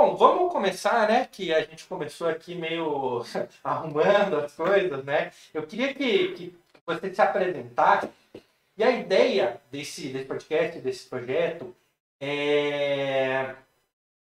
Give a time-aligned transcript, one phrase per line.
[0.00, 1.26] Bom, vamos começar, né?
[1.26, 3.20] Que a gente começou aqui meio
[3.64, 5.32] arrumando as coisas, né?
[5.52, 8.08] Eu queria que, que você se apresentasse.
[8.76, 11.74] E a ideia desse, desse podcast, desse projeto,
[12.20, 13.56] é,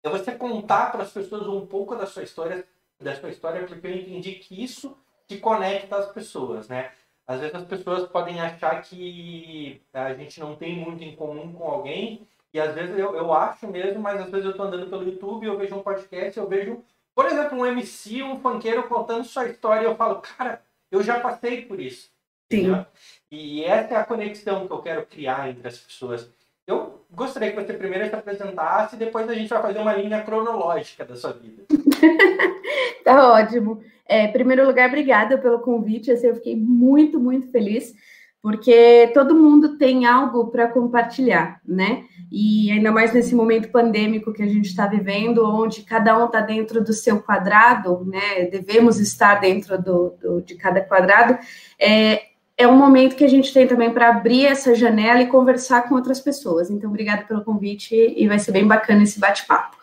[0.02, 2.66] é você contar para as pessoas um pouco da sua história,
[3.00, 4.98] da sua história, porque eu entendi que isso
[5.28, 6.92] te conecta às pessoas, né?
[7.28, 11.66] Às vezes as pessoas podem achar que a gente não tem muito em comum com
[11.66, 15.04] alguém e às vezes eu, eu acho mesmo, mas às vezes eu estou andando pelo
[15.04, 16.84] YouTube, eu vejo um podcast, eu vejo,
[17.16, 21.20] por exemplo, um MC, um funkeiro contando sua história e eu falo, cara, eu já
[21.20, 22.10] passei por isso.
[22.52, 22.84] Sim.
[23.32, 26.32] E essa é a conexão que eu quero criar entre as pessoas.
[26.66, 30.24] Eu gostaria que você primeiro se apresentasse e depois a gente vai fazer uma linha
[30.24, 31.64] cronológica da sua vida.
[33.04, 33.84] tá ótimo.
[34.08, 36.12] É, em primeiro lugar, obrigada pelo convite.
[36.12, 37.96] Assim, eu fiquei muito, muito feliz
[38.42, 42.04] porque todo mundo tem algo para compartilhar, né?
[42.32, 46.40] E ainda mais nesse momento pandêmico que a gente está vivendo, onde cada um está
[46.40, 48.46] dentro do seu quadrado, né?
[48.46, 51.38] Devemos estar dentro do, do de cada quadrado.
[51.78, 55.88] É, é um momento que a gente tem também para abrir essa janela e conversar
[55.88, 56.70] com outras pessoas.
[56.70, 59.76] Então, obrigada pelo convite e vai ser bem bacana esse bate-papo.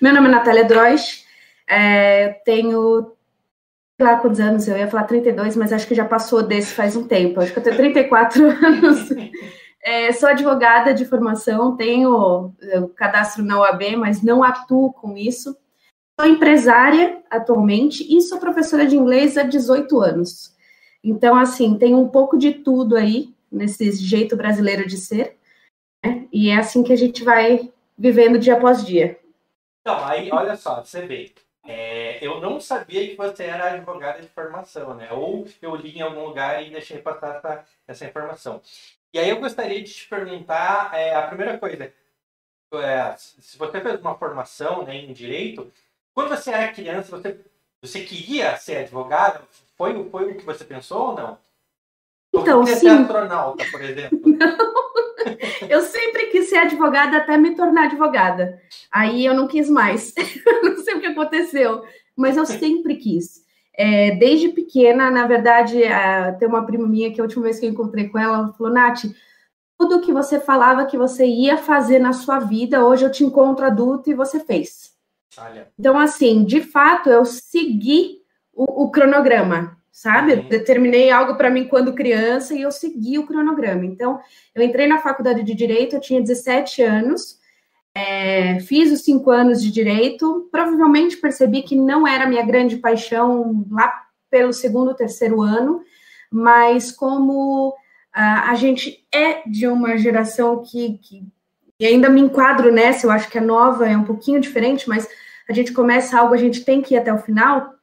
[0.00, 1.24] Meu nome é Natália Drois,
[1.66, 3.13] é, tenho
[4.00, 7.06] lá quantos anos, eu ia falar 32, mas acho que já passou desse faz um
[7.06, 7.40] tempo.
[7.40, 9.10] Acho que eu tenho 34 anos.
[9.82, 15.56] É, sou advogada de formação, tenho o cadastro na OAB, mas não atuo com isso.
[16.18, 20.54] Sou empresária atualmente e sou professora de inglês há 18 anos.
[21.02, 25.36] Então, assim, tem um pouco de tudo aí nesse jeito brasileiro de ser.
[26.04, 26.26] Né?
[26.32, 29.18] E é assim que a gente vai vivendo dia após dia.
[29.82, 31.30] Então, aí, olha só, você vê.
[31.66, 35.10] É, eu não sabia que você era advogada de formação, né?
[35.12, 38.60] Ou eu li em algum lugar e deixei passar essa, essa informação.
[39.12, 41.92] E aí eu gostaria de te perguntar, é, a primeira coisa,
[42.74, 45.72] é, se você fez uma formação né, em direito,
[46.12, 47.40] quando você era criança, você,
[47.80, 49.42] você queria ser advogada?
[49.76, 51.38] Foi, foi o que você pensou ou não?
[52.32, 52.74] Então, ou sim.
[52.74, 54.20] ser astronauta, por exemplo?
[54.26, 54.74] Não.
[55.68, 56.23] Eu sempre
[56.54, 58.60] ser advogada até me tornar advogada.
[58.90, 60.14] Aí eu não quis mais.
[60.62, 61.82] não sei o que aconteceu,
[62.16, 63.42] mas eu sempre quis.
[63.76, 65.80] É, desde pequena, na verdade,
[66.38, 68.72] tem uma prima minha que a última vez que eu encontrei com ela, ela falou:
[68.72, 69.04] Nath,
[69.76, 73.66] tudo que você falava que você ia fazer na sua vida, hoje eu te encontro
[73.66, 74.94] adulto e você fez.
[75.36, 75.68] Olha.
[75.76, 78.18] Então, assim, de fato, eu segui
[78.52, 80.32] o, o cronograma sabe?
[80.32, 83.86] Eu determinei algo para mim quando criança e eu segui o cronograma.
[83.86, 84.20] Então,
[84.52, 87.38] eu entrei na faculdade de Direito, eu tinha 17 anos,
[87.94, 93.64] é, fiz os cinco anos de Direito, provavelmente percebi que não era minha grande paixão
[93.70, 95.80] lá pelo segundo, terceiro ano,
[96.28, 97.72] mas como
[98.12, 101.24] a, a gente é de uma geração que, que
[101.78, 105.08] e ainda me enquadro nessa, eu acho que a nova é um pouquinho diferente, mas
[105.48, 107.74] a gente começa algo, a gente tem que ir até o final.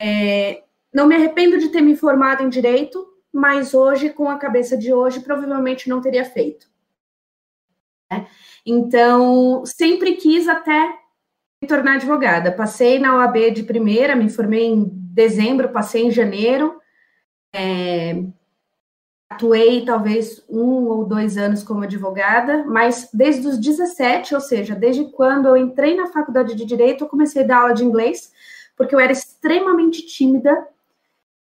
[0.00, 0.63] É,
[0.94, 4.94] não me arrependo de ter me formado em direito, mas hoje, com a cabeça de
[4.94, 6.68] hoje, provavelmente não teria feito.
[8.10, 8.28] Né?
[8.64, 10.96] Então, sempre quis até
[11.60, 12.52] me tornar advogada.
[12.52, 16.80] Passei na OAB de primeira, me formei em dezembro, passei em janeiro.
[17.52, 18.22] É,
[19.28, 25.10] atuei talvez um ou dois anos como advogada, mas desde os 17, ou seja, desde
[25.10, 28.32] quando eu entrei na faculdade de Direito, eu comecei a dar aula de inglês,
[28.76, 30.68] porque eu era extremamente tímida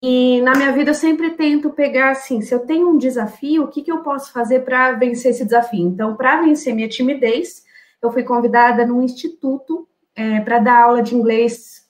[0.07, 3.69] e na minha vida eu sempre tento pegar assim, se eu tenho um desafio, o
[3.69, 5.89] que, que eu posso fazer para vencer esse desafio?
[5.89, 7.65] Então, para vencer minha timidez,
[8.03, 11.89] eu fui convidada num instituto é, para dar aula de inglês.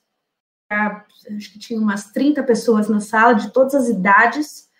[0.68, 1.04] Pra,
[1.36, 4.70] acho que tinha umas 30 pessoas na sala, de todas as idades.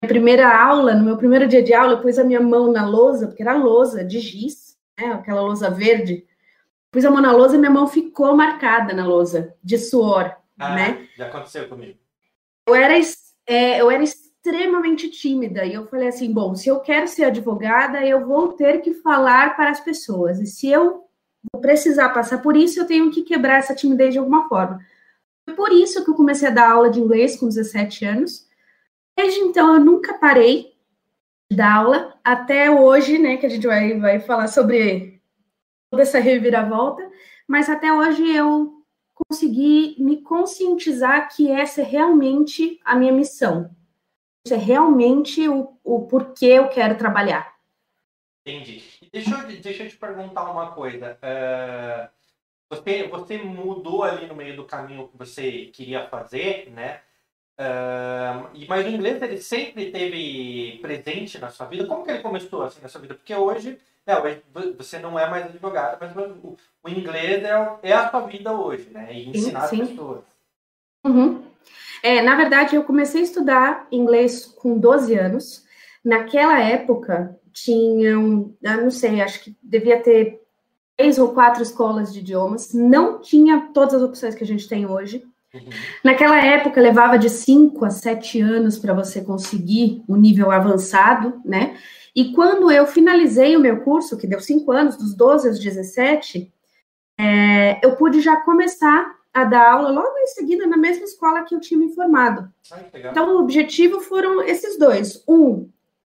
[0.00, 2.86] Minha primeira aula, no meu primeiro dia de aula, eu pus a minha mão na
[2.86, 6.24] lousa, porque era lousa de giz, né, aquela lousa verde.
[6.92, 10.32] Pus a mão na lousa e minha mão ficou marcada na lousa, de suor.
[10.56, 11.08] Ah, né?
[11.16, 12.01] Já aconteceu comigo
[12.66, 12.94] eu era,
[13.46, 18.04] é, eu era extremamente tímida e eu falei assim: bom, se eu quero ser advogada,
[18.04, 21.04] eu vou ter que falar para as pessoas, e se eu
[21.60, 24.80] precisar passar por isso, eu tenho que quebrar essa timidez de alguma forma.
[25.44, 28.46] Foi por isso que eu comecei a dar aula de inglês com 17 anos.
[29.16, 30.72] Desde então, eu nunca parei
[31.50, 35.20] de dar aula, até hoje, né, que a gente vai, vai falar sobre
[35.90, 37.02] toda essa reviravolta,
[37.46, 38.81] mas até hoje eu
[39.28, 43.70] conseguir me conscientizar que essa é realmente a minha missão.
[44.44, 47.54] Isso é realmente o, o porquê eu quero trabalhar.
[48.44, 48.82] Entendi.
[49.12, 51.18] Deixa eu, deixa eu te perguntar uma coisa.
[51.22, 52.08] Uh,
[52.68, 57.00] você, você mudou ali no meio do caminho que você queria fazer, né?
[57.60, 61.86] Uh, mas o inglês ele sempre teve presente na sua vida.
[61.86, 63.14] Como que ele começou assim na sua vida?
[63.14, 64.40] Porque hoje É,
[64.76, 68.90] você não é mais advogado, mas o, o inglês é, é, a sua vida hoje,
[68.90, 69.12] né?
[69.12, 69.82] E ensinar sim, sim.
[69.82, 70.24] as pessoas.
[71.04, 71.42] Uhum.
[72.02, 75.64] É, na verdade, eu comecei a estudar inglês com 12 anos.
[76.04, 80.42] Naquela época, tinham, eu não sei, acho que devia ter
[80.96, 82.74] três ou quatro escolas de idiomas.
[82.74, 85.24] Não tinha todas as opções que a gente tem hoje.
[85.54, 85.70] Uhum.
[86.02, 91.40] Naquela época, levava de 5 a 7 anos para você conseguir o um nível avançado,
[91.44, 91.76] né?
[92.14, 96.52] E quando eu finalizei o meu curso, que deu 5 anos, dos 12 aos 17,
[97.18, 101.54] é, eu pude já começar a dar aula logo em seguida na mesma escola que
[101.54, 102.52] eu tinha me formado.
[102.94, 105.22] então, o objetivo foram esses dois.
[105.26, 105.70] Um,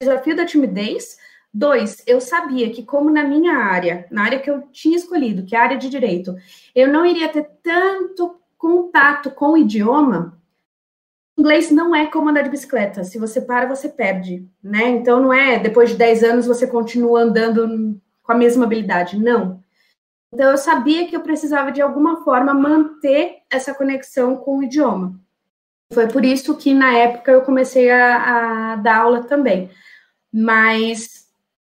[0.00, 1.18] desafio da timidez.
[1.54, 5.54] Dois, eu sabia que, como na minha área, na área que eu tinha escolhido, que
[5.54, 6.34] é a área de direito,
[6.74, 10.40] eu não iria ter tanto contato com o idioma,
[11.36, 13.02] inglês não é como andar de bicicleta.
[13.02, 14.88] Se você para, você perde, né?
[14.90, 19.18] Então não é depois de 10 anos você continua andando com a mesma habilidade.
[19.18, 19.60] Não.
[20.32, 25.20] Então eu sabia que eu precisava de alguma forma manter essa conexão com o idioma.
[25.92, 29.68] Foi por isso que na época eu comecei a, a dar aula também.
[30.32, 31.26] Mas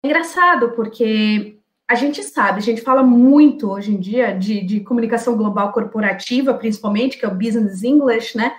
[0.02, 1.62] é engraçado, porque
[1.93, 6.55] a gente sabe, a gente fala muito hoje em dia de, de comunicação global corporativa,
[6.55, 8.56] principalmente, que é o business English, né?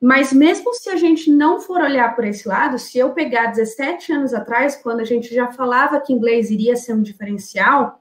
[0.00, 4.12] Mas mesmo se a gente não for olhar por esse lado, se eu pegar 17
[4.12, 7.98] anos atrás, quando a gente já falava que inglês iria ser um diferencial,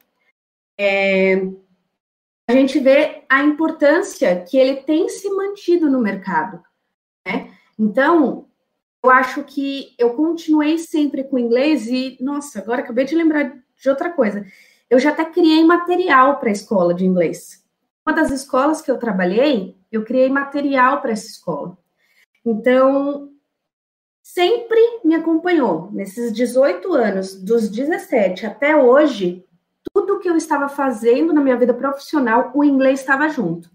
[0.80, 1.42] é,
[2.48, 6.62] a gente vê a importância que ele tem se mantido no mercado.
[7.25, 7.51] Né?
[7.77, 8.45] Então,
[9.04, 13.89] eu acho que eu continuei sempre com inglês e, nossa, agora acabei de lembrar de
[13.89, 14.45] outra coisa.
[14.89, 17.63] Eu já até criei material para a escola de inglês.
[18.05, 21.77] Uma das escolas que eu trabalhei, eu criei material para essa escola.
[22.45, 23.29] Então,
[24.21, 25.91] sempre me acompanhou.
[25.91, 29.45] Nesses 18 anos, dos 17 até hoje,
[29.93, 33.69] tudo que eu estava fazendo na minha vida profissional, o inglês estava junto.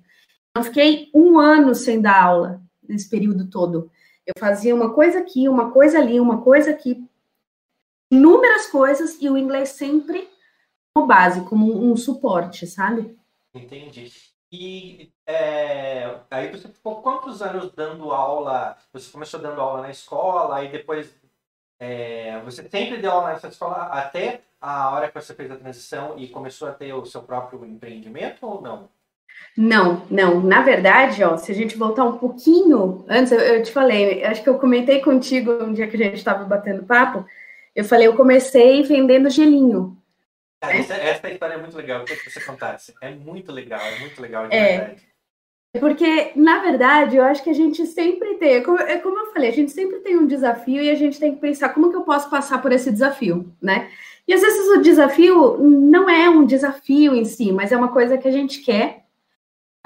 [0.57, 3.91] Eu fiquei um ano sem dar aula nesse período todo.
[4.27, 7.05] Eu fazia uma coisa aqui, uma coisa ali, uma coisa aqui,
[8.11, 10.29] inúmeras coisas e o inglês sempre
[10.95, 13.17] como base, como um suporte, sabe?
[13.53, 14.13] Entendi.
[14.53, 18.77] E é, aí você ficou quantos anos dando aula?
[18.93, 21.13] Você começou dando aula na escola, aí depois
[21.81, 26.15] é, você sempre deu aula nessa escola até a hora que você fez a transição
[26.17, 28.89] e começou a ter o seu próprio empreendimento ou não?
[29.57, 30.41] Não, não.
[30.41, 34.43] Na verdade, ó, se a gente voltar um pouquinho antes, eu, eu te falei, acho
[34.43, 37.27] que eu comentei contigo um dia que a gente estava batendo papo.
[37.75, 39.97] Eu falei, eu comecei vendendo gelinho.
[40.61, 42.01] Cara, essa, essa, história é muito legal.
[42.01, 42.95] Eu queria que você contasse.
[43.01, 45.03] É muito legal, é muito legal de é, verdade.
[45.81, 49.51] Porque, na verdade, eu acho que a gente sempre tem, como, é como eu falei,
[49.51, 52.03] a gente sempre tem um desafio e a gente tem que pensar como que eu
[52.03, 53.91] posso passar por esse desafio, né?
[54.27, 58.17] E às vezes o desafio não é um desafio em si, mas é uma coisa
[58.17, 59.05] que a gente quer.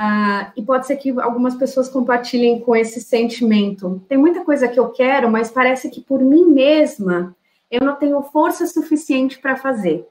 [0.00, 4.00] Uh, e pode ser que algumas pessoas compartilhem com esse sentimento.
[4.08, 7.34] Tem muita coisa que eu quero, mas parece que por mim mesma
[7.70, 10.06] eu não tenho força suficiente para fazer.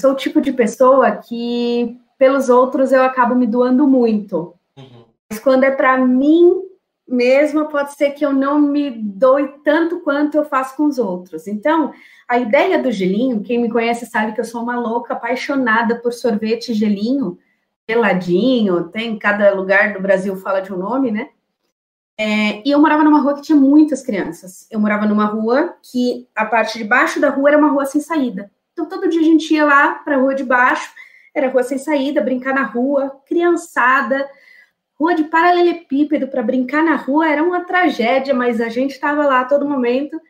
[0.00, 4.54] Sou o tipo de pessoa que, pelos outros, eu acabo me doando muito.
[4.76, 5.04] Uhum.
[5.30, 6.62] Mas quando é para mim
[7.06, 11.46] mesma, pode ser que eu não me doe tanto quanto eu faço com os outros.
[11.46, 11.92] Então,
[12.28, 16.12] a ideia do gelinho, quem me conhece sabe que eu sou uma louca apaixonada por
[16.12, 17.38] sorvete gelinho,
[17.88, 21.30] geladinho, tem cada lugar do Brasil fala de um nome, né?
[22.20, 24.66] É, e eu morava numa rua que tinha muitas crianças.
[24.70, 28.00] Eu morava numa rua que a parte de baixo da rua era uma rua sem
[28.00, 28.50] saída.
[28.72, 30.92] Então todo dia a gente ia lá para a rua de baixo,
[31.34, 34.28] era rua sem saída, brincar na rua, criançada,
[34.98, 39.40] rua de paralelepípedo para brincar na rua era uma tragédia, mas a gente estava lá
[39.40, 40.20] a todo momento.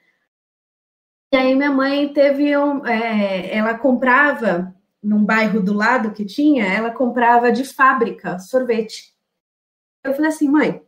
[1.33, 6.67] E aí minha mãe teve um, é, ela comprava num bairro do lado que tinha,
[6.67, 9.15] ela comprava de fábrica sorvete.
[10.05, 10.83] Eu falei assim, mãe,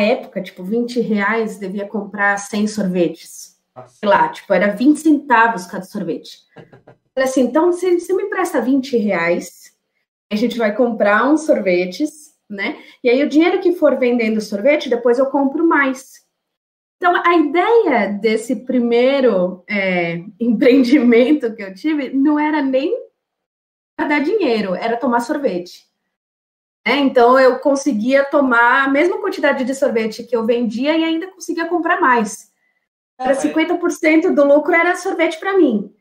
[0.00, 3.58] época, tipo, 20 reais devia comprar 100 sorvetes.
[3.74, 3.96] Nossa.
[3.96, 6.38] Sei lá, tipo, era 20 centavos cada sorvete.
[7.14, 9.76] Falei assim, então você, você me empresta 20 reais,
[10.30, 12.78] a gente vai comprar uns sorvetes né?
[13.02, 16.22] E aí o dinheiro que for vendendo sorvete, depois eu compro mais.
[16.96, 22.96] Então, a ideia desse primeiro é, empreendimento que eu tive não era nem
[23.98, 25.86] dar dinheiro, era tomar sorvete.
[26.84, 31.28] É, então, eu conseguia tomar a mesma quantidade de sorvete que eu vendia e ainda
[31.28, 32.50] conseguia comprar mais.
[33.18, 35.94] Era 50% do lucro era sorvete para mim.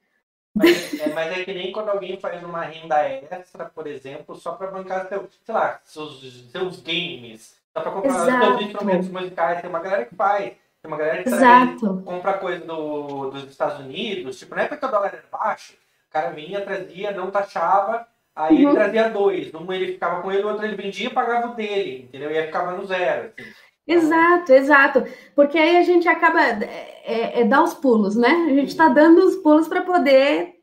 [0.54, 4.54] Mas é, mas é que nem quando alguém faz uma renda extra, por exemplo, só
[4.54, 8.46] para bancar seu, sei lá, seus, seus games, só para comprar Exato.
[8.46, 9.62] seus instrumentos musicais.
[9.62, 10.46] Tem uma galera que faz,
[10.82, 14.86] tem uma galera que traz, compra coisa do, dos Estados Unidos, tipo, não é porque
[14.86, 15.74] o dólar é baixo,
[16.10, 18.74] cara vinha, trazia, não taxava, aí uhum.
[18.74, 19.54] trazia dois.
[19.54, 22.32] Um ele ficava com ele, o outro ele vendia e pagava o dele, entendeu?
[22.32, 23.32] E aí ficava no zero.
[23.38, 23.50] Assim.
[23.88, 25.04] Exato, exato.
[25.36, 26.42] Porque aí a gente acaba.
[26.42, 28.30] É, é, é dar os pulos, né?
[28.30, 30.56] A gente está dando os pulos para poder,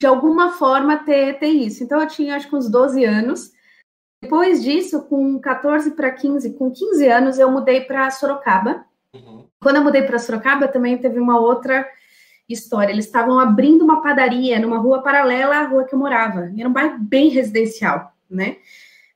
[0.00, 1.84] de alguma forma, ter, ter isso.
[1.84, 3.52] Então, eu tinha acho que uns 12 anos.
[4.22, 8.84] Depois disso, com 14 para 15, com 15 anos, eu mudei para Sorocaba.
[9.14, 9.46] Uhum.
[9.60, 11.86] Quando eu mudei para Sorocaba, também teve uma outra
[12.52, 12.92] história.
[12.92, 16.52] Eles estavam abrindo uma padaria numa rua paralela à rua que eu morava.
[16.56, 18.56] Era um bairro bem residencial, né?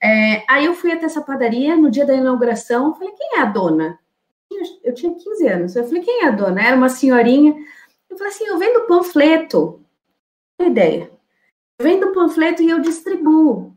[0.03, 2.95] É, aí eu fui até essa padaria no dia da inauguração.
[2.95, 3.99] Falei, quem é a dona?
[4.85, 5.77] Eu tinha 15 anos.
[5.77, 6.63] Eu falei, quem é a dona?
[6.63, 7.55] Era uma senhorinha.
[8.09, 9.85] Eu falei assim, eu vendo panfleto.
[10.59, 11.11] Uma ideia.
[11.79, 13.77] Eu vendo panfleto e eu distribuo.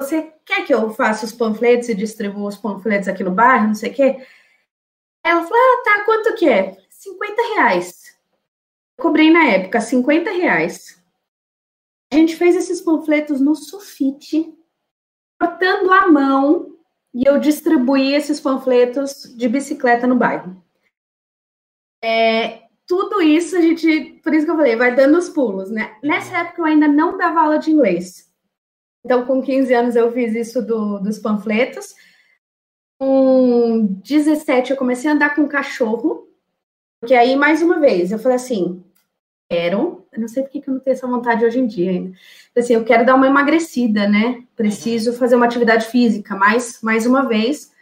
[0.00, 3.74] Você quer que eu faça os panfletos e distribua os panfletos aqui no bairro, não
[3.74, 4.26] sei o quê?
[5.22, 6.78] Ela falou, ah, tá, quanto que é?
[6.88, 8.09] 50 reais.
[9.00, 11.02] Cobrei na época 50 reais.
[12.12, 14.52] A gente fez esses panfletos no sulfite,
[15.40, 16.76] cortando a mão,
[17.14, 20.62] e eu distribuí esses panfletos de bicicleta no bairro.
[22.02, 25.96] É, tudo isso a gente, por isso que eu falei, vai dando os pulos, né?
[26.02, 28.30] Nessa época eu ainda não dava aula de inglês.
[29.02, 31.94] Então, com 15 anos, eu fiz isso do, dos panfletos.
[32.98, 36.28] Com 17, eu comecei a andar com cachorro.
[37.00, 38.84] Porque aí, mais uma vez, eu falei assim:
[39.50, 42.16] quero, eu não sei porque que eu não tenho essa vontade hoje em dia ainda.
[42.56, 44.44] Assim, eu quero dar uma emagrecida, né?
[44.54, 47.72] Preciso fazer uma atividade física, mas, mais uma vez,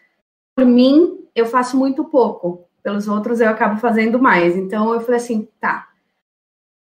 [0.56, 2.64] por mim, eu faço muito pouco.
[2.82, 4.56] Pelos outros, eu acabo fazendo mais.
[4.56, 5.88] Então, eu falei assim: tá.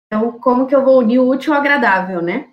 [0.06, 2.50] Então, como que eu vou unir o útil ao agradável, né?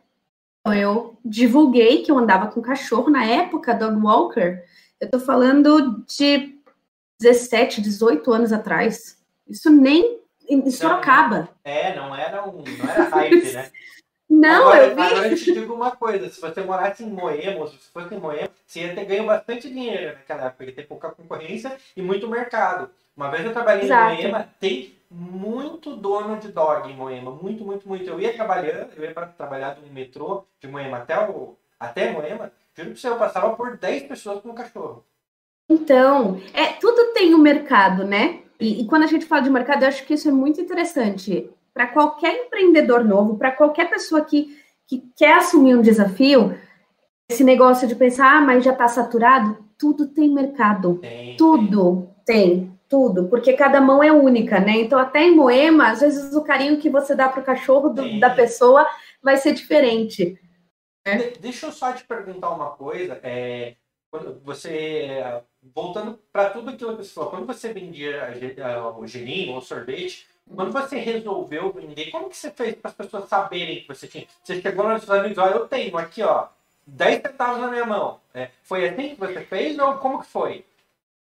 [0.59, 4.61] Então, eu divulguei que eu andava com cachorro na época, dog walker.
[4.99, 6.59] Eu tô falando de
[7.21, 9.17] 17, 18 anos atrás.
[9.47, 11.49] Isso nem em Sorocaba.
[11.63, 13.69] É, não era um, não era hype, né?
[14.29, 15.01] Não, agora, eu vi.
[15.01, 18.49] Agora eu te digo uma coisa: se você morasse em Moema, se fosse em Moema,
[18.63, 22.91] você ia ter ganho bastante dinheiro naquela época, ia ter pouca concorrência e muito mercado.
[23.17, 24.13] Uma vez eu trabalhei Exato.
[24.13, 28.07] em Moema, tem muito dono de dog em Moema, muito, muito, muito.
[28.07, 32.51] Eu ia trabalhando, eu ia para trabalhar no metrô de Moema até, o, até Moema,
[32.75, 35.03] juro que você, eu passava por 10 pessoas com um cachorro.
[35.67, 38.43] Então, é, tudo tem um mercado, né?
[38.59, 41.49] E, e quando a gente fala de mercado, eu acho que isso é muito interessante.
[41.73, 46.57] Para qualquer empreendedor novo, para qualquer pessoa que, que quer assumir um desafio,
[47.29, 50.95] esse negócio de pensar, ah, mas já está saturado, tudo tem mercado.
[50.95, 52.59] Tem, tudo tem.
[52.61, 54.79] tem tudo, porque cada mão é única, né?
[54.79, 58.19] Então, até em Moema, às vezes o carinho que você dá para o cachorro do,
[58.19, 58.85] da pessoa
[59.21, 60.37] vai ser diferente.
[61.07, 61.33] Né?
[61.39, 63.19] Deixa eu só te perguntar uma coisa.
[63.21, 63.75] É,
[64.43, 65.23] você,
[65.61, 68.33] voltando para tudo aquilo que você falou, quando você vendia
[68.97, 73.29] o gelinho ou sorvete, quando você resolveu vender, como que você fez para as pessoas
[73.29, 74.25] saberem que você tinha?
[74.43, 76.47] Você chegou nos seus amigos, ó, eu tenho aqui, ó,
[76.87, 78.19] 10 centavos na minha mão.
[78.33, 80.65] É, foi assim que você fez ou como que foi?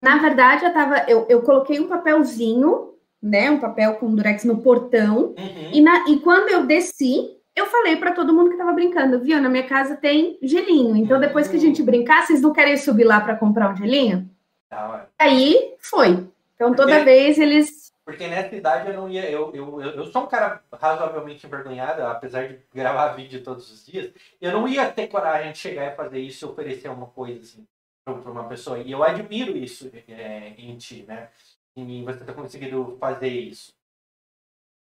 [0.02, 3.52] Na verdade, eu, tava, eu, eu coloquei um papelzinho, né?
[3.52, 5.36] Um papel com durex no portão.
[5.38, 5.70] Uhum.
[5.72, 9.42] E, na, e quando eu desci, eu falei para todo mundo que tava brincando, viu?
[9.42, 10.96] Na minha casa tem gelinho.
[10.96, 14.30] Então, depois que a gente brincar, vocês não querem subir lá para comprar um gelinho?
[14.70, 16.28] Tá, Aí foi.
[16.56, 17.92] Então, toda porque, vez eles.
[18.06, 19.30] Porque nessa idade eu não ia.
[19.30, 24.12] Eu, eu, eu sou um cara razoavelmente envergonhado, apesar de gravar vídeo todos os dias.
[24.40, 27.66] Eu não ia ter coragem de chegar e fazer isso e oferecer uma coisa assim
[28.06, 28.80] para uma pessoa.
[28.80, 31.30] E eu admiro isso é, em ti, né?
[31.76, 33.74] Em você ter conseguido fazer isso.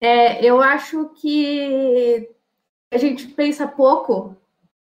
[0.00, 2.28] É, eu acho que
[2.94, 4.36] a gente pensa pouco,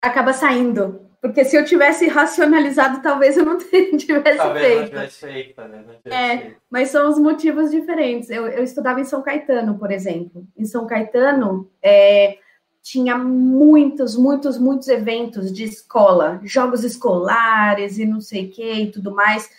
[0.01, 1.07] acaba saindo.
[1.21, 4.79] Porque se eu tivesse racionalizado, talvez eu não tivesse talvez feito.
[4.79, 5.61] Não tivesse feito?
[5.61, 6.55] Não tivesse é, feito.
[6.69, 8.29] mas são os motivos diferentes.
[8.29, 10.47] Eu, eu estudava em São Caetano, por exemplo.
[10.57, 12.37] Em São Caetano, é,
[12.81, 18.91] tinha muitos, muitos, muitos eventos de escola, jogos escolares e não sei o que e
[18.91, 19.49] tudo mais.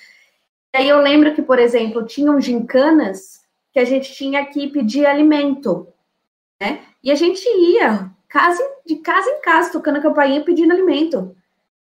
[0.75, 5.05] E aí eu lembro que, por exemplo, tinham gincanas que a gente tinha que pedir
[5.05, 5.87] alimento,
[6.61, 6.81] né?
[7.05, 11.37] E a gente ia casa, de casa em casa, tocando a campainha, pedindo alimento,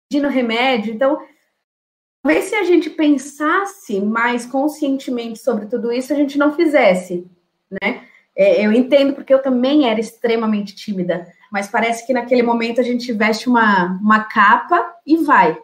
[0.09, 0.93] pedindo remédio.
[0.93, 1.21] Então,
[2.21, 7.25] talvez se a gente pensasse mais conscientemente sobre tudo isso, a gente não fizesse,
[7.81, 8.05] né?
[8.35, 12.83] É, eu entendo porque eu também era extremamente tímida, mas parece que naquele momento a
[12.83, 15.61] gente veste uma, uma capa e vai.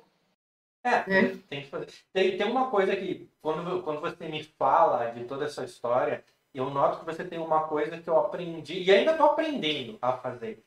[0.84, 1.38] É, né?
[1.50, 1.88] tem, que fazer.
[2.14, 6.24] Tem, tem uma coisa que, quando, quando você me fala de toda essa história,
[6.54, 10.14] eu noto que você tem uma coisa que eu aprendi, e ainda estou aprendendo a
[10.14, 10.64] fazer.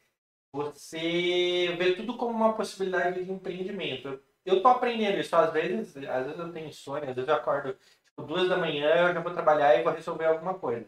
[0.53, 4.21] Você vê tudo como uma possibilidade de empreendimento.
[4.45, 7.77] Eu estou aprendendo isso, às vezes, às vezes eu tenho insônia, às vezes eu acordo
[8.07, 10.87] tipo, duas da manhã, eu já vou trabalhar e vou resolver alguma coisa.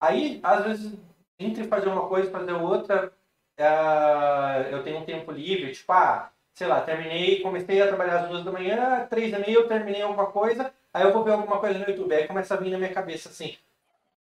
[0.00, 0.98] Aí, às vezes,
[1.38, 3.12] entre fazer uma coisa e fazer outra,
[3.58, 8.28] uh, eu tenho um tempo livre, tipo, ah, sei lá, terminei, comecei a trabalhar às
[8.28, 11.58] duas da manhã, três e meia eu terminei alguma coisa, aí eu vou ver alguma
[11.60, 13.56] coisa no YouTube, aí começa a vir na minha cabeça assim,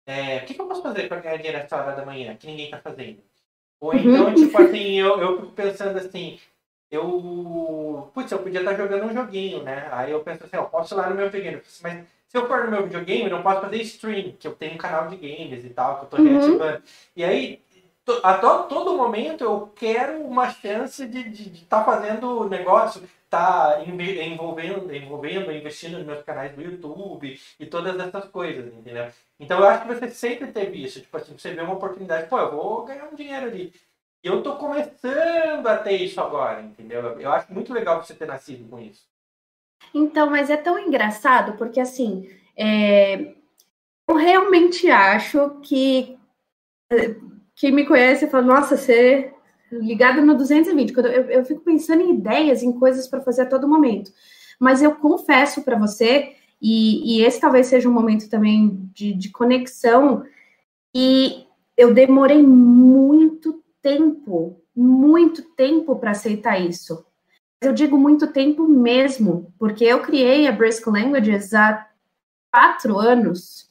[0.05, 2.48] é, o que, que eu posso fazer para ganhar dinheiro nessa hora da manhã, que
[2.48, 3.24] ninguém tá fazendo?
[3.79, 4.00] Ou uhum.
[4.00, 6.39] então, tipo assim, eu, eu fico pensando assim,
[6.89, 8.10] eu.
[8.13, 9.88] Putz, eu podia estar jogando um joguinho, né?
[9.91, 11.62] Aí eu penso assim, ó, posso ir lá no meu videogame.
[11.82, 14.74] Mas se eu for no meu videogame, eu não posso fazer stream, que eu tenho
[14.74, 16.39] um canal de games e tal, que eu tô uhum.
[16.39, 16.84] reativando.
[17.15, 17.62] E aí,
[18.24, 23.82] a todo momento eu quero uma chance de estar de, de tá fazendo negócio, tá
[23.86, 29.08] envolvendo, envolvendo, investindo nos meus canais do YouTube e todas essas coisas, entendeu?
[29.39, 32.39] Então eu acho que você sempre teve isso, tipo assim, você vê uma oportunidade, pô,
[32.39, 33.74] eu vou ganhar um dinheiro ali.
[34.24, 37.01] E eu tô começando a ter isso agora, entendeu?
[37.20, 39.04] Eu acho muito legal você ter nascido com isso.
[39.94, 43.36] Então, mas é tão engraçado, porque assim, é...
[44.08, 46.18] eu realmente acho que
[47.56, 49.34] quem me conhece fala, nossa, você
[49.72, 50.94] é ligada no 220.
[50.94, 54.12] Quando eu, eu fico pensando em ideias, em coisas para fazer a todo momento.
[54.60, 59.29] Mas eu confesso para você, e, e, esse talvez seja um momento também de, de
[59.29, 60.25] conexão,
[60.93, 61.45] e
[61.77, 67.05] eu demorei muito tempo, muito tempo para aceitar isso.
[67.62, 71.88] Eu digo muito tempo mesmo, porque eu criei a Brisk Languages há
[72.51, 73.69] quatro anos.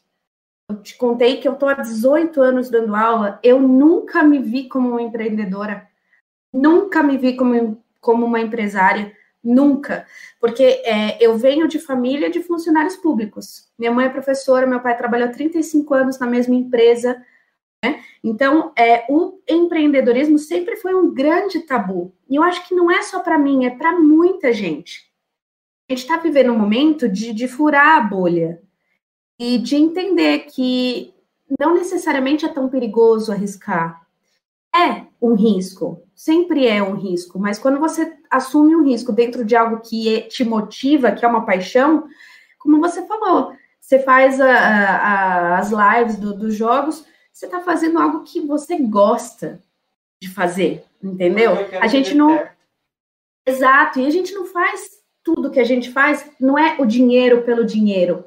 [0.69, 3.39] Eu te contei que eu estou há 18 anos dando aula.
[3.43, 5.89] Eu nunca me vi como uma empreendedora,
[6.53, 9.15] nunca me vi como, como uma empresária,
[9.45, 10.07] nunca.
[10.41, 13.69] Porque é, eu venho de família de funcionários públicos.
[13.79, 17.23] Minha mãe é professora, meu pai trabalhou 35 anos na mesma empresa.
[17.85, 18.03] Né?
[18.23, 22.15] Então, é, o empreendedorismo sempre foi um grande tabu.
[22.29, 25.13] E eu acho que não é só para mim, é para muita gente.
[25.89, 28.63] A gente está vivendo um momento de, de furar a bolha
[29.39, 31.13] e de entender que
[31.61, 34.07] não necessariamente é tão perigoso arriscar.
[34.75, 39.57] É um risco, sempre é um risco, mas quando você assume um risco dentro de
[39.57, 42.07] algo que te motiva, que é uma paixão,
[42.59, 47.99] como você falou, você faz a, a, as lives do, dos jogos você está fazendo
[47.99, 49.61] algo que você gosta
[50.23, 51.53] de fazer, entendeu?
[51.81, 52.49] A gente não.
[53.45, 57.43] Exato, e a gente não faz tudo que a gente faz, não é o dinheiro
[57.43, 58.25] pelo dinheiro.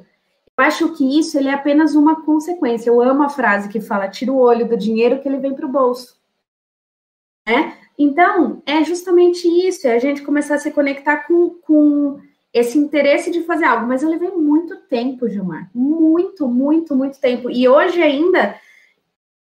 [0.57, 2.89] Eu acho que isso ele é apenas uma consequência.
[2.89, 5.65] Eu amo a frase que fala: tira o olho do dinheiro que ele vem para
[5.65, 6.19] o bolso.
[7.47, 7.77] Né?
[7.97, 12.19] Então, é justamente isso, é a gente começar a se conectar com, com
[12.53, 13.87] esse interesse de fazer algo.
[13.87, 15.69] Mas eu levei muito tempo, Gilmar.
[15.73, 17.49] Muito, muito, muito tempo.
[17.49, 18.55] E hoje ainda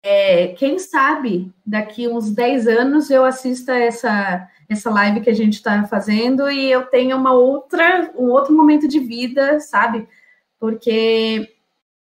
[0.03, 5.53] é, quem sabe daqui uns 10 anos eu assista essa, essa live que a gente
[5.53, 10.05] está fazendo e eu tenha uma outra, um outro momento de vida, sabe?
[10.59, 11.49] Porque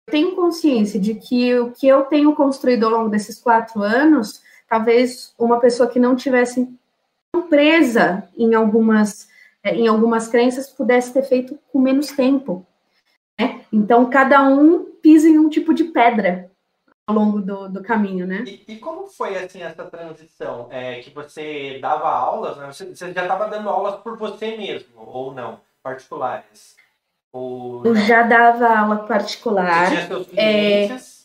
[0.07, 4.43] eu tenho consciência de que o que eu tenho construído ao longo desses quatro anos,
[4.69, 6.69] talvez uma pessoa que não tivesse
[7.49, 9.29] presa em algumas,
[9.63, 12.67] é, em algumas crenças pudesse ter feito com menos tempo.
[13.39, 13.61] Né?
[13.73, 16.51] Então, cada um pisa em um tipo de pedra,
[17.07, 18.43] ao longo do, do caminho, né?
[18.47, 20.69] E, e, como foi assim essa transição?
[20.71, 22.67] É, que você dava aulas, né?
[22.67, 25.61] Você, você já estava dando aulas por você mesmo, ou não?
[25.83, 26.75] Particulares?
[27.33, 29.89] Ou Eu já dava aula particular.
[29.89, 31.16] Você tinha seus É...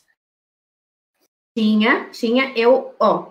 [1.62, 2.58] Tinha, tinha.
[2.58, 3.28] Eu, ó,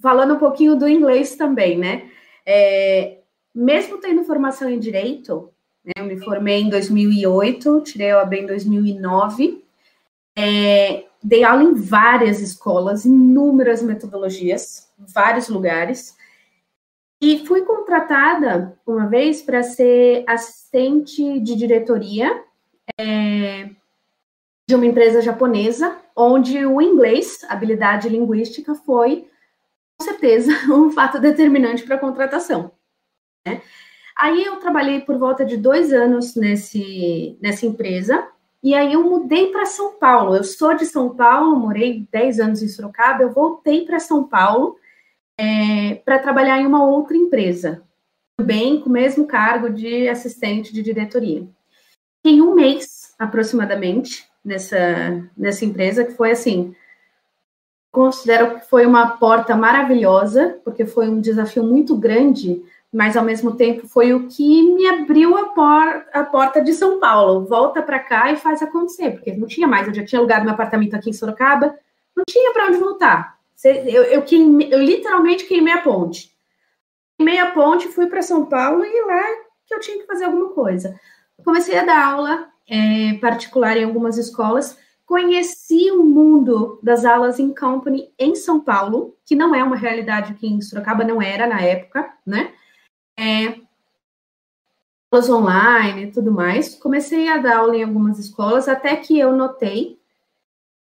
[0.00, 2.08] falando um pouquinho do inglês também, né?
[2.46, 3.18] É,
[3.52, 5.50] mesmo tendo formação em direito,
[5.84, 9.64] né, eu me formei em 2008, tirei a OAB em 2009.
[10.38, 16.16] É, dei aula em várias escolas, inúmeras metodologias, vários lugares.
[17.20, 22.44] E fui contratada uma vez para ser assistente de diretoria
[22.96, 23.70] é,
[24.68, 29.28] de uma empresa japonesa, onde o inglês, habilidade linguística, foi,
[29.98, 32.72] com certeza, um fato determinante para a contratação.
[33.46, 33.60] Né?
[34.18, 38.28] Aí eu trabalhei por volta de dois anos nesse, nessa empresa,
[38.62, 40.36] e aí eu mudei para São Paulo.
[40.36, 44.76] Eu sou de São Paulo, morei 10 anos em Sorocaba, eu voltei para São Paulo
[45.36, 47.82] é, para trabalhar em uma outra empresa,
[48.36, 51.44] também com o mesmo cargo de assistente de diretoria.
[52.24, 56.74] Em um mês, aproximadamente, nessa, nessa empresa, que foi assim,
[57.90, 63.56] considero que foi uma porta maravilhosa, porque foi um desafio muito grande mas ao mesmo
[63.56, 67.46] tempo foi o que me abriu a, por, a porta de São Paulo.
[67.46, 69.88] Volta para cá e faz acontecer, porque não tinha mais.
[69.88, 71.74] Eu já tinha alugado meu apartamento aqui em Sorocaba,
[72.14, 73.38] não tinha para onde voltar.
[73.64, 76.30] Eu, eu, eu, literalmente queimei a ponte.
[77.16, 79.22] Queimei a ponte, fui para São Paulo e lá
[79.66, 81.00] que eu tinha que fazer alguma coisa.
[81.42, 84.78] Comecei a dar aula é, particular em algumas escolas
[85.12, 90.32] conheci o mundo das aulas em company em São Paulo, que não é uma realidade
[90.32, 92.54] que em Sorocaba não era na época, né?
[93.18, 93.60] É,
[95.10, 96.74] aulas online e tudo mais.
[96.76, 100.00] Comecei a dar aula em algumas escolas, até que eu notei,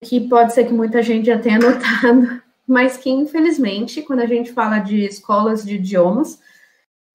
[0.05, 4.53] que pode ser que muita gente já tenha notado, mas que infelizmente, quando a gente
[4.53, 6.39] fala de escolas de idiomas,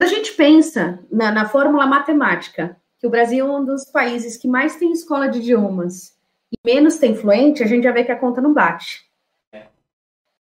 [0.02, 4.48] a gente pensa na, na fórmula matemática, que o Brasil é um dos países que
[4.48, 6.18] mais tem escola de idiomas
[6.50, 9.08] e menos tem fluente, a gente já vê que a conta não bate.
[9.52, 9.68] É.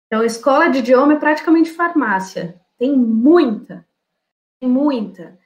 [0.06, 2.60] Então, escola de idioma é praticamente farmácia.
[2.76, 3.86] Tem muita,
[4.58, 5.38] tem muita.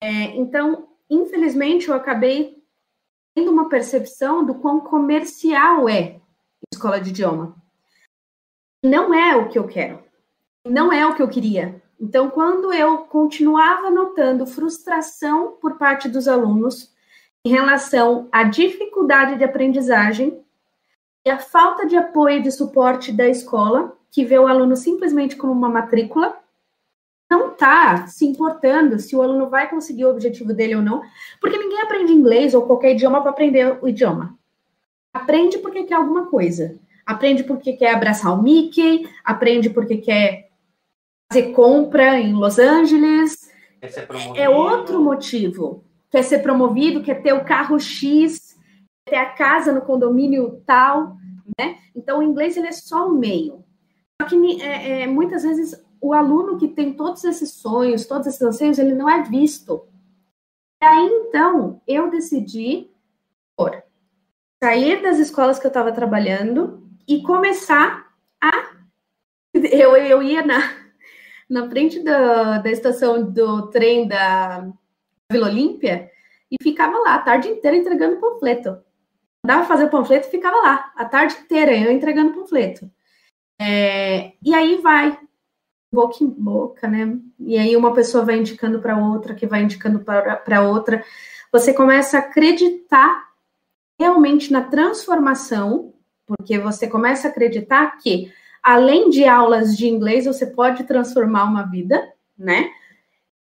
[0.00, 2.60] É, então, infelizmente, eu acabei
[3.34, 6.20] tendo uma percepção do quão comercial é
[6.72, 7.56] escola de idioma.
[8.82, 10.02] Não é o que eu quero.
[10.66, 11.80] Não é o que eu queria.
[12.00, 16.94] Então, quando eu continuava notando frustração por parte dos alunos
[17.44, 20.40] em relação à dificuldade de aprendizagem
[21.26, 25.36] e a falta de apoio e de suporte da escola, que vê o aluno simplesmente
[25.36, 26.38] como uma matrícula,
[27.30, 31.02] não está se importando se o aluno vai conseguir o objetivo dele ou não,
[31.40, 34.38] porque ninguém aprende inglês ou qualquer idioma para aprender o idioma.
[35.12, 36.78] Aprende porque quer alguma coisa.
[37.04, 40.47] Aprende porque quer abraçar o Mickey, aprende porque quer
[41.30, 43.50] fazer compra em Los Angeles.
[44.36, 45.84] É outro motivo.
[46.10, 48.56] Quer ser promovido, quer ter o carro X,
[49.06, 51.16] quer ter a casa no condomínio tal,
[51.58, 51.78] né?
[51.94, 53.62] Então, o inglês ele é só o meio.
[54.20, 58.42] Só que é, é, muitas vezes o aluno que tem todos esses sonhos, todos esses
[58.42, 59.86] anseios, ele não é visto.
[60.82, 62.90] E aí, então, eu decidi
[63.56, 63.82] por
[64.62, 68.78] sair das escolas que eu estava trabalhando e começar a.
[69.54, 70.77] Eu, eu ia na,
[71.48, 74.70] na frente da, da estação do trem da
[75.30, 76.10] Vila Olímpia
[76.50, 78.78] e ficava lá a tarde inteira entregando panfleto.
[79.44, 82.90] Dava fazer panfleto e ficava lá a tarde inteira eu entregando panfleto.
[83.60, 85.18] É, e aí vai,
[85.92, 87.18] boca em boca, né?
[87.38, 91.04] E aí uma pessoa vai indicando para outra, que vai indicando para outra.
[91.52, 93.28] Você começa a acreditar
[93.98, 95.94] realmente na transformação,
[96.26, 98.32] porque você começa a acreditar que
[98.68, 102.70] além de aulas de inglês, você pode transformar uma vida, né?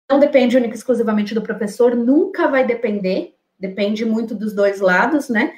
[0.10, 5.30] Não depende única e exclusivamente do professor, nunca vai depender, depende muito dos dois lados,
[5.30, 5.54] né?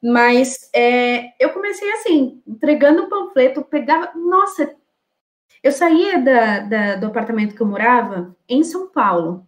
[0.00, 4.12] Mas é, eu comecei assim, entregando o panfleto, pegava.
[4.14, 4.72] Nossa,
[5.64, 9.44] eu saía da, da, do apartamento que eu morava em São Paulo.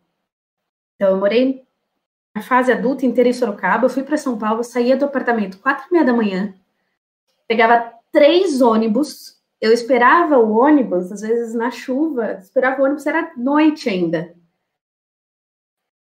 [0.96, 1.64] Então, eu morei
[2.34, 3.84] a fase adulta inteira em Sorocaba.
[3.84, 6.52] Eu fui para São Paulo, saía do apartamento quatro e meia da manhã,
[7.46, 13.32] pegava três ônibus eu esperava o ônibus, às vezes na chuva, esperava o ônibus, era
[13.36, 14.34] noite ainda.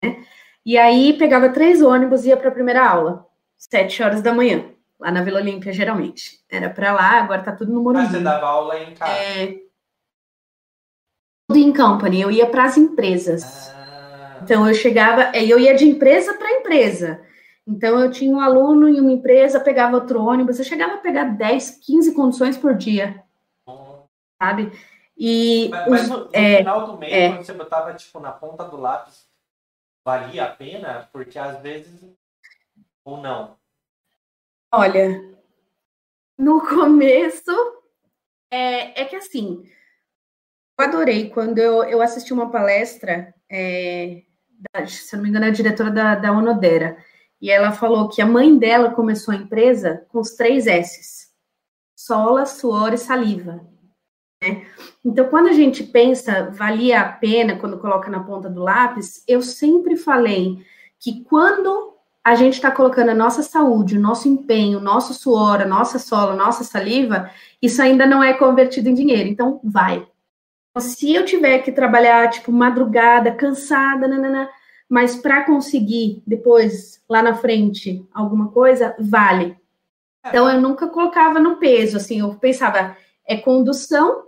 [0.02, 0.24] Né?
[0.66, 3.28] E aí pegava três ônibus e ia para a primeira aula,
[3.58, 6.40] sete horas da manhã, lá na Vila Olímpia, geralmente.
[6.50, 8.06] Era para lá, agora tá tudo no Morumbi.
[8.06, 9.12] Mas você dava aula em casa?
[9.12, 9.58] É...
[11.50, 13.74] Tudo em company, eu ia para as empresas.
[13.76, 14.40] Ah.
[14.42, 17.22] Então eu chegava, eu ia de empresa para empresa.
[17.68, 21.26] Então eu tinha um aluno em uma empresa, pegava outro ônibus, eu chegava a pegar
[21.26, 23.22] 10, 15 condições por dia
[24.44, 24.72] sabe?
[25.18, 28.32] E mas, mas no, no é, final do mês, é, quando você botava tipo na
[28.32, 29.26] ponta do lápis,
[30.04, 31.10] valia a pena?
[31.14, 32.04] Porque às vezes
[33.06, 33.58] ou não.
[34.74, 35.34] Olha,
[36.38, 37.52] no começo
[38.52, 39.70] é, é que assim,
[40.78, 44.24] eu adorei quando eu, eu assisti uma palestra, é,
[44.74, 46.98] da, se não me engano, a diretora da, da Onodera,
[47.40, 51.32] e ela falou que a mãe dela começou a empresa com os três S's:
[51.96, 53.73] sola, suor e saliva.
[54.44, 54.66] Né?
[55.04, 59.42] Então, quando a gente pensa, valia a pena quando coloca na ponta do lápis, eu
[59.42, 60.58] sempre falei
[61.00, 65.62] que quando a gente está colocando a nossa saúde, o nosso empenho, o nosso suor,
[65.62, 67.30] a nossa sola, a nossa saliva,
[67.62, 69.28] isso ainda não é convertido em dinheiro.
[69.28, 70.08] Então, vai.
[70.80, 74.50] Se eu tiver que trabalhar, tipo, madrugada, cansada, nanana,
[74.90, 79.58] mas para conseguir depois, lá na frente, alguma coisa, vale.
[80.26, 82.96] Então, eu nunca colocava no peso, assim, eu pensava,
[83.28, 84.24] é condução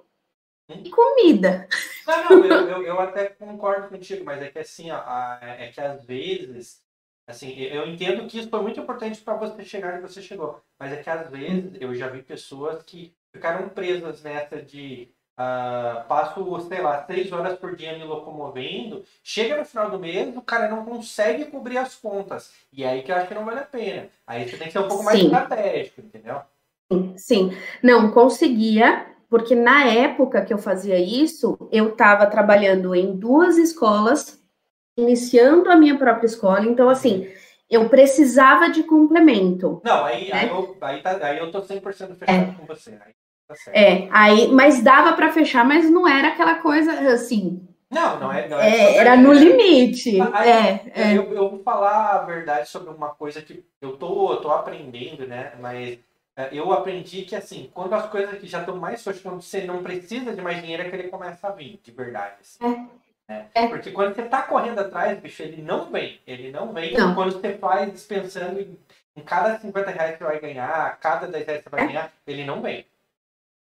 [0.70, 1.68] e comida.
[2.08, 5.02] Não, não, eu, eu, eu, até concordo contigo, mas é que assim, ó,
[5.42, 6.82] é que às vezes,
[7.28, 10.92] assim, eu entendo que isso foi muito importante para você chegar onde você chegou, mas
[10.92, 16.60] é que às vezes eu já vi pessoas que ficaram presas nessa de uh, passo,
[16.68, 20.70] sei lá, três horas por dia me locomovendo, chega no final do mês, o cara
[20.70, 22.54] não consegue cobrir as contas.
[22.72, 24.08] E é aí que eu acho que não vale a pena.
[24.26, 25.26] Aí você tem que ser um pouco mais Sim.
[25.26, 26.42] estratégico, entendeu?
[27.18, 27.52] Sim,
[27.82, 34.42] não conseguia, porque na época que eu fazia isso, eu estava trabalhando em duas escolas,
[34.98, 36.66] iniciando a minha própria escola.
[36.66, 37.28] Então, assim,
[37.70, 39.82] eu precisava de complemento.
[39.84, 40.40] Não, aí, né?
[40.40, 42.56] aí, eu, aí, tá, aí eu tô 100% fechado é.
[42.58, 42.92] com você.
[42.92, 43.14] Aí
[43.48, 47.68] tá é, aí, mas dava para fechar, mas não era aquela coisa assim.
[47.90, 48.48] Não, não é.
[48.48, 50.20] Não é, é era no limite.
[50.34, 51.18] Aí, é, é.
[51.18, 55.28] Eu, eu, vou falar a verdade sobre uma coisa que eu tô, eu tô aprendendo,
[55.28, 55.54] né?
[55.60, 56.00] Mas
[56.52, 59.82] eu aprendi que, assim, quando as coisas que já estão mais fortes, quando você não
[59.82, 62.36] precisa de mais dinheiro, é que ele começa a vir, de verdade.
[62.42, 62.90] Assim.
[63.28, 63.46] É.
[63.54, 63.68] É.
[63.68, 66.20] Porque quando você tá correndo atrás, bicho, ele não vem.
[66.28, 66.94] Ele não vem.
[66.94, 67.16] Não.
[67.16, 68.78] Quando você faz pensando em,
[69.16, 71.88] em, cada 50 reais que você vai ganhar, cada 10 reais que você vai é.
[71.88, 72.86] ganhar, ele não vem.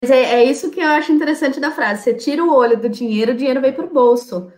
[0.03, 2.03] Mas é, é, isso que eu acho interessante da frase.
[2.03, 4.53] Você tira o olho do dinheiro, o dinheiro vem pro bolso.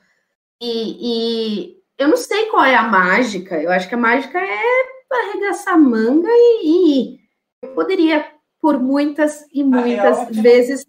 [0.62, 3.60] E, e eu não sei qual é a mágica.
[3.60, 7.23] Eu acho que a mágica é arregaçar a manga e, e eu
[7.68, 10.86] poderia, por muitas e muitas é vezes,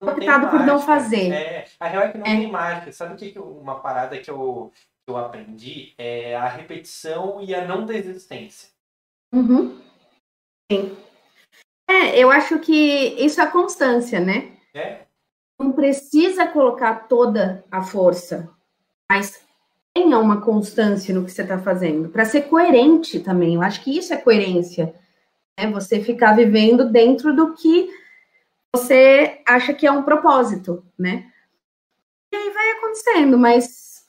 [0.00, 1.32] optado por não fazer.
[1.32, 2.36] É, a real é que não é.
[2.36, 2.92] tem mágica.
[2.92, 4.72] Sabe o que, que uma parada que eu,
[5.06, 5.94] que eu aprendi?
[5.96, 8.70] É a repetição e a não desistência.
[9.32, 9.80] Uhum.
[10.70, 10.96] Sim.
[11.88, 12.72] É, eu acho que
[13.24, 14.52] isso é constância, né?
[14.74, 15.02] É.
[15.58, 18.50] Não precisa colocar toda a força,
[19.10, 19.44] mas
[19.94, 23.54] tenha uma constância no que você está fazendo, para ser coerente também.
[23.54, 24.94] Eu acho que isso é coerência.
[25.62, 27.88] É você ficar vivendo dentro do que
[28.74, 31.30] você acha que é um propósito, né?
[32.32, 34.04] E aí vai acontecendo, mas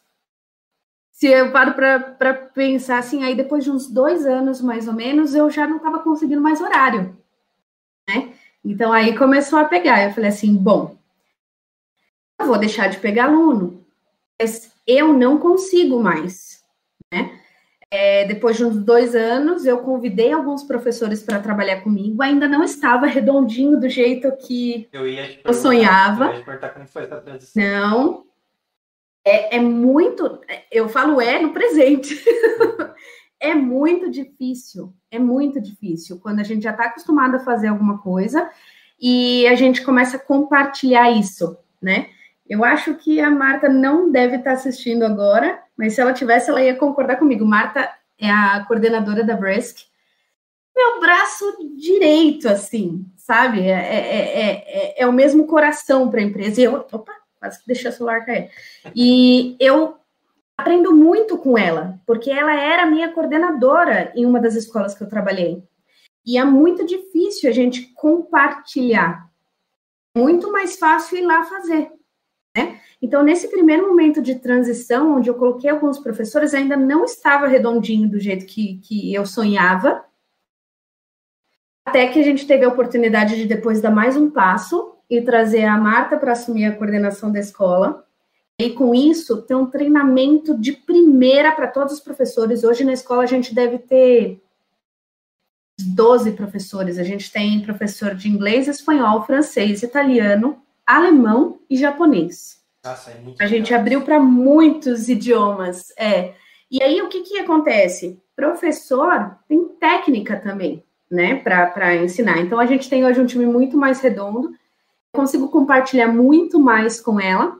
[1.11, 5.35] se eu paro para pensar assim, aí depois de uns dois anos mais ou menos,
[5.35, 7.15] eu já não estava conseguindo mais horário,
[8.09, 8.33] né?
[8.65, 10.03] Então aí começou a pegar.
[10.03, 10.97] Eu falei assim, bom,
[12.39, 13.85] eu vou deixar de pegar aluno,
[14.41, 16.63] mas eu não consigo mais,
[17.13, 17.42] né?
[17.95, 22.23] É, depois de uns dois anos, eu convidei alguns professores para trabalhar comigo.
[22.23, 26.33] Ainda não estava redondinho do jeito que eu, eu sonhava.
[26.33, 27.61] Eu ia como foi essa transição.
[27.63, 28.25] Não.
[29.23, 30.41] É, é muito.
[30.71, 32.19] Eu falo é no presente.
[33.39, 34.91] é muito difícil.
[35.11, 38.49] É muito difícil quando a gente já está acostumado a fazer alguma coisa
[38.99, 42.09] e a gente começa a compartilhar isso, né?
[42.47, 46.61] Eu acho que a Marta não deve estar assistindo agora, mas se ela tivesse, ela
[46.61, 47.45] ia concordar comigo.
[47.45, 49.79] Marta é a coordenadora da Brisk.
[50.75, 51.45] Meu braço
[51.77, 53.61] direito, assim, sabe?
[53.61, 56.59] É, é, é, é o mesmo coração para a empresa.
[56.59, 58.49] E eu, opa, quase que deixei o celular cair.
[58.95, 59.95] E eu
[60.57, 65.09] aprendo muito com ela, porque ela era minha coordenadora em uma das escolas que eu
[65.09, 65.63] trabalhei.
[66.25, 69.29] E é muito difícil a gente compartilhar.
[70.15, 71.91] Muito mais fácil ir lá fazer.
[72.55, 72.79] Né?
[73.01, 78.09] Então, nesse primeiro momento de transição, onde eu coloquei alguns professores, ainda não estava redondinho
[78.09, 80.05] do jeito que, que eu sonhava,
[81.85, 85.65] até que a gente teve a oportunidade de depois dar mais um passo e trazer
[85.65, 88.05] a Marta para assumir a coordenação da escola.
[88.57, 92.63] E com isso, ter um treinamento de primeira para todos os professores.
[92.63, 94.41] Hoje na escola a gente deve ter
[95.79, 96.97] 12 professores.
[96.97, 102.61] A gente tem professor de inglês, espanhol, francês, italiano, alemão e japonês.
[102.83, 105.91] Nossa, é a gente abriu para muitos idiomas.
[105.97, 106.33] É.
[106.69, 108.21] E aí o que, que acontece?
[108.35, 112.39] Professor tem técnica também, né, para ensinar.
[112.39, 114.49] Então a gente tem hoje um time muito mais redondo.
[114.49, 117.59] Eu consigo compartilhar muito mais com ela.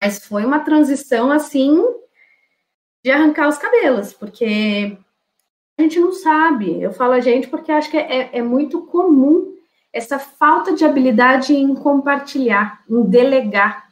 [0.00, 1.82] Mas foi uma transição assim
[3.04, 4.96] de arrancar os cabelos, porque
[5.76, 6.80] a gente não sabe.
[6.80, 9.57] Eu falo a gente porque acho que é, é muito comum
[9.98, 13.88] essa falta de habilidade em compartilhar, em delegar.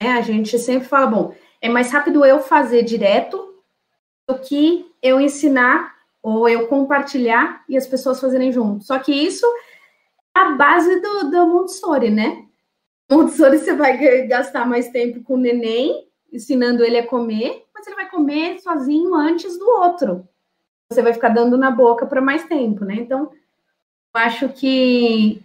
[0.00, 3.54] É, a gente sempre fala, bom, é mais rápido eu fazer direto
[4.28, 8.84] do que eu ensinar ou eu compartilhar e as pessoas fazerem junto.
[8.84, 9.44] Só que isso
[10.36, 12.44] é a base do, do Montessori, né?
[13.10, 17.96] Montessori você vai gastar mais tempo com o neném, ensinando ele a comer, mas ele
[17.96, 20.28] vai comer sozinho antes do outro.
[20.88, 22.94] Você vai ficar dando na boca para mais tempo, né?
[22.94, 23.32] Então,
[24.16, 25.42] acho que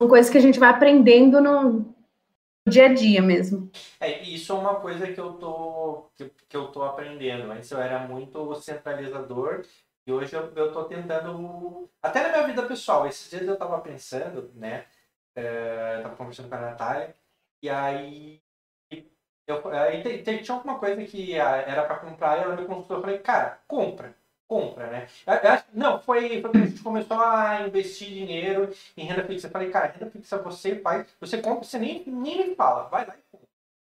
[0.00, 1.94] são coisas que a gente vai aprendendo no
[2.68, 3.70] dia a dia mesmo.
[4.00, 7.50] É, isso é uma coisa que eu tô que, que eu tô aprendendo.
[7.50, 9.64] Antes eu era muito centralizador
[10.06, 13.06] e hoje eu, eu tô tentando até na minha vida pessoal.
[13.06, 14.86] Esses dias eu tava pensando, né?
[15.34, 17.14] É, tava conversando com a Natália
[17.62, 18.42] e aí
[19.46, 22.98] eu, aí tinha alguma coisa que era para comprar e ela me consultou.
[22.98, 24.14] Eu falei, cara, compra
[24.52, 25.08] compra, né?
[25.72, 29.46] Não, foi, foi quando a gente começou a investir dinheiro em renda fixa.
[29.46, 33.06] Eu falei, cara, renda fixa você faz, você compra, você nem, nem me fala, vai
[33.06, 33.48] lá e compra.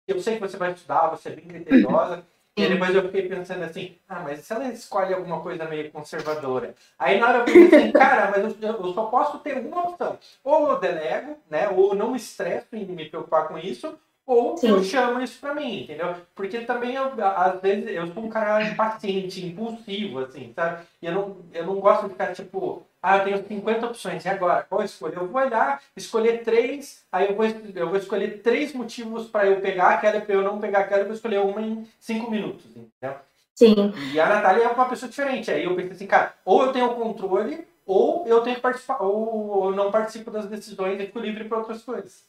[0.08, 2.24] Eu sei que você vai estudar, você é bem criteriosa.
[2.58, 6.74] E depois eu fiquei pensando assim, ah, mas se ela escolhe alguma coisa meio conservadora?
[6.98, 10.18] Aí na hora eu pensei assim, cara, mas eu, eu só posso ter uma opção.
[10.42, 11.68] Ou eu delego, né?
[11.68, 14.70] Ou não me estresso em me preocupar com isso, ou Sim.
[14.70, 16.16] eu chamo isso pra mim, entendeu?
[16.34, 20.84] Porque também, eu, às vezes, eu sou um cara impaciente, impulsivo, assim, sabe?
[21.00, 24.28] E eu não, eu não gosto de ficar, tipo, ah, eu tenho 50 opções, e
[24.28, 24.64] agora?
[24.64, 25.16] Qual escolher?
[25.16, 29.60] Eu vou olhar, escolher três, aí eu vou, eu vou escolher três motivos para eu
[29.60, 33.16] pegar aquela, para eu não pegar aquela, eu vou escolher uma em cinco minutos, entendeu?
[33.54, 33.92] Sim.
[34.12, 35.50] E a Natália é uma pessoa diferente.
[35.50, 39.00] Aí eu pensei assim, cara, ou eu tenho o controle, ou eu tenho que participar,
[39.00, 42.24] ou eu não participo das decisões e fico livre para outras coisas.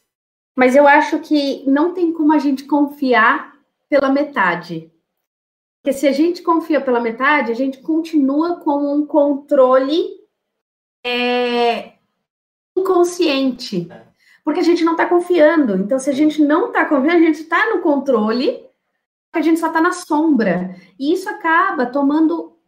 [0.58, 3.56] Mas eu acho que não tem como a gente confiar
[3.88, 4.92] pela metade.
[5.80, 10.18] Porque se a gente confia pela metade, a gente continua com um controle
[11.06, 11.92] é,
[12.76, 13.88] inconsciente.
[14.44, 15.76] Porque a gente não está confiando.
[15.76, 18.66] Então, se a gente não está confiando, a gente está no controle,
[19.32, 20.74] a gente só está na sombra.
[20.98, 22.58] E isso acaba tomando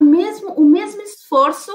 [0.00, 1.72] o mesmo, o mesmo esforço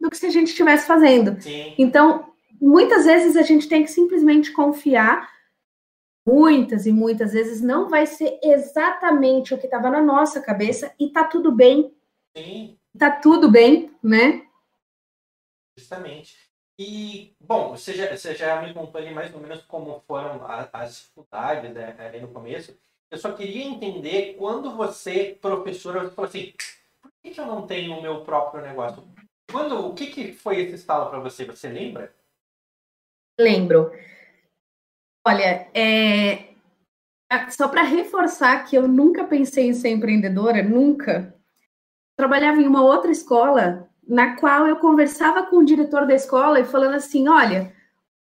[0.00, 1.38] do que se a gente estivesse fazendo.
[1.38, 1.74] Sim.
[1.76, 2.31] Então,
[2.62, 5.30] muitas vezes a gente tem que simplesmente confiar.
[6.24, 11.10] Muitas e muitas vezes não vai ser exatamente o que estava na nossa cabeça e
[11.10, 11.92] tá tudo bem.
[12.36, 12.78] Sim.
[12.96, 14.46] Tá tudo bem, né?
[15.76, 16.36] Justamente.
[16.78, 20.96] E, bom, você já, você já me contou mais ou menos como foram as, as
[20.96, 22.76] dificuldades né, ali no começo.
[23.10, 26.52] Eu só queria entender quando você, professora, falou assim:
[27.00, 29.02] por que, que eu não tenho o meu próprio negócio?
[29.50, 31.44] Quando, o que, que foi esse estalo para você?
[31.44, 32.14] Você lembra?
[33.42, 33.90] Lembro.
[35.26, 36.54] Olha, é...
[37.50, 41.34] só para reforçar que eu nunca pensei em ser empreendedora, nunca.
[42.16, 46.64] Trabalhava em uma outra escola na qual eu conversava com o diretor da escola e
[46.64, 47.72] falando assim: olha,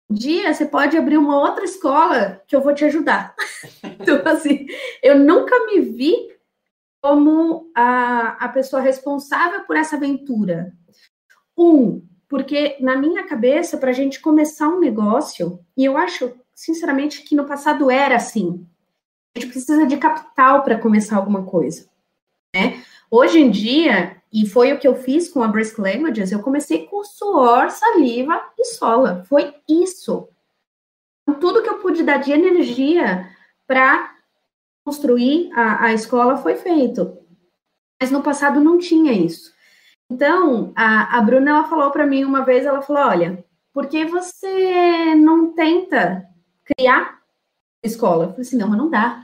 [0.09, 3.35] um dia você pode abrir uma outra escola que eu vou te ajudar.
[3.99, 4.65] então, assim,
[5.03, 6.15] eu nunca me vi
[7.01, 10.73] como a, a pessoa responsável por essa aventura.
[11.57, 17.23] Um, porque na minha cabeça, para a gente começar um negócio, e eu acho, sinceramente,
[17.23, 18.65] que no passado era assim,
[19.35, 21.89] a gente precisa de capital para começar alguma coisa.
[22.55, 22.83] Né?
[23.09, 26.85] Hoje em dia, e foi o que eu fiz com a Brisk Languages, eu comecei
[26.85, 29.25] com suor, saliva e sola.
[29.27, 30.29] Foi isso.
[31.39, 33.27] Tudo que eu pude dar de energia
[33.65, 34.15] para
[34.85, 37.17] construir a, a escola foi feito.
[37.99, 39.51] Mas no passado não tinha isso.
[40.09, 44.05] Então, a, a Bruna ela falou para mim uma vez, ela falou, olha, por que
[44.05, 46.25] você não tenta
[46.65, 47.19] criar
[47.83, 48.25] escola?
[48.25, 49.23] Eu falei assim, não, mas não dá.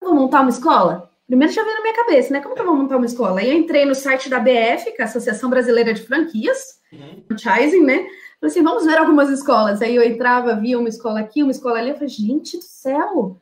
[0.00, 1.10] Eu vou montar uma escola?
[1.26, 2.40] Primeiro já veio na minha cabeça, né?
[2.40, 3.40] Como que eu vou montar uma escola?
[3.40, 7.24] Aí eu entrei no site da BF, que é a Associação Brasileira de Franquias, uhum.
[7.26, 8.06] franchising, né?
[8.40, 9.80] Falei assim, vamos ver algumas escolas.
[9.80, 11.90] Aí eu entrava, via uma escola aqui, uma escola ali.
[11.90, 13.40] Eu falei, gente do céu,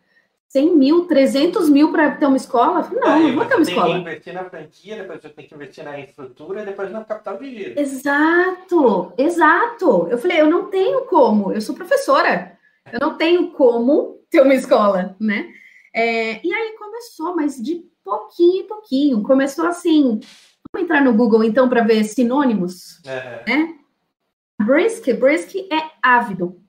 [0.50, 2.90] 100 mil, 300 mil para ter uma escola?
[2.92, 3.94] Não, não vou ter uma escola.
[3.94, 7.38] Tem que investir na franquia, depois você tem que investir na infraestrutura, depois no capital
[7.38, 7.80] de giro.
[7.80, 10.08] Exato, exato.
[10.10, 12.58] Eu falei, eu não tenho como, eu sou professora,
[12.92, 15.52] eu não tenho como ter uma escola, né?
[15.94, 19.22] É, e aí começou, mas de pouquinho em pouquinho.
[19.22, 20.18] Começou assim.
[20.72, 23.44] Vamos entrar no Google então para ver sinônimos, é.
[23.46, 23.76] né?
[24.60, 26.60] Brisk, brisk é ávido.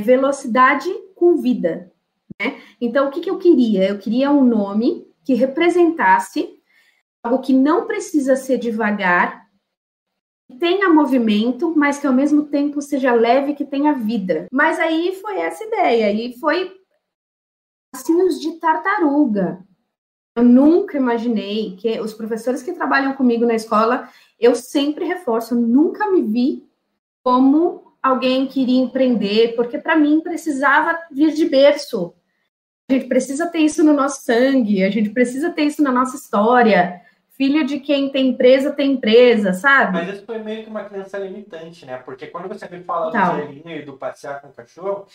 [0.00, 1.92] Velocidade com vida.
[2.40, 2.62] Né?
[2.80, 3.88] Então, o que, que eu queria?
[3.88, 6.58] Eu queria um nome que representasse
[7.22, 9.46] algo que não precisa ser devagar,
[10.50, 14.46] que tenha movimento, mas que ao mesmo tempo seja leve, que tenha vida.
[14.52, 16.74] Mas aí foi essa ideia, aí foi
[17.92, 19.66] passinhos de tartaruga.
[20.36, 25.60] Eu nunca imaginei que os professores que trabalham comigo na escola, eu sempre reforço, eu
[25.60, 26.68] nunca me vi
[27.24, 32.14] como alguém que iria empreender, porque para mim precisava vir de berço.
[32.90, 36.16] A gente precisa ter isso no nosso sangue, a gente precisa ter isso na nossa
[36.16, 37.02] história.
[37.30, 39.92] Filho de quem tem empresa, tem empresa, sabe?
[39.92, 41.98] Mas isso foi meio que uma crença limitante, né?
[41.98, 45.06] Porque quando você me fala do gelinho e do passear com o cachorro,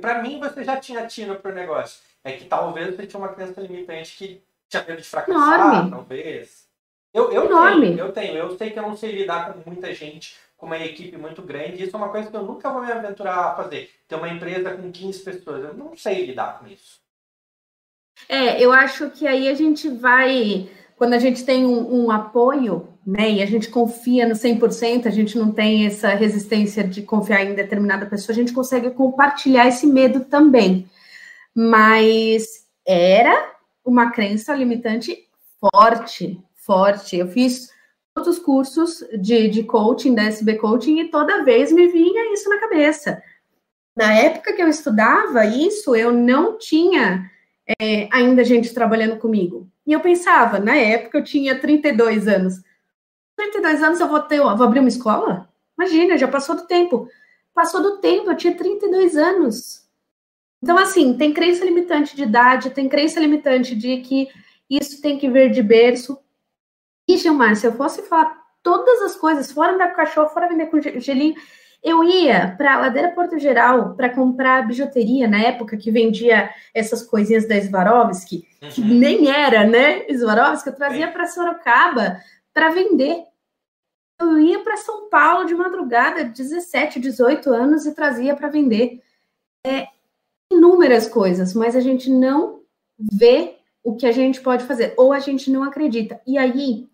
[0.00, 2.02] para mim você já tinha tino pro negócio.
[2.24, 5.90] É que talvez você tinha uma crença limitante que tinha medo de fracassar, Enorme.
[5.90, 6.66] talvez.
[7.14, 7.86] Eu, eu Enorme.
[7.86, 8.36] tenho, eu tenho.
[8.36, 11.84] Eu sei que eu não sei lidar com muita gente, com uma equipe muito grande.
[11.84, 13.90] Isso é uma coisa que eu nunca vou me aventurar a fazer.
[14.08, 15.64] Ter uma empresa com 15 pessoas.
[15.64, 17.01] Eu não sei lidar com isso.
[18.28, 22.88] É, eu acho que aí a gente vai, quando a gente tem um, um apoio,
[23.06, 27.44] né, e a gente confia no 100%, a gente não tem essa resistência de confiar
[27.44, 30.88] em determinada pessoa, a gente consegue compartilhar esse medo também.
[31.54, 33.52] Mas era
[33.84, 35.16] uma crença limitante
[35.60, 37.16] forte, forte.
[37.16, 37.68] Eu fiz
[38.14, 42.48] todos os cursos de, de coaching, da SB Coaching, e toda vez me vinha isso
[42.48, 43.22] na cabeça.
[43.96, 47.30] Na época que eu estudava isso, eu não tinha
[47.66, 49.68] é, ainda gente trabalhando comigo.
[49.86, 52.62] E eu pensava, na época eu tinha 32 anos.
[53.36, 55.48] 32 anos eu vou ter, eu vou abrir uma escola?
[55.76, 57.08] Imagina, já passou do tempo.
[57.54, 59.82] Passou do tempo, eu tinha 32 anos.
[60.62, 64.28] Então, assim, tem crença limitante de idade, tem crença limitante de que
[64.70, 66.18] isso tem que vir de berço.
[67.08, 70.80] E, Gilmar, se eu fosse falar todas as coisas, fora com cachorro, fora vender com
[70.80, 71.34] gelinho,
[71.82, 77.02] eu ia para a Ladeira Porto Geral para comprar bijuteria na época que vendia essas
[77.02, 78.68] coisinhas da Swarovski, uhum.
[78.68, 80.06] que nem era, né?
[80.08, 82.20] Swarovski, eu trazia para Sorocaba
[82.54, 83.24] para vender.
[84.20, 89.00] Eu ia para São Paulo de madrugada, 17, 18 anos, e trazia para vender.
[89.66, 89.88] É,
[90.52, 92.60] inúmeras coisas, mas a gente não
[92.98, 96.20] vê o que a gente pode fazer, ou a gente não acredita.
[96.26, 96.88] E aí,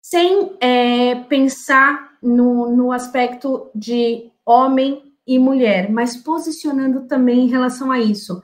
[0.00, 7.92] sem é, pensar no, no aspecto de homem e mulher, mas posicionando também em relação
[7.92, 8.42] a isso.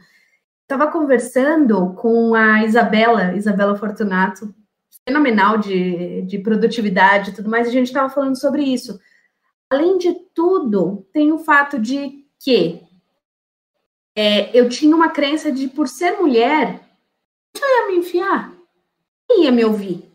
[0.62, 4.54] Estava conversando com a Isabela, Isabela Fortunato,
[5.06, 8.98] fenomenal de, de produtividade e tudo mais, e a gente estava falando sobre isso.
[9.70, 12.82] Além de tudo, tem o fato de que
[14.16, 16.80] é, eu tinha uma crença de, por ser mulher,
[17.54, 18.52] eu ia me enfiar,
[19.28, 20.13] quem ia me ouvir?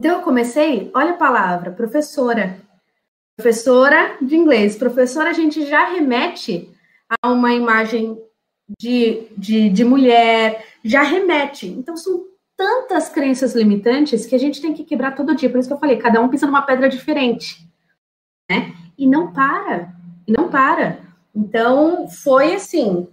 [0.00, 2.58] Então eu comecei, olha a palavra, professora.
[3.36, 4.76] Professora de inglês.
[4.76, 6.70] Professora, a gente já remete
[7.22, 8.18] a uma imagem
[8.78, 11.66] de, de, de mulher, já remete.
[11.66, 12.24] Então são
[12.56, 15.50] tantas crenças limitantes que a gente tem que quebrar todo dia.
[15.50, 17.68] Por isso que eu falei, cada um pisa numa pedra diferente.
[18.50, 18.74] Né?
[18.96, 19.92] E não para.
[20.26, 20.98] E não para.
[21.34, 23.08] Então, foi assim.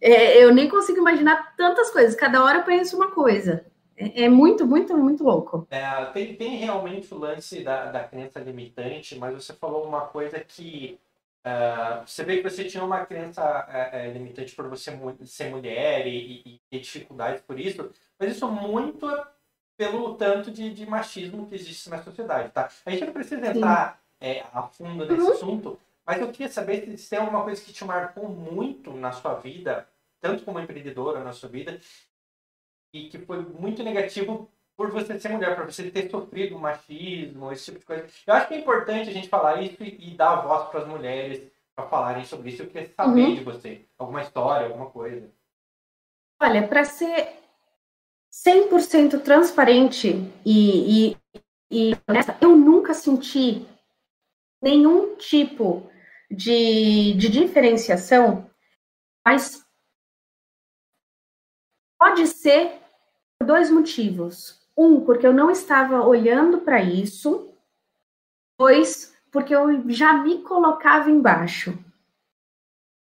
[0.00, 2.14] É, eu nem consigo imaginar tantas coisas.
[2.14, 3.64] Cada hora eu penso uma coisa.
[4.00, 5.66] É, é muito, muito, muito louco.
[5.70, 10.40] É, tem, tem realmente o lance da, da crença limitante, mas você falou uma coisa
[10.40, 10.98] que.
[11.42, 14.90] Uh, você vê que você tinha uma crença uh, limitante por você
[15.24, 19.26] ser mulher e, e, ter dificuldades por isso, mas isso muito é
[19.78, 22.68] pelo tanto de, de machismo que existe na sociedade, tá?
[22.84, 25.32] A gente não precisa entrar é, a fundo nesse uhum.
[25.32, 29.32] assunto, mas eu queria saber se tem alguma coisa que te marcou muito na sua
[29.36, 29.88] vida,
[30.20, 31.80] tanto como empreendedora na sua vida,
[32.92, 37.66] e que foi muito negativo por você ser mulher, por você ter sofrido machismo, esse
[37.66, 38.06] tipo de coisa.
[38.26, 40.88] Eu acho que é importante a gente falar isso e, e dar voz para as
[40.88, 42.62] mulheres para falarem sobre isso.
[42.62, 43.34] Eu queria saber uhum.
[43.34, 45.30] de você alguma história, alguma coisa.
[46.40, 47.36] Olha, para ser
[48.32, 50.14] 100% transparente
[50.46, 51.16] e, e,
[51.70, 53.66] e honesta, eu nunca senti
[54.62, 55.90] nenhum tipo
[56.30, 58.50] de, de diferenciação,
[59.26, 59.62] mas
[61.98, 62.79] pode ser
[63.40, 64.60] por dois motivos.
[64.76, 67.52] Um, porque eu não estava olhando para isso.
[68.58, 71.76] Dois, porque eu já me colocava embaixo.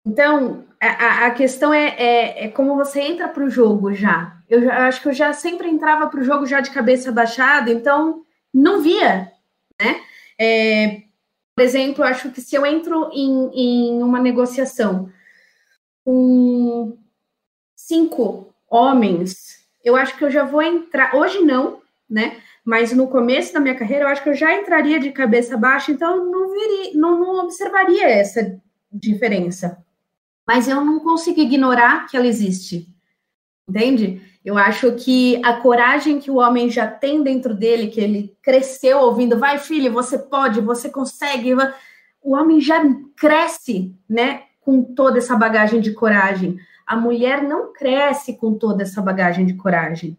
[0.06, 4.38] Então, a, a questão é, é, é, como você entra para o jogo já.
[4.48, 7.72] Eu, eu acho que eu já sempre entrava para o jogo já de cabeça baixada,
[7.72, 8.24] então
[8.54, 9.32] não via,
[9.82, 10.02] né?
[10.40, 11.04] É,
[11.56, 15.10] por exemplo, eu acho que se eu entro em, em uma negociação
[16.04, 16.98] com
[17.76, 21.16] cinco homens, eu acho que eu já vou entrar.
[21.16, 21.80] Hoje não,
[22.10, 22.42] né?
[22.66, 25.92] Mas no começo da minha carreira, eu acho que eu já entraria de cabeça baixa,
[25.92, 28.60] então eu não, viria, não, não observaria essa
[28.92, 29.78] diferença.
[30.48, 32.88] Mas eu não consigo ignorar que ela existe.
[33.70, 34.22] Entende?
[34.44, 39.00] Eu acho que a coragem que o homem já tem dentro dele, que ele cresceu
[39.00, 41.54] ouvindo, vai filho, você pode, você consegue.
[42.22, 42.84] O homem já
[43.16, 46.58] cresce, né, com toda essa bagagem de coragem.
[46.88, 50.18] A mulher não cresce com toda essa bagagem de coragem.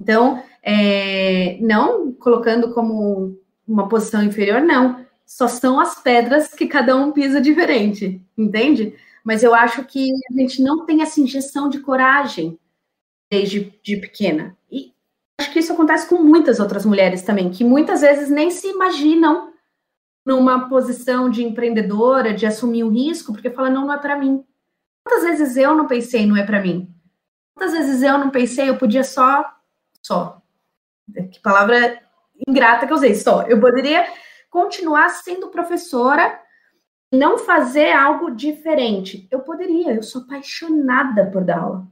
[0.00, 5.04] Então, é, não colocando como uma posição inferior, não.
[5.26, 8.94] Só são as pedras que cada um pisa diferente, entende?
[9.22, 12.58] Mas eu acho que a gente não tem essa injeção de coragem
[13.30, 14.56] desde de pequena.
[14.72, 14.94] E
[15.38, 19.47] acho que isso acontece com muitas outras mulheres também, que muitas vezes nem se imaginam
[20.28, 24.44] numa posição de empreendedora, de assumir um risco, porque fala, não, não é para mim.
[25.02, 26.94] Quantas vezes eu não pensei, não é para mim?
[27.54, 29.42] Quantas vezes eu não pensei, eu podia só,
[30.02, 30.42] só.
[31.32, 31.98] Que palavra
[32.46, 33.44] ingrata que eu usei, só.
[33.44, 34.06] Eu poderia
[34.50, 36.38] continuar sendo professora
[37.10, 39.26] não fazer algo diferente.
[39.30, 41.88] Eu poderia, eu sou apaixonada por dar aula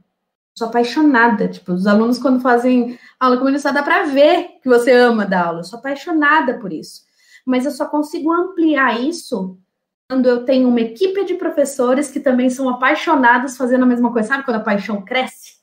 [0.55, 1.47] sou apaixonada.
[1.47, 5.45] Tipo, os alunos, quando fazem aula comigo, só dá para ver que você ama dar
[5.45, 5.59] aula.
[5.59, 7.06] Eu sou apaixonada por isso.
[7.47, 9.57] Mas eu só consigo ampliar isso
[10.09, 14.27] quando eu tenho uma equipe de professores que também são apaixonados fazendo a mesma coisa.
[14.27, 15.55] Sabe quando a paixão cresce?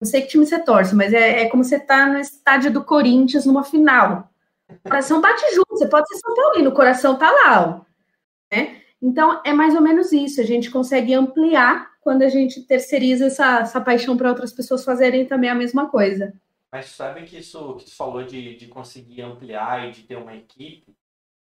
[0.00, 2.84] Não sei que time você torce, mas é, é como você tá no estádio do
[2.84, 4.30] Corinthians numa final.
[4.68, 8.54] O coração bate junto, você pode ser São Paulino, o coração tá lá, ó.
[8.54, 8.76] Né?
[9.02, 10.40] Então, é mais ou menos isso.
[10.40, 15.26] A gente consegue ampliar quando a gente terceiriza essa, essa paixão para outras pessoas fazerem
[15.26, 16.32] também a mesma coisa.
[16.74, 20.34] Mas sabe que isso que tu falou de, de conseguir ampliar e de ter uma
[20.34, 20.92] equipe,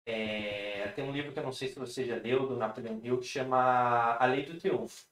[0.06, 3.18] É, tem um livro que eu não sei se você já leu, do Napoleon Hill,
[3.18, 5.08] que chama A Lei do Triunfo.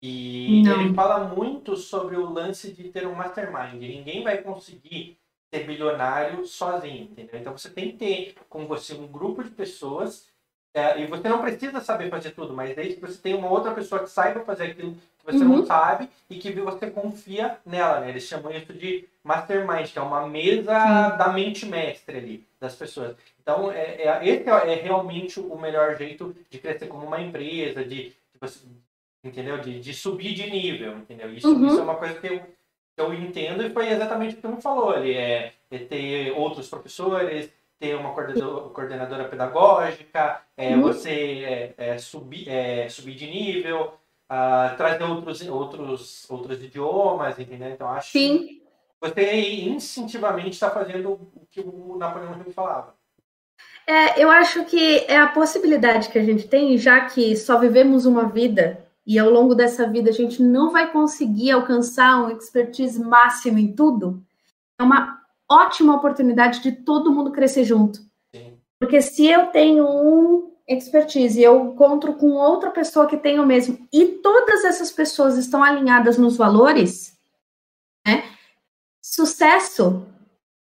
[0.00, 0.80] E não.
[0.80, 3.80] ele fala muito sobre o lance de ter um mastermind.
[3.80, 5.18] Ninguém vai conseguir
[5.52, 7.40] ser bilionário sozinho, entendeu?
[7.40, 10.28] Então você tem que ter com você um grupo de pessoas
[10.74, 13.74] é, e você não precisa saber fazer tudo, mas desde que você tem uma outra
[13.74, 15.58] pessoa que saiba fazer aquilo que você uhum.
[15.58, 18.10] não sabe e que você confia nela, né?
[18.10, 21.18] Eles chamam isso de mastermind, que é uma mesa Sim.
[21.18, 23.16] da mente mestre ali das pessoas.
[23.40, 28.12] Então, é, é, esse é realmente o melhor jeito de crescer como uma empresa, de,
[28.12, 28.48] de
[29.24, 29.58] entendeu?
[29.58, 31.32] De, de subir de nível, entendeu?
[31.32, 31.66] Isso, uhum.
[31.66, 34.60] isso é uma coisa que eu, que eu entendo e foi exatamente o que você
[34.60, 40.82] falou ali, é, é ter outros professores, ter uma coordenadora, coordenadora pedagógica, é, uhum.
[40.82, 43.94] você é, é, subir, é, subir de nível,
[44.30, 47.70] uh, trazer outros, outros, outros idiomas, entendeu?
[47.70, 48.61] Então, acho Sim.
[49.02, 52.94] Você instintivamente está fazendo o que o Napoleão Hill falava.
[53.84, 58.06] É, eu acho que é a possibilidade que a gente tem, já que só vivemos
[58.06, 63.02] uma vida e ao longo dessa vida a gente não vai conseguir alcançar um expertise
[63.02, 64.22] máximo em tudo,
[64.78, 67.98] é uma ótima oportunidade de todo mundo crescer junto.
[68.32, 68.56] Sim.
[68.78, 73.46] Porque se eu tenho um expertise e eu encontro com outra pessoa que tem o
[73.46, 77.11] mesmo e todas essas pessoas estão alinhadas nos valores?
[79.14, 80.06] Sucesso,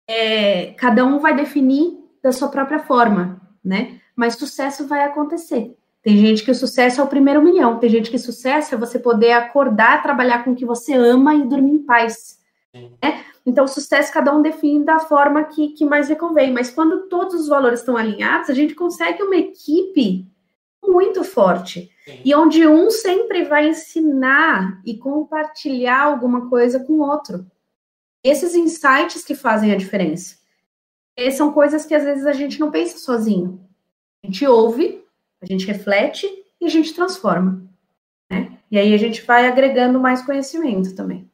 [0.09, 3.99] é, cada um vai definir da sua própria forma, né?
[4.15, 5.77] Mas sucesso vai acontecer.
[6.01, 8.77] Tem gente que o sucesso é o primeiro milhão, tem gente que o sucesso é
[8.77, 12.39] você poder acordar, trabalhar com o que você ama e dormir em paz.
[12.73, 13.23] Né?
[13.45, 16.51] Então, o sucesso cada um define da forma que, que mais lhe convém.
[16.51, 20.25] Mas quando todos os valores estão alinhados, a gente consegue uma equipe
[20.83, 21.91] muito forte.
[22.03, 22.21] Sim.
[22.25, 27.45] E onde um sempre vai ensinar e compartilhar alguma coisa com o outro.
[28.23, 30.37] Esses insights que fazem a diferença.
[31.15, 33.59] E são coisas que às vezes a gente não pensa sozinho.
[34.23, 35.03] A gente ouve,
[35.41, 36.27] a gente reflete
[36.59, 37.61] e a gente transforma.
[38.29, 38.57] Né?
[38.69, 41.29] E aí a gente vai agregando mais conhecimento também.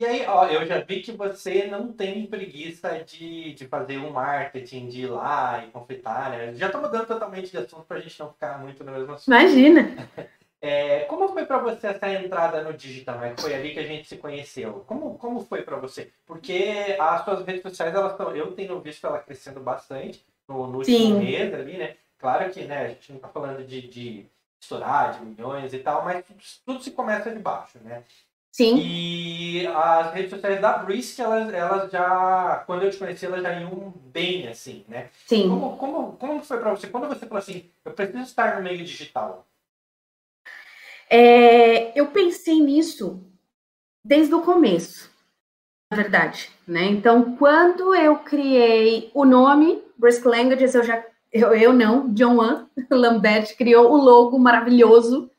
[0.00, 4.12] E aí, ó, eu já vi que você não tem preguiça de, de fazer um
[4.12, 6.54] marketing, de ir lá e conflitar, né?
[6.54, 9.26] Já tô mudando totalmente de assunto pra gente não ficar muito no mesmo assunto.
[9.26, 10.08] Imagina!
[10.60, 13.18] É, como foi para você essa entrada no digital?
[13.18, 13.34] Né?
[13.38, 14.84] Foi ali que a gente se conheceu.
[14.86, 16.10] Como, como foi para você?
[16.26, 18.34] Porque as suas redes sociais, elas estão.
[18.34, 21.96] Eu tenho visto ela crescendo bastante no, no último mês ali, né?
[22.18, 24.26] Claro que né, a gente não está falando de, de
[24.60, 28.02] estourar, de milhões e tal, mas tudo, tudo se começa de baixo, né?
[28.50, 28.76] Sim.
[28.76, 33.52] E as redes sociais da Brisk, elas, elas já, quando eu te conheci, elas já
[33.60, 35.10] iam bem, assim, né?
[35.26, 35.48] Sim.
[35.48, 36.88] Como, como, como foi para você?
[36.88, 39.46] Quando você falou assim, eu preciso estar no meio digital?
[41.10, 43.24] É, eu pensei nisso
[44.04, 45.10] desde o começo,
[45.90, 46.84] na verdade, né?
[46.84, 51.02] Então, quando eu criei o nome Brisk Languages, eu já,
[51.32, 55.30] eu, eu não, John Wan Lambert criou o logo maravilhoso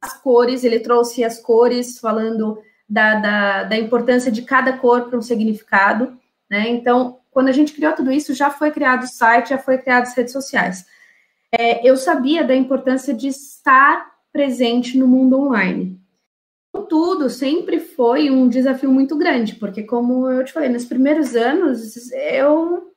[0.00, 5.18] as cores, ele trouxe as cores falando da, da, da importância de cada cor para
[5.18, 6.18] um significado,
[6.50, 6.68] né?
[6.68, 10.02] Então, quando a gente criou tudo isso, já foi criado o site, já foi criado
[10.02, 10.84] as redes sociais.
[11.50, 15.96] É, eu sabia da importância de estar presente no mundo online.
[16.88, 22.10] Tudo sempre foi um desafio muito grande, porque, como eu te falei, nos primeiros anos
[22.10, 22.92] eu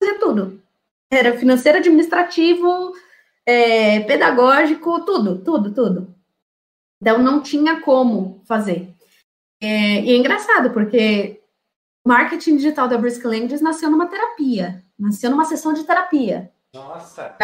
[0.00, 0.62] fazia tudo.
[1.12, 2.92] Era financeiro, administrativo,
[3.44, 6.14] é, pedagógico, tudo, tudo, tudo.
[7.02, 8.94] Então, não tinha como fazer.
[9.60, 11.42] É, e é engraçado, porque
[12.06, 16.52] o marketing digital da Brisk Languages nasceu numa terapia, nasceu numa sessão de terapia.
[16.72, 17.34] Nossa!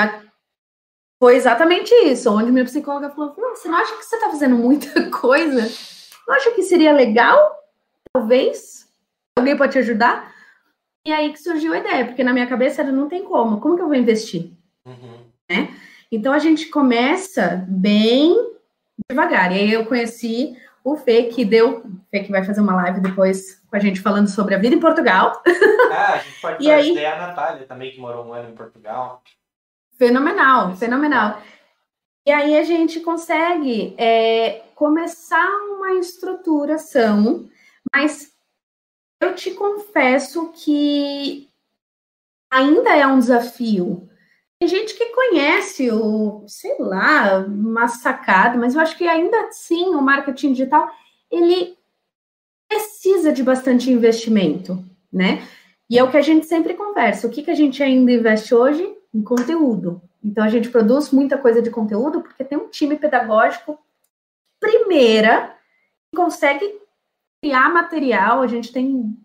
[1.19, 5.09] Foi exatamente isso, onde minha psicóloga falou: você não acha que você está fazendo muita
[5.11, 5.63] coisa?
[6.27, 7.57] Não acha que seria legal?
[8.13, 8.87] Talvez?
[9.39, 10.35] Alguém pode te ajudar?
[11.07, 13.77] E aí que surgiu a ideia, porque na minha cabeça era, não tem como, como
[13.77, 14.51] que eu vou investir?
[14.85, 15.19] Uhum.
[15.49, 15.75] Né?
[16.11, 18.35] Então a gente começa bem
[19.09, 19.53] devagar.
[19.53, 21.85] E aí eu conheci o Fê, que deu.
[22.11, 24.81] Fê que vai fazer uma live depois com a gente falando sobre a vida em
[24.81, 25.43] Portugal.
[25.91, 27.05] Ah, a gente pode e aí...
[27.05, 29.23] a Natália também, que morou um ano em Portugal.
[29.99, 31.43] Fenomenal, fenomenal.
[32.27, 37.49] E aí a gente consegue é, começar uma estruturação,
[37.95, 38.33] mas
[39.21, 41.49] eu te confesso que
[42.51, 44.09] ainda é um desafio
[44.59, 49.95] tem gente que conhece o, sei lá, uma sacada, mas eu acho que ainda assim
[49.95, 50.91] o marketing digital
[51.31, 51.77] ele
[52.67, 54.83] precisa de bastante investimento,
[55.13, 55.47] né?
[55.91, 57.27] E é o que a gente sempre conversa.
[57.27, 58.96] O que, que a gente ainda investe hoje?
[59.17, 60.03] Em conteúdo.
[60.23, 63.79] Então a gente produz muita coisa de conteúdo porque tem um time pedagógico
[64.61, 65.55] primeira
[66.11, 66.81] que consegue
[67.43, 68.43] criar material.
[68.43, 69.17] A gente tem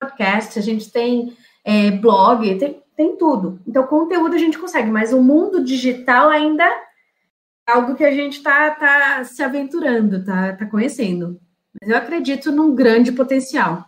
[0.00, 3.60] podcast, a gente tem é, blog, tem tem tudo.
[3.66, 8.38] Então, conteúdo a gente consegue, mas o mundo digital ainda é algo que a gente
[8.38, 11.38] está tá se aventurando, tá, tá conhecendo.
[11.78, 13.84] Mas eu acredito num grande potencial.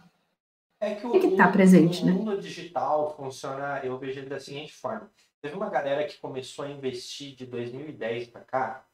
[0.80, 2.12] É que o, Tem que estar tá presente, o né?
[2.12, 5.10] mundo digital funciona, eu vejo ele da seguinte forma.
[5.40, 8.88] Teve uma galera que começou a investir de 2010 para cá,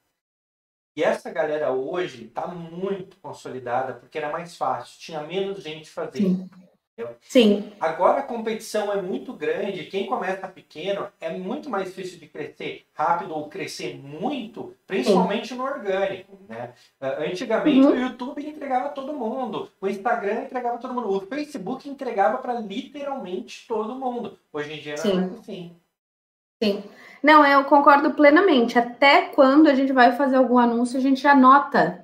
[0.97, 6.45] e essa galera hoje está muito consolidada porque era mais fácil, tinha menos gente fazendo.
[6.45, 6.51] Sim.
[7.21, 7.73] Sim.
[7.81, 12.87] Agora a competição é muito grande, quem começa pequeno é muito mais difícil de crescer
[12.95, 15.57] rápido ou crescer muito, principalmente Sim.
[15.57, 16.39] no orgânico.
[16.49, 16.73] Né?
[17.01, 17.93] Ah, antigamente uhum.
[17.93, 23.67] o YouTube entregava todo mundo, o Instagram entregava todo mundo, o Facebook entregava para literalmente
[23.67, 24.39] todo mundo.
[24.53, 25.77] Hoje em dia não é assim.
[26.63, 26.85] Sim.
[27.23, 28.79] Não, eu concordo plenamente.
[28.79, 32.04] Até quando a gente vai fazer algum anúncio, a gente já nota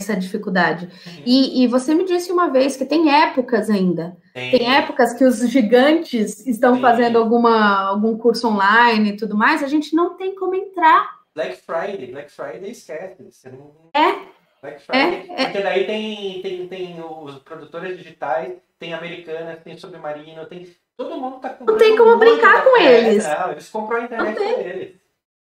[0.00, 0.86] essa dificuldade.
[0.86, 1.22] Uhum.
[1.26, 4.16] E, e, você me disse uma vez que tem épocas ainda.
[4.32, 6.80] Tem, tem épocas que os gigantes estão Sim.
[6.80, 11.18] fazendo alguma, algum curso online e tudo mais, a gente não tem como entrar.
[11.34, 13.24] Black Friday, Black Friday esquece.
[13.24, 13.72] Você não...
[13.92, 14.38] É.
[14.62, 15.44] Black Friday, é, é.
[15.46, 20.64] porque daí tem, tem, tem os produtores digitais, tem Americanas, tem Submarino, tem
[20.96, 23.24] Todo mundo tá Não tem como brincar com eles.
[23.24, 24.96] Não, eles compram a internet com eles.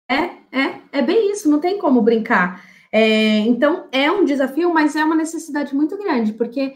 [0.09, 0.15] É,
[0.51, 2.59] é, é bem isso, não tem como brincar.
[2.95, 6.75] É, então, é um desafio, mas é uma necessidade muito grande, porque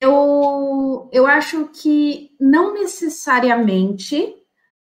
[0.00, 4.32] eu, eu acho que não necessariamente,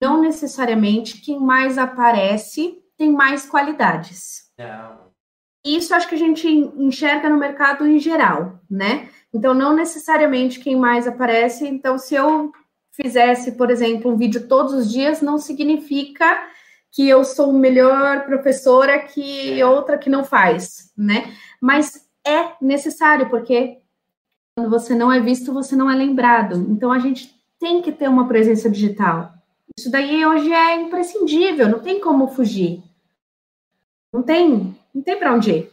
[0.01, 4.51] não necessariamente quem mais aparece tem mais qualidades.
[4.59, 5.11] Não.
[5.63, 9.11] Isso acho que a gente enxerga no mercado em geral, né?
[9.35, 11.69] Então, não necessariamente quem mais aparece.
[11.69, 12.51] Então, se eu
[12.91, 16.43] fizesse, por exemplo, um vídeo todos os dias, não significa
[16.93, 21.35] que eu sou melhor professora que outra que não faz, né?
[21.61, 23.79] Mas é necessário, porque
[24.57, 26.57] quando você não é visto, você não é lembrado.
[26.69, 29.33] Então, a gente tem que ter uma presença digital.
[29.79, 32.83] Isso daí hoje é imprescindível, não tem como fugir.
[34.13, 35.73] Não tem, não tem para onde ir.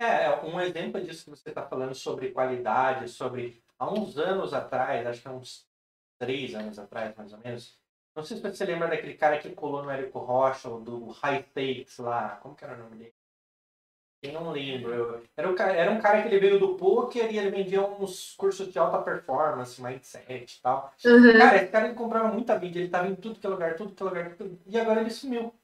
[0.00, 4.52] É, é, um exemplo disso que você está falando sobre qualidade, sobre há uns anos
[4.52, 5.66] atrás, acho que há uns
[6.18, 7.78] três anos atrás, mais ou menos.
[8.18, 11.98] Não sei se você lembra daquele cara que colou no Érico Rocha, do High Takes
[11.98, 12.30] lá.
[12.42, 13.14] Como que era o nome dele?
[14.20, 15.22] Eu não lembro.
[15.36, 18.34] Era, um cara, era um cara que ele veio do poker e ele vendia uns
[18.34, 20.92] cursos de alta performance, mindset e tal.
[21.04, 21.38] Uhum.
[21.38, 23.94] Cara, esse cara ele comprava muita mídia, ele tava em tudo que é lugar, tudo
[23.94, 25.54] que é lugar, tudo, e agora ele sumiu.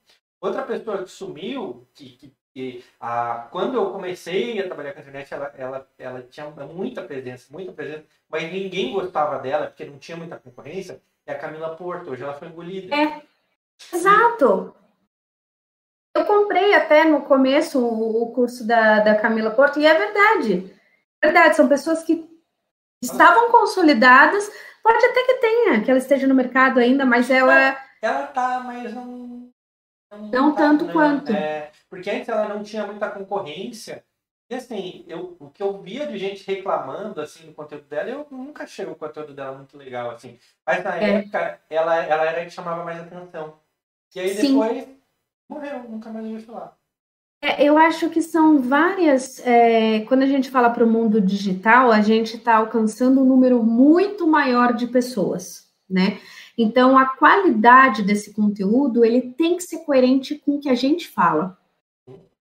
[0.40, 5.02] Outra pessoa que sumiu, que, que e a, quando eu comecei a trabalhar com a
[5.02, 9.98] internet, ela, ela, ela tinha muita presença, muita presença, mas ninguém gostava dela, porque não
[9.98, 12.10] tinha muita concorrência, é a Camila Porto.
[12.10, 12.94] Hoje ela foi engolida.
[12.94, 13.22] É,
[13.92, 14.74] exato.
[16.16, 20.72] Eu comprei até no começo o curso da, da Camila Porto, e é verdade.
[21.22, 22.28] É verdade, são pessoas que
[23.02, 24.50] estavam consolidadas,
[24.82, 27.76] pode até que tenha, que ela esteja no mercado ainda, mas ela.
[28.00, 29.50] Ela tá, mas não
[30.10, 30.92] não, não tanto né?
[30.92, 31.32] quanto.
[31.32, 34.04] É, porque antes ela não tinha muita concorrência.
[34.48, 38.26] E assim, eu, o que eu via de gente reclamando assim do conteúdo dela, eu
[38.30, 40.38] nunca achei o conteúdo dela muito legal assim.
[40.66, 41.14] Mas na é.
[41.14, 43.58] época ela, ela era a que chamava mais atenção.
[44.14, 44.52] E aí Sim.
[44.52, 44.88] depois
[45.48, 46.76] morreu, nunca mais ouvi falar.
[47.44, 49.38] É, eu acho que são várias.
[49.46, 53.62] É, quando a gente fala para o mundo digital, a gente está alcançando um número
[53.62, 56.18] muito maior de pessoas, né?
[56.56, 61.08] Então, a qualidade desse conteúdo, ele tem que ser coerente com o que a gente
[61.08, 61.58] fala.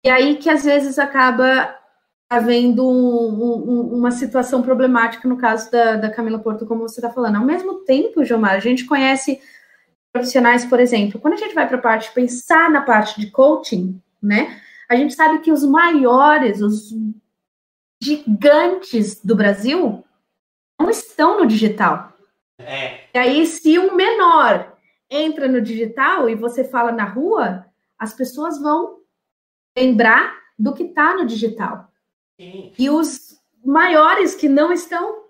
[0.06, 1.76] E aí que às vezes acaba
[2.30, 7.12] havendo um, um, uma situação problemática no caso da, da Camila Porto, como você está
[7.12, 7.34] falando.
[7.34, 9.40] Ao mesmo tempo, Gilmar, a gente conhece
[10.12, 14.00] profissionais, por exemplo, quando a gente vai para a parte, pensar na parte de coaching,
[14.22, 14.60] né?
[14.88, 16.94] A gente sabe que os maiores, os
[18.00, 20.04] gigantes do Brasil
[20.80, 22.12] não estão no digital.
[22.60, 23.00] É.
[23.12, 24.72] E aí, se um menor
[25.10, 27.66] entra no digital e você fala na rua,
[27.98, 29.00] as pessoas vão
[29.76, 31.90] lembrar do que está no digital.
[32.40, 32.72] Sim.
[32.78, 35.24] E os maiores que não estão,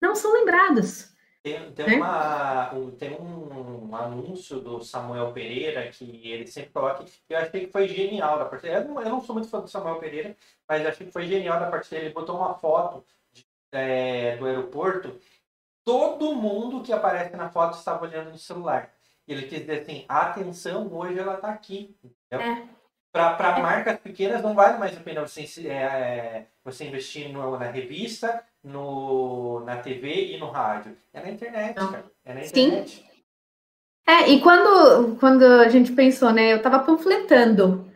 [0.00, 1.10] não são lembrados.
[1.42, 7.04] Tem, tem, uma, um, tem um anúncio do Samuel Pereira que ele sempre coloca.
[7.28, 8.76] Eu achei que foi genial da parte dele.
[8.76, 10.36] Eu não, eu não sou muito fã do Samuel Pereira,
[10.68, 12.06] mas achei que foi genial da parte dele.
[12.06, 15.18] Ele botou uma foto de, é, do aeroporto
[15.84, 18.92] todo mundo que aparece na foto estava olhando no celular.
[19.26, 21.96] Ele quis dizer assim, atenção hoje ela está aqui.
[22.30, 22.62] É.
[23.12, 27.70] Para marcas pequenas não vale mais a pena você, é, é, você investir no, na
[27.70, 30.96] revista, no, na TV e no rádio.
[31.12, 31.90] É na internet, não.
[31.90, 32.04] cara.
[32.24, 32.90] É na internet.
[32.90, 33.10] Sim.
[34.06, 36.52] É, e quando, quando a gente pensou, né?
[36.52, 37.88] Eu estava panfletando.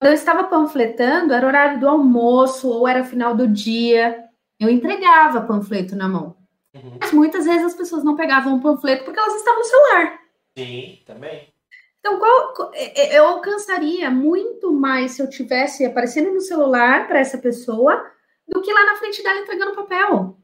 [0.00, 4.24] Quando eu estava panfletando, era horário do almoço ou era final do dia.
[4.58, 6.36] Eu entregava panfleto na mão.
[6.74, 6.98] Uhum.
[7.00, 10.20] Mas muitas vezes as pessoas não pegavam o panfleto porque elas estavam no celular.
[10.56, 11.52] Sim, também.
[12.00, 17.20] Então, qual, é, é, eu alcançaria muito mais se eu tivesse aparecendo no celular para
[17.20, 18.04] essa pessoa
[18.48, 20.36] do que lá na frente dela entregando papel.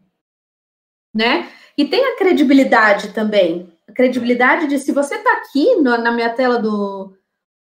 [1.14, 1.50] Né?
[1.76, 3.72] E tem a credibilidade também.
[3.88, 7.16] A credibilidade de se você está aqui no, na minha tela do,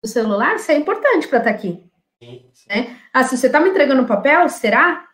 [0.03, 1.83] do celular, isso é importante para estar tá aqui.
[2.21, 2.69] Sim, sim.
[2.69, 2.99] Né?
[3.11, 5.07] Ah, se você está me entregando papel, será?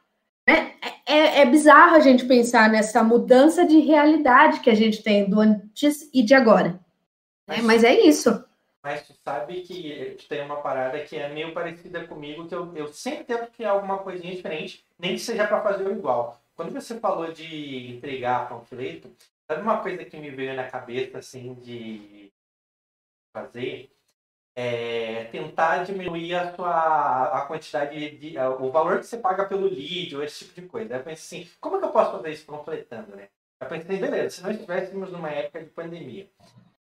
[0.48, 0.76] É,
[1.08, 5.40] é, é, bizarro a gente pensar nessa mudança de realidade que a gente tem do
[5.40, 6.80] antes e de agora.
[7.48, 8.44] Mas, é, mas é isso.
[8.86, 12.88] Mas tu sabe que tem uma parada que é meio parecida comigo, que eu, eu
[12.88, 16.40] sempre tento criar alguma coisinha diferente, nem que seja para fazer o igual.
[16.56, 19.12] Quando você falou de entregar panfleto,
[19.48, 22.32] sabe uma coisa que me veio na cabeça, assim, de
[23.36, 23.90] fazer?
[24.56, 30.16] É tentar diminuir a sua a quantidade de o valor que você paga pelo lead
[30.16, 30.98] ou esse tipo de coisa.
[30.98, 33.30] Eu pensei assim, como é que eu posso fazer isso panfletando, né?
[33.60, 36.30] Eu pensei, beleza, se nós estivéssemos numa época de pandemia,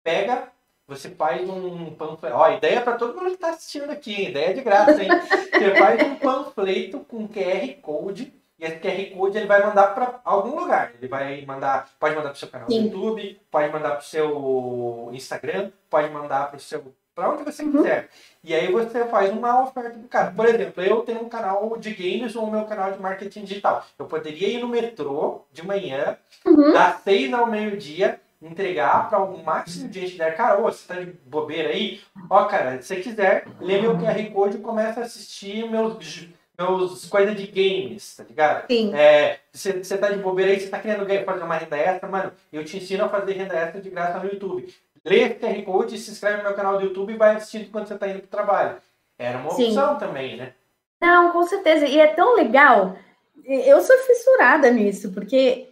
[0.04, 0.52] pega
[0.88, 2.36] você faz um panfleto.
[2.36, 5.10] Ó, ideia para todo mundo que está assistindo aqui, ideia de graça, hein?
[5.52, 10.22] Você faz um panfleto com QR Code e esse QR Code ele vai mandar para
[10.24, 10.94] algum lugar.
[10.98, 12.90] Ele vai mandar, pode mandar para o seu canal Sim.
[12.90, 17.44] do YouTube, pode mandar para o seu Instagram, pode mandar para o seu para onde
[17.44, 17.72] você uhum.
[17.72, 18.10] quiser.
[18.44, 20.32] E aí você faz uma oferta do cara.
[20.32, 23.86] Por exemplo, eu tenho um canal de games ou o meu canal de marketing digital.
[24.00, 26.72] Eu poderia ir no metrô de manhã, uhum.
[26.72, 31.00] das seis ao meio-dia, entregar para o máximo de gente der, cara, ô, você tá
[31.00, 32.02] de bobeira aí?
[32.30, 36.28] Ó, cara, se você quiser, lê meu QR Code e começa a assistir meus,
[36.58, 38.68] meus coisas de games, tá ligado?
[38.68, 38.94] Sim.
[38.96, 42.32] É, você, você tá de bobeira aí, você tá querendo fazer uma renda extra, mano,
[42.52, 44.74] eu te ensino a fazer renda extra de graça no YouTube.
[45.06, 47.88] Lê o QR Code, se inscreve no meu canal do YouTube e vai assistindo quando
[47.88, 48.78] você tá indo pro trabalho.
[49.18, 49.68] Era uma Sim.
[49.68, 50.54] opção também, né?
[51.00, 51.86] Não, com certeza.
[51.88, 52.96] E é tão legal.
[53.44, 55.71] Eu sou fissurada nisso, porque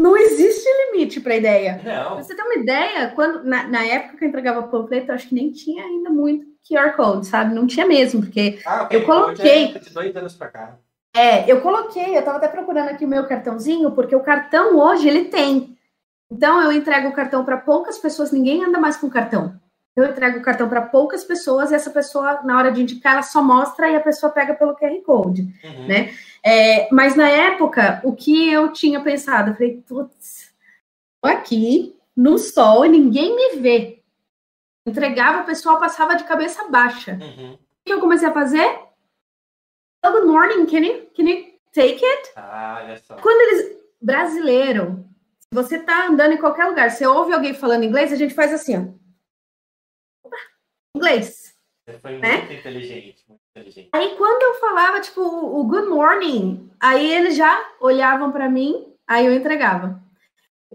[0.00, 1.80] não existe limite para ideia.
[1.84, 2.14] Não.
[2.14, 5.28] Pra você ter uma ideia, quando na, na época que eu entregava panfleto, eu acho
[5.28, 7.54] que nem tinha ainda muito QR Code, sabe?
[7.54, 8.98] Não tinha mesmo, porque ah, okay.
[8.98, 9.74] eu coloquei.
[9.74, 10.78] É de dois anos para cá.
[11.14, 15.06] É, eu coloquei, eu estava até procurando aqui o meu cartãozinho, porque o cartão hoje
[15.06, 15.76] ele tem.
[16.30, 19.54] Então eu entrego o cartão para poucas pessoas, ninguém anda mais com cartão.
[19.96, 23.22] Eu entrego o cartão para poucas pessoas e essa pessoa, na hora de indicar, ela
[23.22, 25.86] só mostra e a pessoa pega pelo QR Code, uhum.
[25.88, 26.14] né?
[26.42, 30.54] É, mas na época, o que eu tinha pensado, eu falei, putz,
[31.20, 34.02] tô aqui no sol e ninguém me vê.
[34.86, 37.18] Entregava, o pessoal passava de cabeça baixa.
[37.20, 37.54] Uhum.
[37.54, 38.80] O que eu comecei a fazer?
[40.04, 42.32] Oh, good morning, can you, can you take it?
[42.36, 43.16] Ah, olha só.
[43.16, 43.80] Quando eles.
[44.02, 45.04] Brasileiro,
[45.52, 48.78] você tá andando em qualquer lugar, você ouve alguém falando inglês, a gente faz assim,
[48.78, 50.30] ó.
[50.96, 51.54] Inglês.
[51.84, 52.38] Você foi né?
[52.38, 53.49] muito inteligente, muito inteligente.
[53.92, 59.26] Aí quando eu falava, tipo, o good morning, aí eles já olhavam para mim, aí
[59.26, 60.00] eu entregava.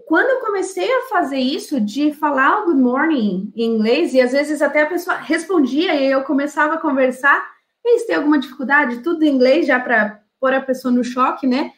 [0.06, 4.32] Quando eu comecei a fazer isso, de falar o good morning em inglês, e às
[4.32, 7.50] vezes até a pessoa respondia e eu começava a conversar,
[7.84, 11.46] e se tem alguma dificuldade, tudo em inglês, já para pôr a pessoa no choque,
[11.46, 11.72] né?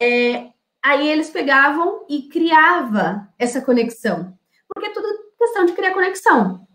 [0.00, 0.48] É,
[0.82, 4.36] aí eles pegavam e criava essa conexão.
[4.68, 5.06] Porque é tudo
[5.38, 6.66] questão de criar conexão.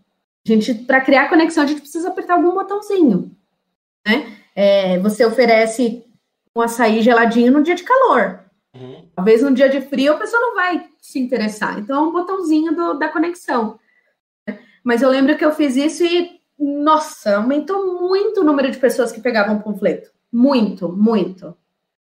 [0.46, 3.36] A gente, para criar conexão, a gente precisa apertar algum botãozinho,
[4.06, 4.36] né?
[4.54, 6.04] É, você oferece
[6.54, 8.40] um açaí geladinho no dia de calor.
[8.74, 9.08] Uhum.
[9.14, 11.78] Talvez no dia de frio a pessoa não vai se interessar.
[11.78, 13.78] Então é um botãozinho do, da conexão.
[14.82, 19.12] Mas eu lembro que eu fiz isso e, nossa, aumentou muito o número de pessoas
[19.12, 20.10] que pegavam panfleto.
[20.32, 21.56] Muito, muito.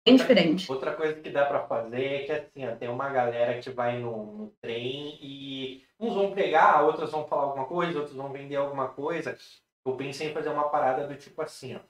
[0.04, 0.70] Bem diferente.
[0.70, 3.98] Outra coisa que dá para fazer é que assim, ó, tem uma galera que vai
[3.98, 8.56] no, no trem e uns vão pegar, outras vão falar alguma coisa, outros vão vender
[8.56, 9.36] alguma coisa.
[9.84, 11.80] Eu pensei em fazer uma parada do tipo assim, ó.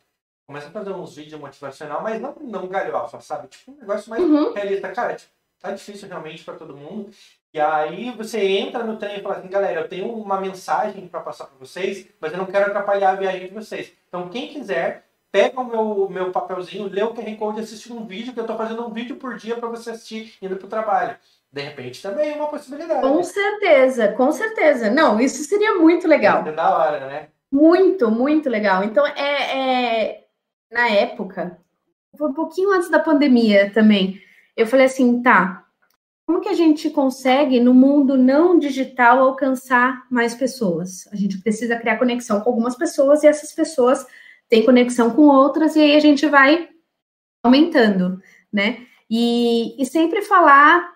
[0.47, 3.49] Começa a fazer uns vídeos motivacional, mas não, não galhofa, sabe?
[3.49, 4.53] Tipo, um negócio mais uhum.
[4.53, 4.91] realista.
[4.91, 5.30] Cara, tipo,
[5.61, 7.11] tá difícil realmente para todo mundo.
[7.53, 11.20] E aí você entra no trem e fala assim, galera, eu tenho uma mensagem para
[11.20, 13.93] passar para vocês, mas eu não quero atrapalhar a viagem de vocês.
[14.09, 18.07] Então, quem quiser, pega o meu, meu papelzinho, lê o QR Code e assiste um
[18.07, 20.70] vídeo, que eu estou fazendo um vídeo por dia para você assistir indo para o
[20.70, 21.16] trabalho.
[21.53, 23.01] De repente também é uma possibilidade.
[23.01, 24.88] Com certeza, com certeza.
[24.88, 26.47] Não, isso seria muito legal.
[26.47, 27.28] É da hora, né?
[27.51, 28.85] Muito, muito legal.
[28.85, 30.25] Então, é, é,
[30.71, 31.59] na época,
[32.21, 34.21] um pouquinho antes da pandemia também,
[34.57, 35.67] eu falei assim, tá,
[36.27, 41.09] como que a gente consegue, no mundo não digital, alcançar mais pessoas?
[41.13, 44.07] A gente precisa criar conexão com algumas pessoas e essas pessoas
[44.49, 46.69] têm conexão com outras e aí a gente vai
[47.43, 48.21] aumentando,
[48.53, 48.87] né?
[49.11, 50.95] E, e sempre falar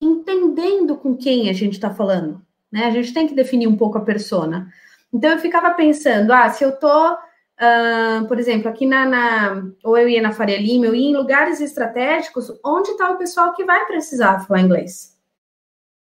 [0.00, 2.40] entendendo com quem a gente está falando,
[2.70, 2.84] né?
[2.84, 4.72] A gente tem que definir um pouco a persona.
[5.12, 7.16] Então eu ficava pensando, ah, se eu tô
[7.58, 11.16] uh, por exemplo, aqui na, na, ou eu ia na Faria Lima, eu ia em
[11.16, 15.16] lugares estratégicos, onde está o pessoal que vai precisar falar inglês?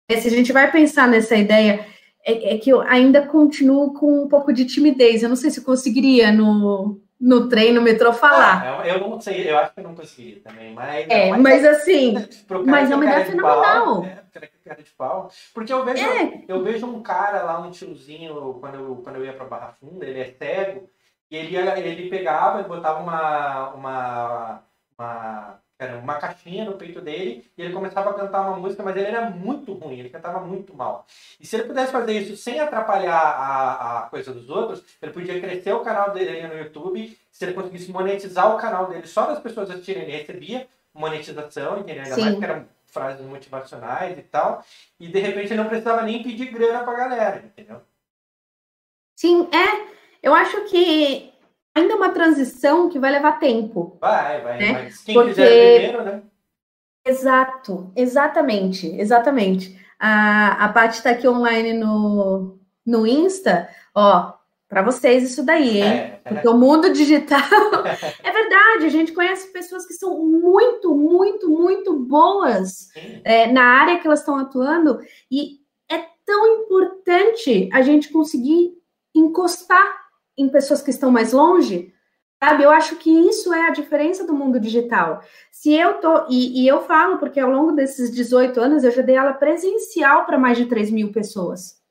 [0.10, 1.86] E se a gente vai pensar nessa ideia,
[2.26, 5.24] é, é, que eu ainda continuo com um pouco de timidez.
[5.24, 8.82] Eu não sei se eu conseguiria no, no trem, no metrô, falar.
[8.82, 11.08] Ah, eu não sei, eu acho que eu não conseguiria também, mas...
[11.10, 12.14] É, mas, mas assim,
[12.66, 14.02] mas é uma ideia fenomenal.
[14.02, 14.24] Pau, é,
[14.66, 15.32] cara de pau.
[15.54, 16.44] Porque eu vejo, é.
[16.50, 20.06] eu vejo um cara lá, um tiozinho, quando eu, quando eu ia pra Barra Funda,
[20.06, 20.90] ele é cego,
[21.32, 24.64] e ele, ele pegava e botava uma, uma,
[24.98, 28.96] uma, era uma caixinha no peito dele e ele começava a cantar uma música, mas
[28.96, 31.06] ele era muito ruim, ele cantava muito mal.
[31.40, 35.40] E se ele pudesse fazer isso sem atrapalhar a, a coisa dos outros, ele podia
[35.40, 37.18] crescer o canal dele no YouTube.
[37.32, 42.04] Se ele conseguisse monetizar o canal dele só das pessoas assistirem, ele recebia monetização, entendeu?
[42.04, 42.22] Ainda Sim.
[42.22, 44.64] mais que eram frases motivacionais e tal.
[45.00, 47.82] E de repente ele não precisava nem pedir grana pra galera, entendeu?
[49.16, 49.94] Sim, é.
[50.22, 51.33] Eu acho que
[51.76, 53.98] ainda é uma transição que vai levar tempo.
[54.00, 54.58] Vai, vai.
[54.58, 54.72] Né?
[54.84, 55.30] Mas quem Porque...
[55.30, 56.22] quiser primeiro, né?
[57.06, 59.78] Exato, exatamente, exatamente.
[60.00, 64.34] A, a Paty está aqui online no, no Insta, ó,
[64.70, 65.84] para vocês isso daí, hein?
[65.84, 66.34] É, é.
[66.34, 67.40] Porque o mundo digital
[68.24, 72.90] é verdade, a gente conhece pessoas que são muito, muito, muito boas
[73.24, 75.00] é, na área que elas estão atuando
[75.30, 75.60] e
[75.92, 78.72] é tão importante a gente conseguir
[79.14, 80.03] encostar
[80.38, 81.94] em pessoas que estão mais longe,
[82.44, 82.64] sabe?
[82.64, 85.22] Eu acho que isso é a diferença do mundo digital.
[85.52, 89.02] Se eu tô, e, e eu falo, porque ao longo desses 18 anos eu já
[89.02, 91.82] dei aula presencial para mais de 3 mil pessoas.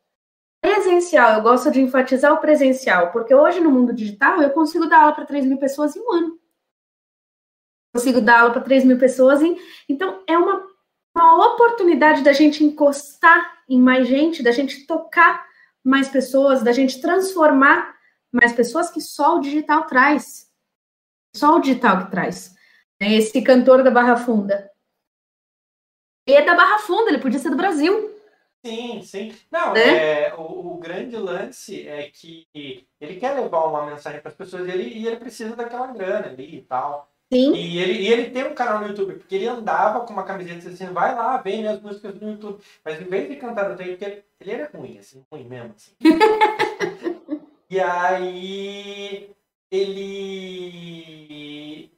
[0.61, 5.01] Presencial, eu gosto de enfatizar o presencial, porque hoje no mundo digital eu consigo dar
[5.01, 6.39] aula para 3 mil pessoas em um ano.
[7.95, 9.59] Consigo dar aula para 3 mil pessoas em.
[9.89, 10.67] Então, é uma,
[11.15, 15.45] uma oportunidade da gente encostar em mais gente, da gente tocar
[15.85, 17.95] mais pessoas, da gente transformar
[18.33, 20.51] mais pessoas que só o digital traz.
[21.35, 22.55] Só o digital que traz.
[23.01, 24.71] Esse cantor da Barra Funda.
[26.27, 28.13] Ele é da Barra Funda, ele podia ser do Brasil.
[28.65, 29.35] Sim, sim.
[29.51, 30.27] Não, né?
[30.27, 34.69] é, o, o, grande lance é que ele quer levar uma mensagem para as pessoas
[34.69, 37.13] e ele, e ele precisa daquela grana ali e tal.
[37.33, 37.55] Sim.
[37.55, 40.69] E ele, e ele tem um canal no YouTube, porque ele andava com uma camiseta
[40.69, 42.63] assim, vai lá, vem minhas músicas no YouTube.
[42.85, 45.75] Mas em vez de cantar no ele, ele era ruim, assim, ruim mesmo.
[45.75, 45.93] Assim.
[47.73, 49.35] E aí
[49.71, 51.11] ele,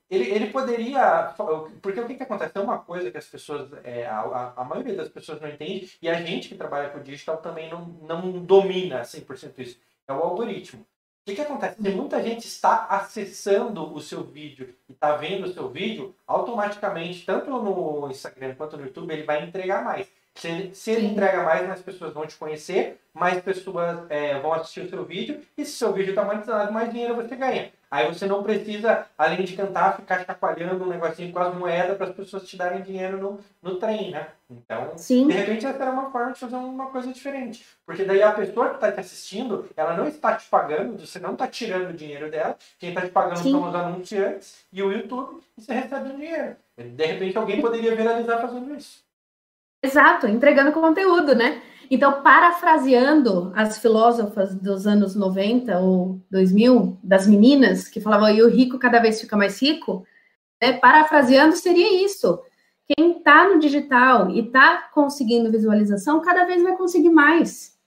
[0.08, 1.34] ele, ele poderia.
[1.82, 2.52] Porque o que, que acontece?
[2.52, 6.08] Tem uma coisa que as pessoas, é, a, a maioria das pessoas não entende, e
[6.08, 9.80] a gente que trabalha com digital também não, não domina 100% isso.
[10.06, 10.82] É o algoritmo.
[10.82, 10.86] O
[11.26, 11.82] que, que acontece?
[11.82, 17.26] Se muita gente está acessando o seu vídeo e está vendo o seu vídeo, automaticamente,
[17.26, 20.08] tanto no Instagram quanto no YouTube, ele vai entregar mais.
[20.34, 24.52] Se ele, se ele entrega mais, mais pessoas vão te conhecer, mais pessoas é, vão
[24.52, 27.72] assistir o seu vídeo, e se o seu vídeo está monetizado, mais dinheiro você ganha.
[27.88, 32.08] Aí você não precisa, além de cantar, ficar chacoalhando um negocinho com as moedas para
[32.08, 34.26] as pessoas te darem dinheiro no, no trem, né?
[34.50, 35.28] Então, Sim.
[35.28, 37.64] de repente, essa era uma forma de fazer uma coisa diferente.
[37.86, 41.34] Porque daí a pessoa que está te assistindo, ela não está te pagando, você não
[41.34, 43.52] está tirando o dinheiro dela, quem está te pagando Sim.
[43.52, 46.56] são os anunciantes e o YouTube, e você recebe o dinheiro.
[46.76, 49.04] De repente, alguém poderia viralizar fazendo isso.
[49.84, 51.60] Exato, entregando conteúdo, né?
[51.90, 58.48] Então, parafraseando as filósofas dos anos 90 ou 2000, das meninas, que falavam, e o
[58.48, 60.06] rico cada vez fica mais rico,
[60.60, 60.72] né?
[60.72, 62.40] parafraseando seria isso.
[62.88, 67.78] Quem está no digital e está conseguindo visualização, cada vez vai conseguir mais.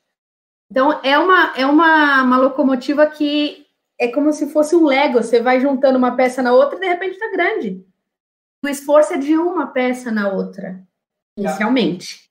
[0.69, 3.65] Então, é uma, é uma, uma locomotiva que
[3.99, 6.87] é como se fosse um Lego, você vai juntando uma peça na outra e de
[6.87, 7.83] repente está grande.
[8.63, 10.86] O esforço é de uma peça na outra
[11.37, 12.29] inicialmente.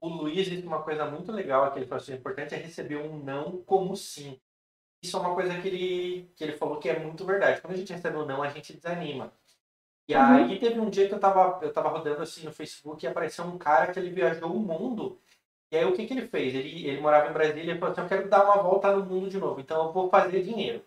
[0.00, 2.58] O, o Luiz disse uma coisa muito legal que ele falou assim, o importante é
[2.58, 4.38] receber um não como sim.
[5.02, 7.60] Isso é uma coisa que ele, que ele falou que é muito verdade.
[7.60, 9.32] Quando a gente recebe um não, a gente desanima.
[10.08, 10.22] E uhum.
[10.22, 13.44] aí teve um dia que eu tava, eu tava rodando assim no Facebook e apareceu
[13.44, 15.18] um cara que ele viajou o mundo.
[15.70, 16.54] E aí o que, que ele fez?
[16.54, 19.30] Ele, ele morava em Brasília e falou assim, eu quero dar uma volta no mundo
[19.30, 20.84] de novo, então eu vou fazer dinheiro.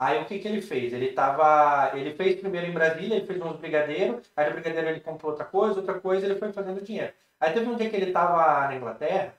[0.00, 0.94] Aí o que, que ele fez?
[0.94, 1.90] Ele tava.
[1.94, 5.44] Ele fez primeiro em Brasília, ele fez uns brigadeiros, aí no brigadeiro ele comprou outra
[5.44, 7.12] coisa, outra coisa, ele foi fazendo dinheiro.
[7.38, 9.34] Aí teve um dia que ele tava na Inglaterra,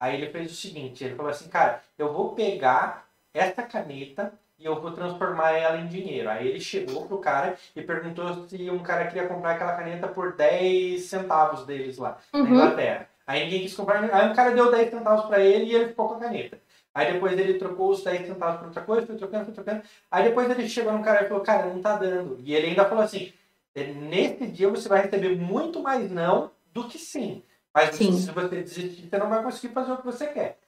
[0.00, 4.64] aí ele fez o seguinte, ele falou assim, cara, eu vou pegar essa caneta e
[4.64, 6.30] eu vou transformar ela em dinheiro.
[6.30, 10.34] Aí ele chegou pro cara e perguntou se um cara queria comprar aquela caneta por
[10.34, 12.44] 10 centavos deles lá uhum.
[12.44, 13.08] na Inglaterra.
[13.26, 16.08] Aí ninguém quis comprar, aí o cara deu 10 centavos para ele e ele ficou
[16.08, 16.58] com a caneta.
[16.98, 19.82] Aí depois ele trocou os 10 centavos por outra coisa, foi trocando, foi trocando.
[20.10, 22.40] Aí depois ele chegou no cara e falou, cara, não tá dando.
[22.42, 23.32] E ele ainda falou assim,
[23.72, 27.44] é, nesse dia você vai receber muito mais não do que sim.
[27.72, 28.12] Mas sim.
[28.18, 30.58] se você desistir, você não vai conseguir fazer o que você quer.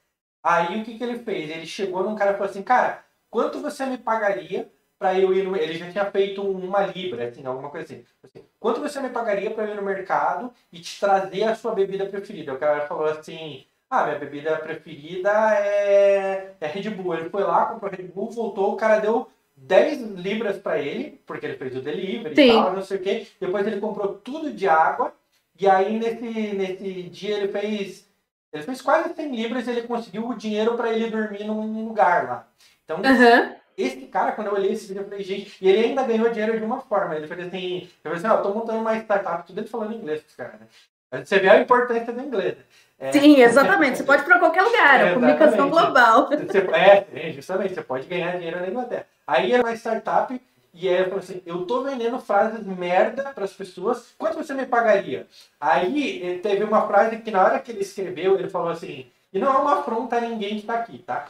[0.41, 1.51] Aí o que, que ele fez?
[1.51, 4.71] Ele chegou num cara e falou assim, cara, quanto você me pagaria
[5.01, 5.57] para eu ir no...
[5.57, 8.05] Ele já tinha feito uma libra, assim, alguma coisa assim.
[8.23, 11.75] assim Quanto você me pagaria para eu ir no mercado e te trazer a sua
[11.75, 12.55] bebida preferida?
[12.55, 17.15] O cara falou assim, ah, minha bebida preferida é, é Red Bull.
[17.15, 21.45] Ele foi lá, comprou Red Bull, voltou, o cara deu 10 libras para ele, porque
[21.45, 22.51] ele fez o delivery Sim.
[22.51, 23.27] e tal, não sei o quê.
[23.41, 25.13] Depois ele comprou tudo de água.
[25.59, 28.09] E aí nesse, nesse dia ele fez.
[28.53, 32.25] Ele fez quase 100 libras e ele conseguiu o dinheiro para ele dormir num lugar
[32.25, 32.49] lá.
[32.85, 33.55] Então, uhum.
[33.79, 36.59] esse cara, quando eu olhei esse vídeo, eu falei, gente, e ele ainda ganhou dinheiro
[36.59, 37.15] de uma forma.
[37.15, 39.95] Ele fez assim, eu falei assim, ó, oh, tô montando uma startup, tudo ele falando
[39.95, 40.67] inglês com esse cara, né?
[41.13, 42.57] Você vê a importância do inglês.
[42.99, 43.99] É, Sim, exatamente.
[43.99, 46.29] Você pode ir para qualquer lugar, é, comunicação global.
[46.29, 49.07] Você, é, justamente, você pode ganhar dinheiro na Inglaterra.
[49.27, 50.39] Aí é uma startup
[50.73, 54.55] e aí eu falei assim, eu tô vendendo frases merda para as pessoas, quanto você
[54.55, 55.27] me pagaria?
[55.61, 59.53] Aí teve uma frase que na hora que ele escreveu, ele falou assim, e não
[59.53, 61.29] é uma afronta a ninguém que tá aqui, tá?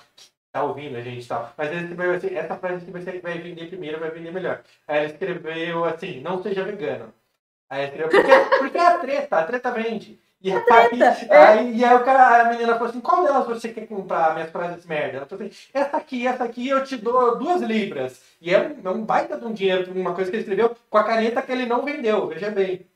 [0.53, 1.53] Tá ouvindo a gente e tal.
[1.57, 4.63] Mas ele escreveu assim, essa frase que você vai vender primeiro vai vender melhor.
[4.87, 7.13] Aí ele escreveu assim, não seja vegano.
[7.71, 10.21] Aí ele porque, porque é a treta, a treta vende.
[10.43, 10.59] E aí,
[11.29, 11.37] é.
[11.37, 14.51] aí, e aí o cara, a menina falou assim, qual delas você quer comprar, minhas
[14.51, 15.19] frases merda?
[15.19, 18.23] Ela falou assim, essa aqui, essa aqui eu te dou duas libras.
[18.41, 20.99] E é um, é um baita de um dinheiro uma coisa que ele escreveu com
[20.99, 22.87] a caneta que ele não vendeu, veja bem.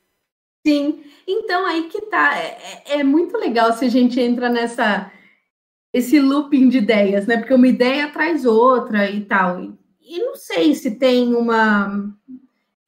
[0.65, 2.35] Sim, então aí que tá.
[2.35, 2.57] É,
[2.87, 5.11] é, é muito legal se a gente entra nessa
[5.93, 7.37] esse looping de ideias, né?
[7.37, 9.61] Porque uma ideia traz outra e tal.
[10.01, 12.11] E não sei se tem uma.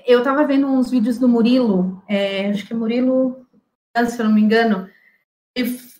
[0.07, 3.45] Eu tava vendo uns vídeos do Murilo, é, acho que é Murilo
[4.05, 4.87] se eu não me engano,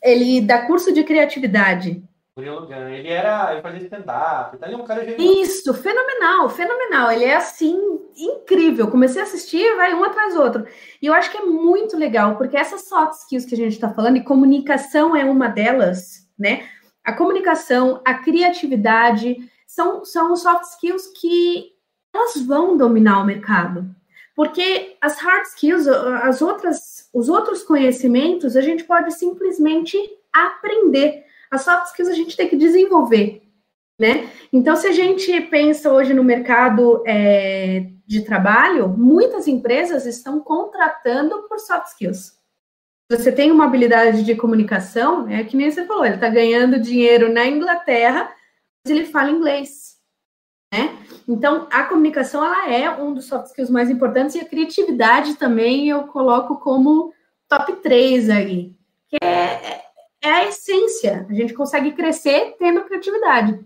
[0.03, 2.03] ele dá curso de criatividade.
[2.37, 5.33] Murilo Gun, ele era, ele fazia stand-up, então ele é um cara genial.
[5.41, 7.11] Isso, fenomenal, fenomenal.
[7.11, 7.75] Ele é assim,
[8.15, 8.91] incrível.
[8.91, 10.65] Comecei a assistir, vai um atrás do outro.
[11.01, 13.89] E eu acho que é muito legal, porque essas soft skills que a gente está
[13.89, 16.67] falando, e comunicação é uma delas, né?
[17.03, 19.35] A comunicação, a criatividade,
[19.65, 21.71] são, são soft skills que
[22.17, 23.89] elas vão dominar o mercado.
[24.35, 29.97] Porque as hard skills, as outras, os outros conhecimentos, a gente pode simplesmente
[30.31, 31.25] aprender.
[31.49, 33.41] As soft skills a gente tem que desenvolver,
[33.99, 34.29] né?
[34.53, 41.43] Então, se a gente pensa hoje no mercado é, de trabalho, muitas empresas estão contratando
[41.49, 42.37] por soft skills.
[43.09, 47.31] Você tem uma habilidade de comunicação, é que nem você falou, ele está ganhando dinheiro
[47.31, 48.29] na Inglaterra,
[48.83, 49.96] mas ele fala inglês,
[50.71, 50.97] né?
[51.27, 55.89] Então, a comunicação ela é um dos soft skills mais importantes e a criatividade também
[55.89, 57.13] eu coloco como
[57.49, 58.73] top 3 aí,
[59.09, 59.83] que é,
[60.21, 61.25] é a essência.
[61.29, 63.59] A gente consegue crescer tendo criatividade.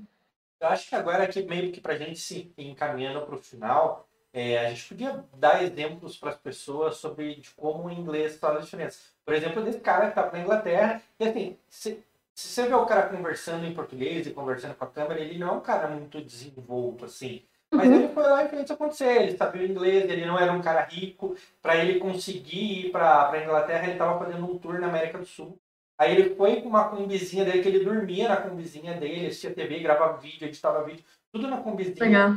[0.59, 4.07] Eu acho que agora, aqui, meio que para a gente se encaminhando para o final,
[4.33, 8.57] é, a gente podia dar exemplos para as pessoas sobre de como o inglês faz
[8.57, 8.99] a diferença.
[9.25, 12.03] Por exemplo, desse cara que estava na Inglaterra, e assim, se,
[12.41, 15.47] se você vê o cara conversando em português e conversando com a câmera, ele não
[15.47, 17.43] é um cara muito desenvolto, assim.
[17.71, 17.95] Mas uhum.
[17.95, 19.21] ele foi lá e fez isso acontecer.
[19.21, 21.35] Ele sabia inglês, ele não era um cara rico.
[21.61, 25.25] Para ele conseguir ir para a Inglaterra, ele estava fazendo um tour na América do
[25.25, 25.57] Sul.
[25.99, 29.79] Aí ele foi com uma combizinha dele, que ele dormia na combizinha dele, assistia TV,
[29.79, 32.03] gravava vídeo, editava vídeo, tudo na combizinha.
[32.03, 32.33] Legal.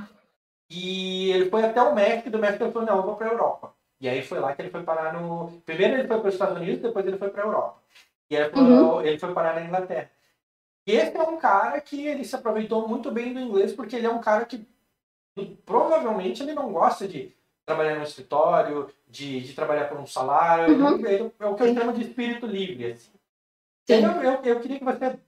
[0.68, 3.32] E ele foi até o México, do México ele falou, não, eu vou para a
[3.32, 3.74] Europa.
[4.00, 5.62] E aí foi lá que ele foi parar no...
[5.64, 7.80] Primeiro ele foi para os Estados Unidos, depois ele foi para a Europa.
[8.30, 9.02] E aí uhum.
[9.02, 10.10] ele foi parar na Inglaterra.
[10.86, 14.06] E esse é um cara que ele se aproveitou muito bem do inglês, porque ele
[14.06, 14.66] é um cara que
[15.64, 20.74] provavelmente ele não gosta de trabalhar no escritório, de, de trabalhar por um salário.
[20.74, 21.06] Uhum.
[21.06, 22.92] Ele, é o que eu chamo de espírito livre.
[22.92, 23.10] Assim.
[23.88, 25.18] Eu, eu, eu, queria que você,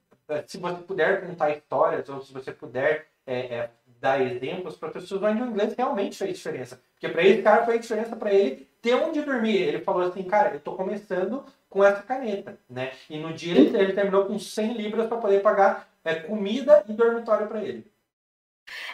[0.46, 3.70] se você puder contar histórias, ou se você puder é, é,
[4.00, 6.80] dar exemplos para pessoas onde o inglês realmente fez diferença.
[6.92, 9.56] Porque para esse cara fez diferença para ele ter onde dormir.
[9.56, 11.44] Ele falou assim, cara, eu estou começando
[11.76, 12.92] com essa caneta, né?
[13.10, 16.92] E no dia ele, ele terminou com 100 libras para poder pagar é, comida e
[16.94, 17.86] dormitório para ele.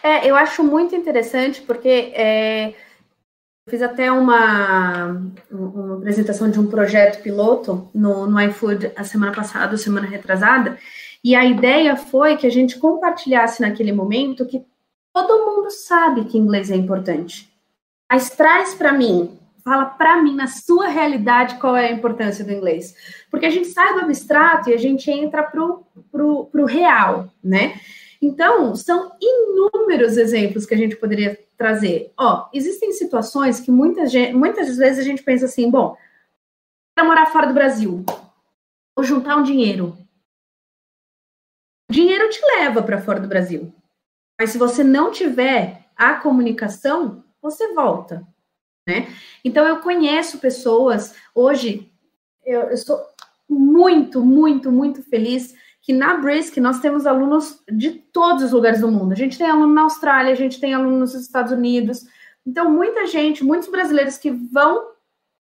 [0.03, 2.75] É, eu acho muito interessante porque é,
[3.71, 9.77] fiz até uma, uma apresentação de um projeto piloto no, no iFood a semana passada,
[9.77, 10.77] semana retrasada,
[11.23, 14.67] e a ideia foi que a gente compartilhasse naquele momento que
[15.15, 17.49] todo mundo sabe que inglês é importante.
[18.11, 22.53] Mas traz para mim, fala para mim, na sua realidade, qual é a importância do
[22.53, 22.95] inglês.
[23.31, 27.81] Porque a gente sai do abstrato e a gente entra pro, pro, pro real, né?
[28.21, 32.13] Então, são inúmeros exemplos que a gente poderia trazer.
[32.17, 35.97] Ó, existem situações que muitas, muitas vezes a gente pensa assim, bom,
[36.95, 38.05] para morar fora do Brasil,
[38.95, 39.97] vou juntar um dinheiro.
[41.91, 43.75] O dinheiro te leva para fora do Brasil.
[44.39, 48.27] Mas se você não tiver a comunicação, você volta,
[48.87, 49.09] né?
[49.45, 51.91] Então eu conheço pessoas hoje,
[52.45, 53.01] eu, sou
[53.49, 58.91] muito, muito, muito feliz que na Brisk nós temos alunos de todos os lugares do
[58.91, 59.13] mundo.
[59.13, 62.07] A gente tem aluno na Austrália, a gente tem aluno nos Estados Unidos.
[62.47, 64.93] Então, muita gente, muitos brasileiros que vão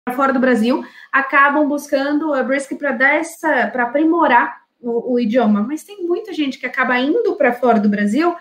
[0.04, 5.20] para fora do Brasil acabam buscando a Brisk para dar essa, para aprimorar o, o
[5.20, 5.62] idioma.
[5.62, 8.36] Mas tem muita gente que acaba indo para fora do Brasil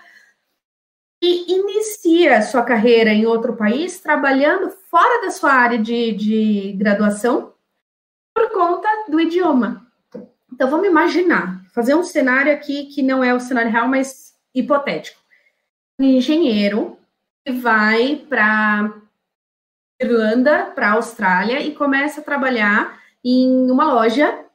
[1.21, 7.53] e inicia sua carreira em outro país, trabalhando fora da sua área de, de graduação,
[8.33, 9.85] por conta do idioma.
[10.51, 15.19] Então, vamos imaginar, fazer um cenário aqui que não é o cenário real, mas hipotético.
[15.99, 16.97] Um engenheiro
[17.45, 18.93] que vai para
[20.01, 24.45] Irlanda, para Austrália e começa a trabalhar em uma loja,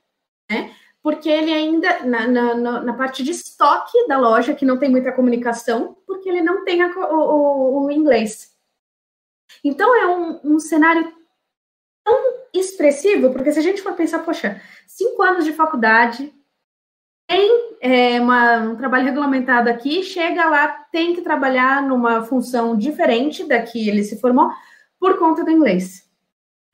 [0.51, 0.75] né?
[1.07, 5.13] Porque ele ainda, na, na, na, parte de estoque da loja, que não tem muita
[5.13, 8.53] comunicação, porque ele não tem a, o, o, inglês.
[9.63, 11.15] Então, é um, um, cenário
[12.05, 12.19] tão
[12.53, 16.35] expressivo, porque se a gente for pensar, poxa, cinco anos de faculdade,
[17.29, 23.45] tem é, uma, um trabalho regulamentado aqui, chega lá, tem que trabalhar numa função diferente
[23.45, 24.51] da que ele se formou,
[24.99, 26.05] por conta do inglês,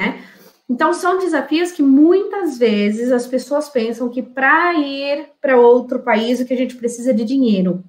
[0.00, 0.24] né?
[0.68, 6.40] Então, são desafios que muitas vezes as pessoas pensam que para ir para outro país
[6.40, 7.84] o que a gente precisa é de dinheiro.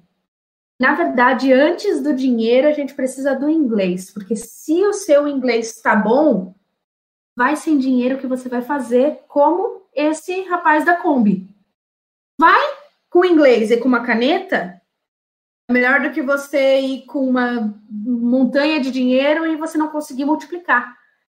[0.78, 5.76] Na verdade, antes do dinheiro, a gente precisa do inglês, porque se o seu inglês
[5.76, 6.54] está bom,
[7.36, 11.48] vai sem dinheiro que você vai fazer como esse rapaz da Kombi.
[12.38, 12.60] Vai
[13.08, 14.80] com inglês e com uma caneta,
[15.68, 20.24] é melhor do que você ir com uma montanha de dinheiro e você não conseguir
[20.24, 20.94] multiplicar.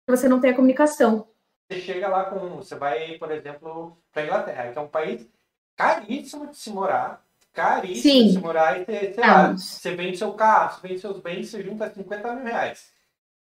[0.08, 1.28] Você não tem a comunicação
[1.70, 2.56] você chega lá com.
[2.58, 5.28] Você vai, por exemplo, para Inglaterra, que é um país
[5.76, 7.24] caríssimo de se morar.
[7.54, 8.28] Caríssimo Sim.
[8.28, 8.80] de se morar.
[8.80, 12.34] E você, sei lá, você vende seu carro, você vende seus bens, você junta 50
[12.34, 12.92] mil reais.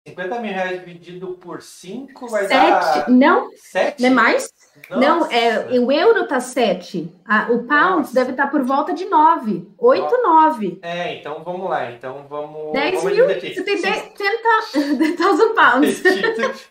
[0.07, 2.55] 50 mil reais dividido por 5 vai Sete.
[2.59, 3.09] dar.
[3.09, 3.51] Não?
[3.55, 4.01] 7?
[4.01, 4.53] Não é mais?
[4.89, 5.01] Nossa.
[5.01, 7.13] Não, é, o euro tá 7.
[7.49, 8.13] o pound Nossa.
[8.13, 9.67] deve estar tá por volta de 9.
[9.77, 10.79] 8, 9.
[10.81, 11.91] É, então vamos lá.
[11.91, 12.71] Então vamos.
[12.71, 13.27] 10 vamos mil.
[13.27, 14.13] Você tem 10
[15.55, 16.03] pounds.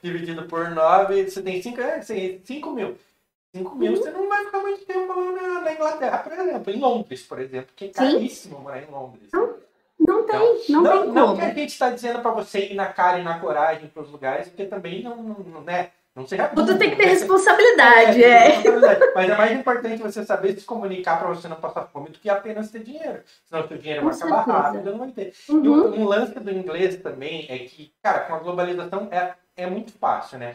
[0.02, 2.96] dividido por 9, você tem 5, é, 5 mil.
[3.54, 3.96] 5 mil, uhum.
[3.96, 6.72] você não vai ficar muito tempo na, na, Inglaterra, por exemplo.
[6.72, 8.62] Em Londres, por exemplo, que é caríssimo Sim.
[8.62, 9.28] morar em Londres.
[9.32, 9.54] Não,
[9.98, 10.38] não tem,
[10.68, 11.38] não, não, tem não como.
[11.38, 14.10] que a gente está dizendo para você ir na cara e na coragem para os
[14.10, 15.90] lugares, porque também não, não né?
[16.16, 19.14] Não seja Tudo tem que ter responsabilidade, é, é.
[19.14, 22.30] Mas é mais importante você saber se comunicar para você não passar fome do que
[22.30, 23.22] apenas ter dinheiro.
[23.44, 25.34] Senão o seu dinheiro vai acabar rápido, não vai ter.
[25.46, 25.62] Uhum.
[25.62, 29.66] E um, um lance do inglês também é que, cara, com a globalização é, é
[29.66, 30.54] muito fácil, né?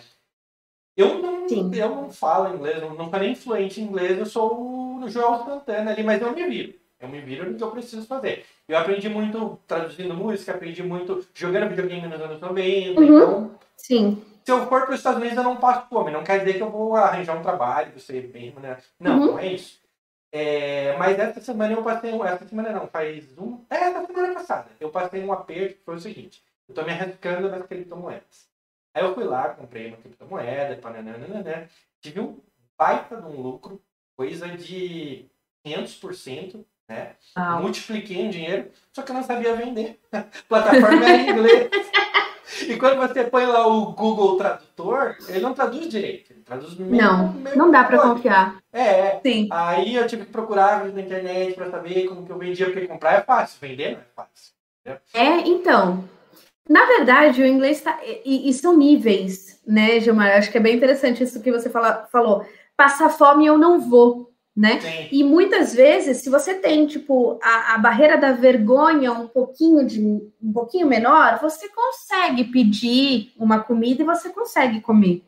[0.97, 4.97] Eu não, eu não falo inglês, não, não sou nem fluente em inglês, eu sou
[4.97, 6.73] o Joel Santana ali, mas eu me viro.
[6.99, 8.45] Eu me viro no que eu preciso fazer.
[8.71, 13.05] Eu aprendi muito traduzindo música, aprendi muito jogando videogame nos anos 90, uhum.
[13.05, 13.51] então...
[13.75, 16.11] Sim se eu for para os Estados Unidos, eu não passo fome.
[16.11, 18.83] Não quer dizer que eu vou arranjar um trabalho, ser bem remunerado.
[18.99, 19.25] Não, uhum.
[19.27, 19.79] não é isso.
[20.31, 22.11] É, mas essa semana eu passei.
[22.21, 23.63] Essa semana não, faz um.
[23.69, 24.69] É, essa semana passada.
[24.79, 28.49] Eu passei um aperto que foi o seguinte: eu estou me arriscando nas criptomoedas.
[28.93, 31.69] Aí eu fui lá, comprei uma criptomoeda, pananana,
[32.01, 32.39] tive um
[32.77, 33.81] baita de um lucro,
[34.17, 35.25] coisa de
[35.65, 37.13] 500%, né?
[37.35, 37.59] Ah.
[37.59, 39.99] Multipliquei em dinheiro, só que eu não sabia vender.
[40.11, 41.69] A plataforma era em inglês.
[42.67, 46.31] E quando você põe lá o Google Tradutor, ele não traduz direito.
[46.31, 48.57] Ele traduz meio, Não, meio não dá para confiar.
[48.71, 49.47] É, é, Sim.
[49.51, 53.13] Aí eu tive que procurar na internet para saber como que eu vendia, porque comprar
[53.13, 54.53] é fácil, vender não é fácil.
[54.81, 55.01] Entendeu?
[55.13, 56.03] É, então.
[56.69, 57.99] Na verdade, o inglês está.
[58.03, 60.37] E, e, são níveis, né, Gilmar?
[60.37, 62.45] Acho que é bem interessante isso que você fala, falou.
[62.77, 64.79] Passar fome eu não vou né?
[64.81, 65.07] Sim.
[65.11, 70.01] E muitas vezes, se você tem tipo a, a, barreira da vergonha um pouquinho de
[70.41, 75.23] um pouquinho menor, você consegue pedir uma comida e você consegue comer.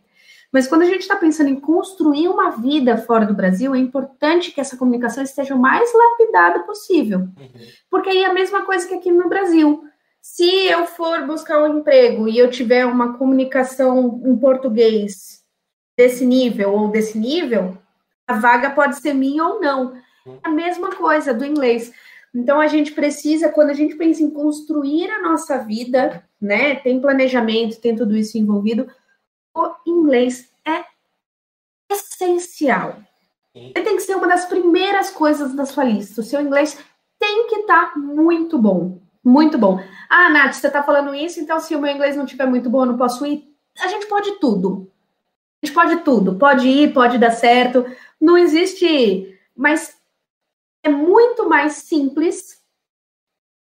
[0.51, 4.51] Mas quando a gente está pensando em construir uma vida fora do Brasil, é importante
[4.51, 7.19] que essa comunicação esteja o mais lapidada possível.
[7.21, 7.67] Uhum.
[7.89, 9.83] Porque aí é a mesma coisa que aqui no Brasil.
[10.21, 15.41] Se eu for buscar um emprego e eu tiver uma comunicação em português
[15.97, 17.77] desse nível ou desse nível,
[18.33, 19.95] a vaga pode ser minha ou não.
[20.25, 21.93] É a mesma coisa do inglês.
[22.33, 26.99] Então a gente precisa, quando a gente pensa em construir a nossa vida, né, tem
[26.99, 28.89] planejamento, tem tudo isso envolvido,
[29.55, 30.83] o inglês é
[31.91, 32.97] essencial.
[33.53, 36.21] Ele tem que ser uma das primeiras coisas da sua lista.
[36.21, 36.75] O seu inglês
[37.19, 38.99] tem que estar tá muito bom.
[39.23, 39.79] Muito bom.
[40.09, 42.81] Ah, Nath, você está falando isso, então se o meu inglês não estiver muito bom,
[42.81, 43.47] eu não posso ir.
[43.79, 44.91] A gente pode tudo.
[45.61, 46.35] A gente pode tudo.
[46.35, 47.85] Pode ir, pode dar certo
[48.23, 50.01] não existe, mas
[50.81, 52.63] é muito mais simples.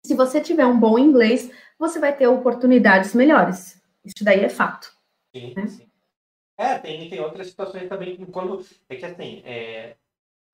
[0.05, 3.81] Se você tiver um bom inglês, você vai ter oportunidades melhores.
[4.05, 4.93] Isso daí é fato.
[5.35, 5.67] Sim, né?
[5.69, 5.89] sim.
[6.59, 8.65] É, tem, tem outras situações também, quando.
[8.89, 9.97] É que assim, é,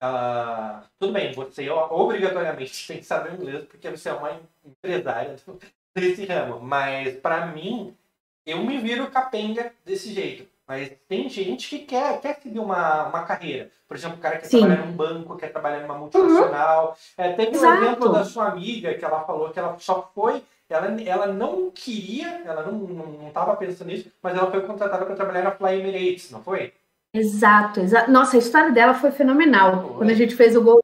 [0.02, 5.35] Uh, tudo bem, você obrigatoriamente tem que saber inglês porque você é uma empresária
[5.97, 6.60] desse ramo.
[6.60, 7.97] Mas para mim,
[8.44, 10.47] eu me viro capenga desse jeito.
[10.66, 13.70] Mas tem gente que quer, quer seguir uma, uma carreira.
[13.86, 14.61] Por exemplo, o cara quer Sim.
[14.61, 16.97] trabalhar num banco, quer trabalhar numa multinacional.
[17.19, 17.24] Uhum.
[17.24, 20.43] É, teve um exemplo da sua amiga que ela falou que ela só foi.
[20.69, 25.43] Ela, ela não queria, ela não estava pensando nisso, mas ela foi contratada para trabalhar
[25.43, 26.73] na Fly Emirates, não foi?
[27.12, 28.11] Exato, exato.
[28.11, 29.82] Nossa, a história dela foi fenomenal.
[29.82, 29.97] Foi.
[29.99, 30.82] Quando a gente fez o Gol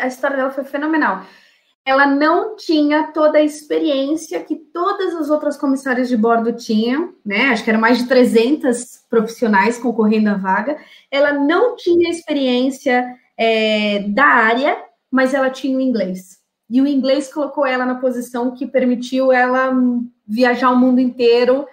[0.00, 1.24] a história dela foi fenomenal
[1.86, 7.50] ela não tinha toda a experiência que todas as outras comissárias de bordo tinham, né?
[7.50, 10.78] Acho que eram mais de 300 profissionais concorrendo à vaga.
[11.08, 13.06] Ela não tinha experiência
[13.38, 14.76] é, da área,
[15.08, 16.40] mas ela tinha o inglês.
[16.68, 19.72] E o inglês colocou ela na posição que permitiu ela
[20.26, 21.68] viajar o mundo inteiro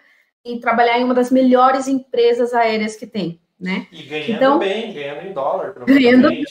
[0.46, 3.88] e trabalhar em uma das melhores empresas aéreas que tem né?
[3.92, 6.44] E ganhando então, bem, ganhando em dólar, ganhando bem,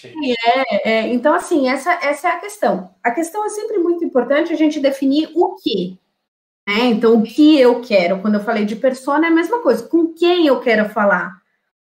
[0.46, 2.94] é, é, Então, assim, essa, essa é a questão.
[3.02, 5.98] A questão é sempre muito importante a gente definir o que.
[6.66, 6.86] Né?
[6.86, 8.20] Então, o que eu quero.
[8.20, 9.86] Quando eu falei de persona, é a mesma coisa.
[9.86, 11.42] Com quem eu quero falar.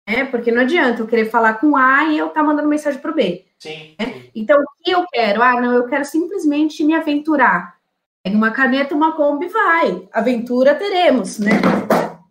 [0.08, 0.26] Né?
[0.26, 3.12] Porque não adianta eu querer falar com A e eu estar tá mandando mensagem para
[3.12, 3.46] o B.
[3.60, 4.24] Sim, né?
[4.36, 5.42] Então, o que eu quero?
[5.42, 7.78] Ah, não, eu quero simplesmente me aventurar.
[8.22, 10.08] Pega uma caneta, uma Kombi, vai.
[10.12, 11.52] Aventura teremos, né?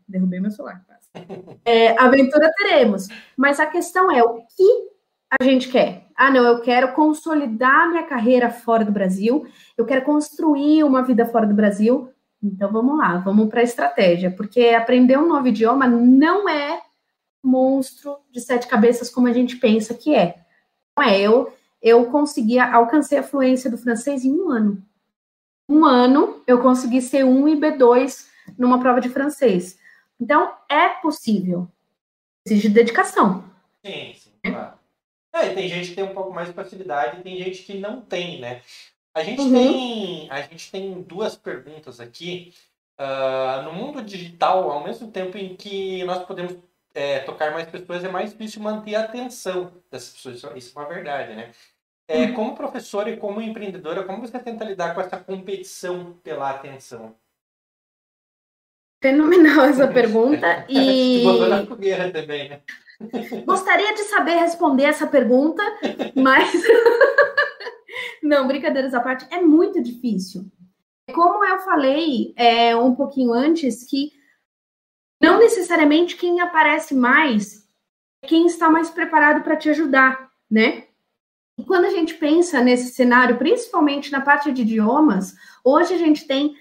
[0.07, 0.85] Derrubei meu celular.
[1.64, 3.09] É, aventura teremos.
[3.36, 4.93] Mas a questão é o que
[5.40, 6.06] a gente quer.
[6.16, 11.24] Ah, não, eu quero consolidar minha carreira fora do Brasil, eu quero construir uma vida
[11.26, 12.10] fora do Brasil.
[12.43, 16.80] Então vamos lá, vamos para a estratégia, porque aprender um novo idioma não é
[17.43, 20.36] monstro de sete cabeças como a gente pensa que é.
[20.97, 24.82] Não é, eu, eu consegui, alcancei a fluência do francês em um ano.
[25.68, 28.26] Um ano eu consegui ser um e B2
[28.59, 29.78] numa prova de francês.
[30.23, 31.66] Então, é possível.
[32.47, 33.43] Exige dedicação.
[33.85, 34.78] Sim, sim, claro.
[35.32, 38.01] É, tem gente que tem um pouco mais de facilidade e tem gente que não
[38.01, 38.62] tem, né?
[39.12, 39.53] A gente, uhum.
[39.53, 42.55] tem, a gente tem duas perguntas aqui.
[42.97, 46.57] Uh, no mundo digital, ao mesmo tempo em que nós podemos
[46.94, 50.57] é, tocar mais pessoas, é mais difícil manter a atenção dessas pessoas.
[50.57, 51.51] Isso é uma verdade, né?
[52.07, 52.35] É, uhum.
[52.35, 57.16] Como professora e como empreendedora, como você tenta lidar com essa competição pela atenção?
[59.02, 60.64] Fenomenal essa pergunta.
[60.68, 61.24] E.
[61.48, 62.60] na fogueira também, né?
[63.44, 65.62] Gostaria de saber responder essa pergunta,
[66.14, 66.50] mas.
[68.22, 70.46] Não, brincadeiras à parte, é muito difícil.
[71.12, 74.12] Como eu falei é, um pouquinho antes, que
[75.20, 77.68] não necessariamente quem aparece mais
[78.22, 80.84] é quem está mais preparado para te ajudar, né?
[81.58, 85.34] E quando a gente pensa nesse cenário, principalmente na parte de idiomas,
[85.64, 86.54] hoje a gente tem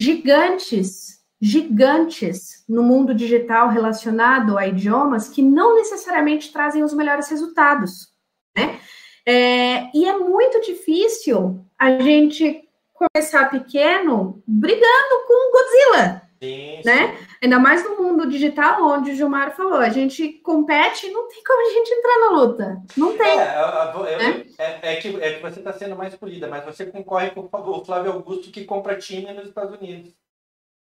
[0.00, 8.12] gigantes gigantes no mundo digital relacionado a idiomas que não necessariamente trazem os melhores resultados,
[8.56, 8.78] né?
[9.26, 12.62] É, e é muito difícil a gente
[12.94, 17.18] começar pequeno brigando com Godzilla, sim, né?
[17.42, 21.60] Ainda mais no mundo digital, onde o Gilmar falou, a gente compete, não tem como
[21.60, 22.82] a gente entrar na luta.
[22.96, 23.40] Não tem.
[23.40, 24.46] É, eu, eu, né?
[24.58, 27.84] é, é que, é que você está sendo mais polida, mas você concorre com o
[27.84, 30.14] Flávio Augusto que compra time nos Estados Unidos.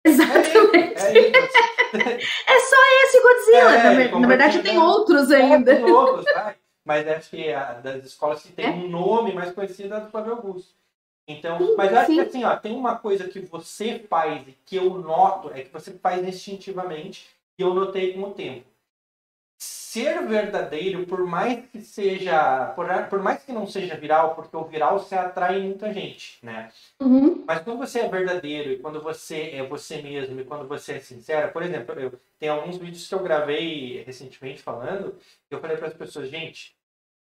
[0.05, 1.01] Exatamente.
[1.01, 3.75] É, é, é só esse Godzilla.
[3.75, 5.75] É, na, na verdade, tem outros ainda.
[5.75, 6.55] Tem outros, tá?
[6.83, 8.69] Mas acho que a, das escolas que tem é.
[8.69, 10.73] um nome mais conhecido é do Flávio Augusto.
[11.27, 12.15] Então, sim, mas acho sim.
[12.15, 15.71] que assim, ó, tem uma coisa que você faz e que eu noto, é que
[15.71, 18.70] você faz instintivamente, e eu notei com o tempo
[19.63, 24.63] ser verdadeiro, por mais que seja, por, por mais que não seja viral, porque o
[24.63, 26.71] viral se atrai muita gente, né?
[26.99, 27.43] Uhum.
[27.45, 30.99] Mas quando você é verdadeiro e quando você é você mesmo e quando você é
[30.99, 35.15] sincero, por exemplo, eu tem alguns vídeos que eu gravei recentemente falando,
[35.51, 36.75] eu falei para as pessoas, gente,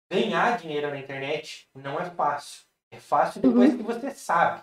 [0.09, 2.63] ganhar dinheiro na internet não é fácil.
[2.89, 3.79] É fácil depois uhum.
[3.79, 4.63] que você sabe.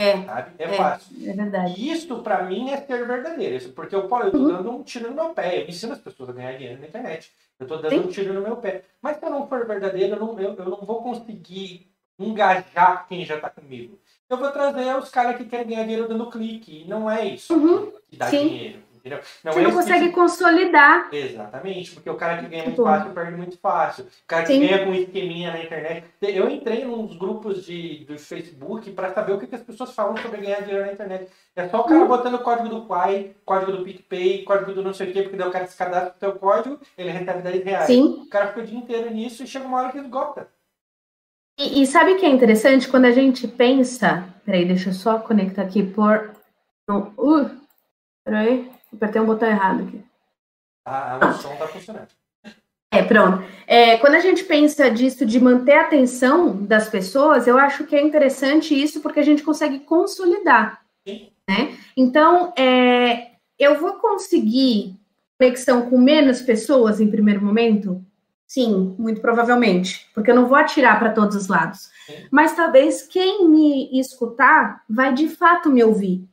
[0.00, 0.52] É, sabe?
[0.58, 1.28] É, é fácil.
[1.28, 1.74] É verdade.
[1.76, 3.56] E isso, para mim, é ser verdadeiro.
[3.56, 4.48] Isso, porque eu, eu tô uhum.
[4.48, 5.60] dando um tiro no meu pé.
[5.60, 7.32] Eu ensino as pessoas a ganhar dinheiro na internet.
[7.58, 7.98] Eu tô dando Sim.
[7.98, 8.84] um tiro no meu pé.
[9.02, 13.24] Mas se eu não for verdadeiro, eu não, eu, eu não vou conseguir engajar quem
[13.24, 13.98] já tá comigo.
[14.30, 16.82] Eu vou trazer os caras que querem ganhar dinheiro dando clique.
[16.82, 17.92] E não é isso uhum.
[18.08, 18.48] que dá Sim.
[18.48, 18.87] dinheiro.
[18.98, 19.20] Entendeu?
[19.44, 21.08] Não Você é não consegue consolidar.
[21.12, 24.04] Exatamente, porque o cara que ganha muito fácil perde muito fácil.
[24.04, 24.66] O cara que Sim.
[24.66, 26.04] ganha com esqueminha na internet.
[26.20, 30.16] Eu entrei nos grupos de, do Facebook para saber o que, que, as pessoas falam
[30.16, 31.28] sobre ganhar dinheiro na internet.
[31.54, 32.08] É só o cara hum.
[32.08, 35.36] botando o código do Quai, código do PicPay, código do não sei o quê, porque
[35.36, 37.86] daí o cara descadastra o seu código, ele recebe 10 reais.
[37.86, 38.22] Sim.
[38.26, 40.48] O cara fica o dia inteiro nisso e chega uma hora que esgota.
[41.58, 42.88] E, e sabe o que é interessante?
[42.88, 44.24] Quando a gente pensa.
[44.44, 46.32] Peraí, deixa eu só conectar aqui por.
[46.88, 47.50] Uh,
[48.24, 48.70] peraí.
[48.92, 50.02] Apertei um botão errado aqui.
[50.84, 52.08] Ah, o som tá funcionando.
[52.90, 53.44] É, pronto.
[53.66, 57.94] É, quando a gente pensa disso de manter a atenção das pessoas, eu acho que
[57.94, 60.82] é interessante isso porque a gente consegue consolidar.
[61.06, 61.76] Né?
[61.96, 64.98] Então, é, eu vou conseguir
[65.38, 68.04] conexão com menos pessoas em primeiro momento?
[68.46, 71.90] Sim, muito provavelmente, porque eu não vou atirar para todos os lados.
[72.30, 76.26] Mas talvez quem me escutar vai de fato me ouvir.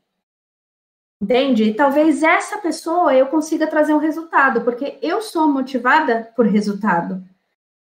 [1.22, 1.64] Entende?
[1.64, 7.24] E talvez essa pessoa eu consiga trazer um resultado, porque eu sou motivada por resultado.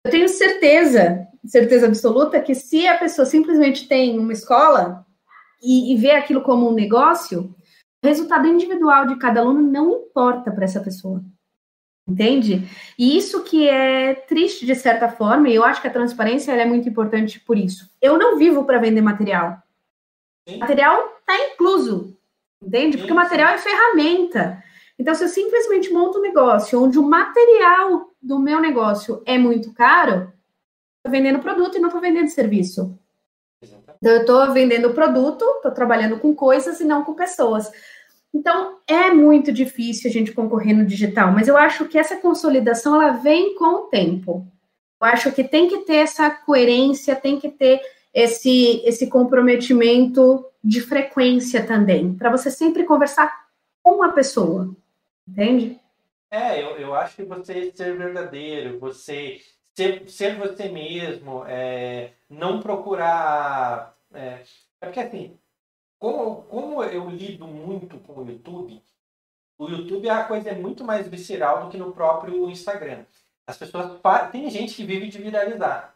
[0.06, 5.06] Eu tenho certeza, certeza absoluta, que se a pessoa simplesmente tem uma escola
[5.62, 7.56] e, e vê aquilo como um negócio,
[8.04, 11.24] o resultado individual de cada aluno não importa para essa pessoa.
[12.08, 12.70] Entende?
[12.98, 16.66] E isso que é triste de certa forma, e eu acho que a transparência é
[16.66, 17.90] muito importante por isso.
[18.02, 19.62] Eu não vivo para vender material.
[20.48, 20.60] Sim.
[20.60, 22.17] Material está incluso
[22.62, 22.98] Entende?
[22.98, 24.64] Porque o material é ferramenta.
[25.00, 29.72] Então, se eu simplesmente monto um negócio onde o material do meu negócio é muito
[29.74, 30.34] caro,
[30.98, 32.98] estou vendendo produto e não estou vendendo serviço.
[33.62, 37.72] Então, eu estou vendendo produto, estou trabalhando com coisas e não com pessoas.
[38.34, 43.02] Então, é muito difícil a gente concorrer no digital, mas eu acho que essa consolidação
[43.02, 44.46] ela vem com o tempo.
[45.00, 47.82] Eu acho que tem que ter essa coerência, tem que ter
[48.18, 53.48] esse, esse comprometimento de frequência também, para você sempre conversar
[53.84, 54.76] com a pessoa,
[55.28, 55.80] entende?
[56.32, 59.40] É, eu, eu acho que você ser verdadeiro, você
[59.76, 63.96] ser, ser você mesmo, é, não procurar.
[64.12, 64.40] É,
[64.82, 65.38] é porque assim,
[66.00, 68.82] como, como eu lido muito com o YouTube,
[69.60, 73.06] o YouTube a coisa é muito mais visceral do que no próprio Instagram.
[73.46, 74.02] As pessoas.
[74.32, 75.96] Tem gente que vive de viralizar.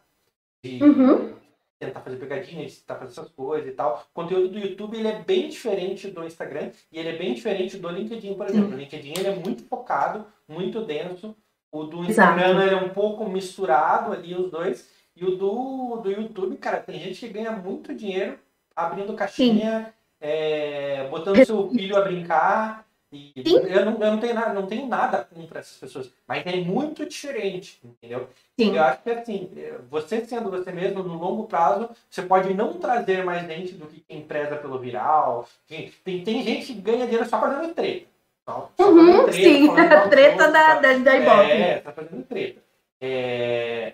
[0.62, 1.41] De, uhum
[1.86, 4.06] tentar fazer pegadinhas, tentar fazer essas coisas e tal.
[4.10, 7.76] O conteúdo do YouTube ele é bem diferente do Instagram e ele é bem diferente
[7.76, 8.68] do LinkedIn, por exemplo.
[8.68, 8.74] Sim.
[8.74, 11.36] O LinkedIn ele é muito focado, muito denso.
[11.70, 14.88] O do Instagram ele é um pouco misturado ali os dois.
[15.16, 18.38] E o do, do YouTube, cara, tem gente que ganha muito dinheiro
[18.74, 22.86] abrindo caixinha, é, botando seu filho a brincar.
[23.12, 26.56] E eu não, eu não tenho nada, não tenho nada contra essas pessoas, mas é
[26.56, 28.26] muito diferente, entendeu?
[28.58, 28.74] Sim.
[28.74, 29.50] Eu acho que assim,
[29.90, 34.00] você sendo você mesmo, no longo prazo, você pode não trazer mais gente do que
[34.00, 35.46] quem preza pelo viral.
[35.68, 38.06] Tem, tem gente que ganha dinheiro só fazendo treta.
[38.48, 41.50] Só, só uhum, treta sim, a treta da, da, da Ibope.
[41.50, 42.62] É, tá fazendo treta.
[43.00, 43.92] É...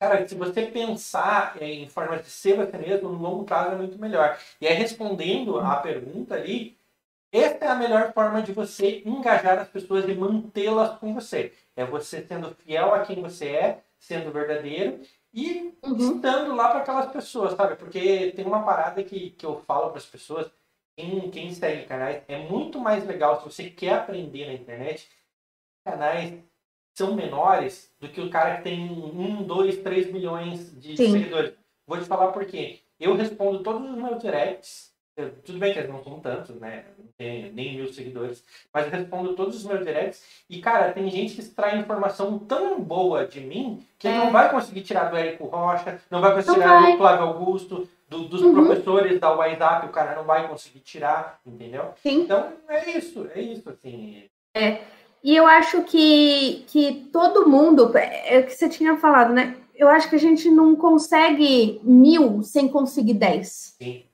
[0.00, 3.98] Cara, se você pensar em forma de ser você mesmo, no longo prazo é muito
[3.98, 4.38] melhor.
[4.60, 6.77] E aí, respondendo a pergunta ali,
[7.30, 11.52] essa é a melhor forma de você engajar as pessoas e mantê-las com você.
[11.76, 15.00] É você sendo fiel a quem você é, sendo verdadeiro
[15.32, 16.14] e uhum.
[16.14, 17.76] estando lá para aquelas pessoas, sabe?
[17.76, 20.50] Porque tem uma parada que, que eu falo para as pessoas,
[20.96, 25.08] quem, quem segue canais, é muito mais legal se você quer aprender na internet,
[25.84, 26.42] canais
[26.94, 31.12] são menores do que o cara que tem um, dois, três milhões de Sim.
[31.12, 31.54] seguidores.
[31.86, 32.80] Vou te falar por quê.
[32.98, 34.87] Eu respondo todos os meus directs
[35.44, 36.84] tudo bem que eles não são tantos, né?
[36.98, 38.44] Não tem nem mil seguidores.
[38.72, 40.22] Mas eu respondo todos os meus directs.
[40.48, 44.16] E, cara, tem gente que extrai informação tão boa de mim que é.
[44.16, 46.92] não vai conseguir tirar do Érico Rocha, não vai conseguir não tirar vai.
[46.92, 48.54] do Flávio Augusto, do, dos uhum.
[48.54, 51.92] professores da WhatsApp, o cara não vai conseguir tirar, entendeu?
[52.02, 52.22] Sim.
[52.22, 54.24] Então, é isso, é isso, assim.
[54.54, 54.82] É.
[55.22, 59.56] E eu acho que, que todo mundo, é o que você tinha falado, né?
[59.74, 63.74] Eu acho que a gente não consegue mil sem conseguir dez.
[63.80, 64.07] Sim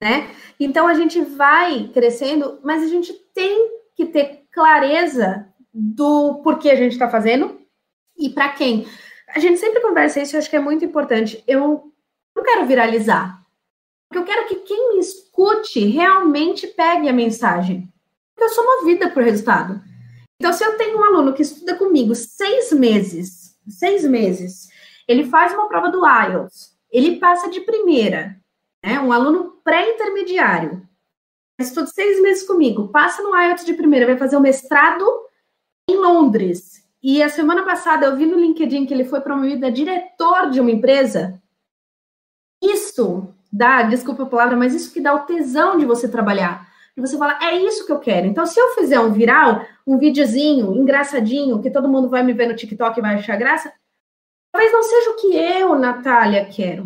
[0.00, 0.30] né?
[0.58, 6.74] Então a gente vai crescendo, mas a gente tem que ter clareza do porquê a
[6.74, 7.60] gente está fazendo
[8.16, 8.86] e para quem.
[9.28, 11.42] A gente sempre conversa isso, eu acho que é muito importante.
[11.46, 11.92] Eu
[12.34, 13.42] não quero viralizar,
[14.08, 17.92] porque eu quero que quem me escute realmente pegue a mensagem.
[18.34, 19.80] Porque eu sou movida por resultado.
[20.38, 24.68] Então, se eu tenho um aluno que estuda comigo seis meses, seis meses,
[25.08, 28.38] ele faz uma prova do IELTS, ele passa de primeira,
[28.86, 29.00] né?
[29.00, 30.86] Um aluno pré-intermediário,
[31.58, 35.04] estuda seis meses comigo, passa no IELTS de primeira, vai fazer o um mestrado
[35.90, 36.86] em Londres.
[37.02, 40.60] E a semana passada eu vi no LinkedIn que ele foi promovido a diretor de
[40.60, 41.42] uma empresa.
[42.62, 46.68] Isso dá, desculpa a palavra, mas isso que dá o tesão de você trabalhar.
[46.96, 48.26] E você fala, é isso que eu quero.
[48.26, 52.46] Então, se eu fizer um viral, um videozinho engraçadinho, que todo mundo vai me ver
[52.46, 53.72] no TikTok e vai achar graça,
[54.52, 56.84] talvez não seja o que eu, Natália, quero.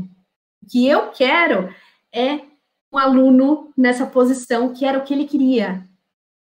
[0.63, 1.73] O que eu quero
[2.13, 2.41] é
[2.93, 5.85] um aluno nessa posição que era o que ele queria.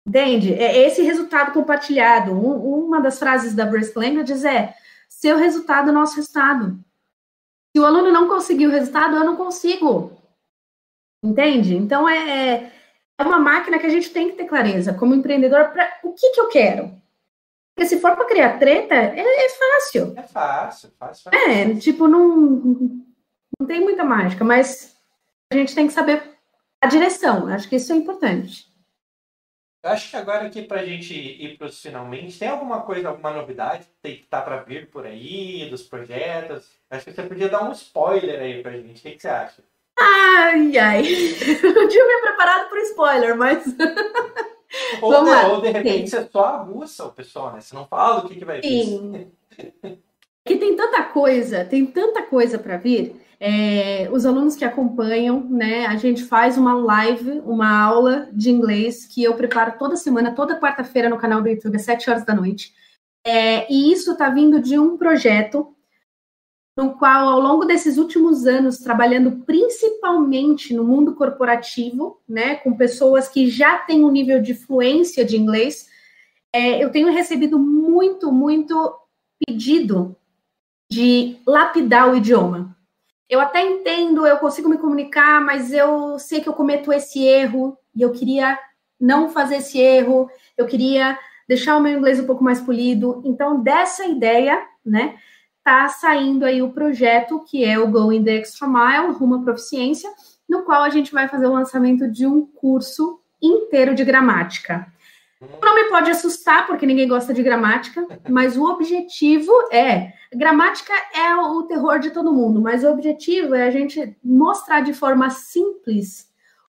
[0.07, 0.53] Entende?
[0.53, 2.31] É esse resultado compartilhado.
[2.31, 4.73] Um, uma das frases da Brace Languages é:
[5.07, 6.80] seu resultado, nosso resultado.
[7.72, 10.18] Se o aluno não conseguir o resultado, eu não consigo.
[11.23, 11.76] Entende?
[11.76, 12.72] Então é,
[13.19, 16.31] é uma máquina que a gente tem que ter clareza como empreendedor para o que,
[16.31, 16.99] que eu quero.
[17.76, 20.14] Porque se for para criar treta, é, é, fácil.
[20.18, 21.40] É fácil, fácil, fácil.
[21.40, 23.03] É, tipo, não,
[23.60, 24.98] não tem muita mágica, mas
[25.51, 26.21] a gente tem que saber
[26.81, 27.47] a direção.
[27.47, 28.67] Acho que isso é importante.
[29.81, 33.07] Eu acho que agora aqui para a gente ir para os finalmente, tem alguma coisa,
[33.09, 36.69] alguma novidade que está para vir por aí, dos projetos?
[36.89, 38.99] Acho que você podia dar um spoiler aí para a gente.
[38.99, 39.63] O que, que você acha?
[39.97, 41.01] Ai, ai.
[41.63, 43.63] Não tinha me preparado para spoiler, mas.
[45.01, 45.47] Ou, Vamos de, lá.
[45.47, 46.17] ou de repente Sim.
[46.17, 47.59] você só aguça o pessoal, né?
[47.59, 48.85] Você não fala o que, que vai vir.
[48.85, 49.31] Sim.
[50.45, 53.19] que tem tanta coisa, tem tanta coisa para vir.
[53.39, 55.85] É, os alunos que acompanham, né?
[55.85, 60.59] A gente faz uma live, uma aula de inglês que eu preparo toda semana, toda
[60.59, 62.73] quarta-feira no canal do YouTube, às 7 horas da noite.
[63.25, 65.73] É, e isso está vindo de um projeto
[66.79, 73.27] no qual, ao longo desses últimos anos, trabalhando principalmente no mundo corporativo, né, com pessoas
[73.27, 75.89] que já têm um nível de fluência de inglês,
[76.53, 78.97] é, eu tenho recebido muito, muito
[79.45, 80.15] pedido
[80.89, 82.75] de lapidar o idioma.
[83.30, 87.77] Eu até entendo, eu consigo me comunicar, mas eu sei que eu cometo esse erro
[87.95, 88.57] e eu queria
[88.99, 93.22] não fazer esse erro, eu queria deixar o meu inglês um pouco mais polido.
[93.23, 95.18] Então, dessa ideia, né,
[95.57, 100.10] está saindo aí o projeto que é o Going the Extra Mile, rumo à proficiência,
[100.47, 104.91] no qual a gente vai fazer o lançamento de um curso inteiro de gramática.
[105.41, 110.11] O nome pode assustar, porque ninguém gosta de gramática, mas o objetivo é.
[110.33, 114.93] Gramática é o terror de todo mundo, mas o objetivo é a gente mostrar de
[114.93, 116.29] forma simples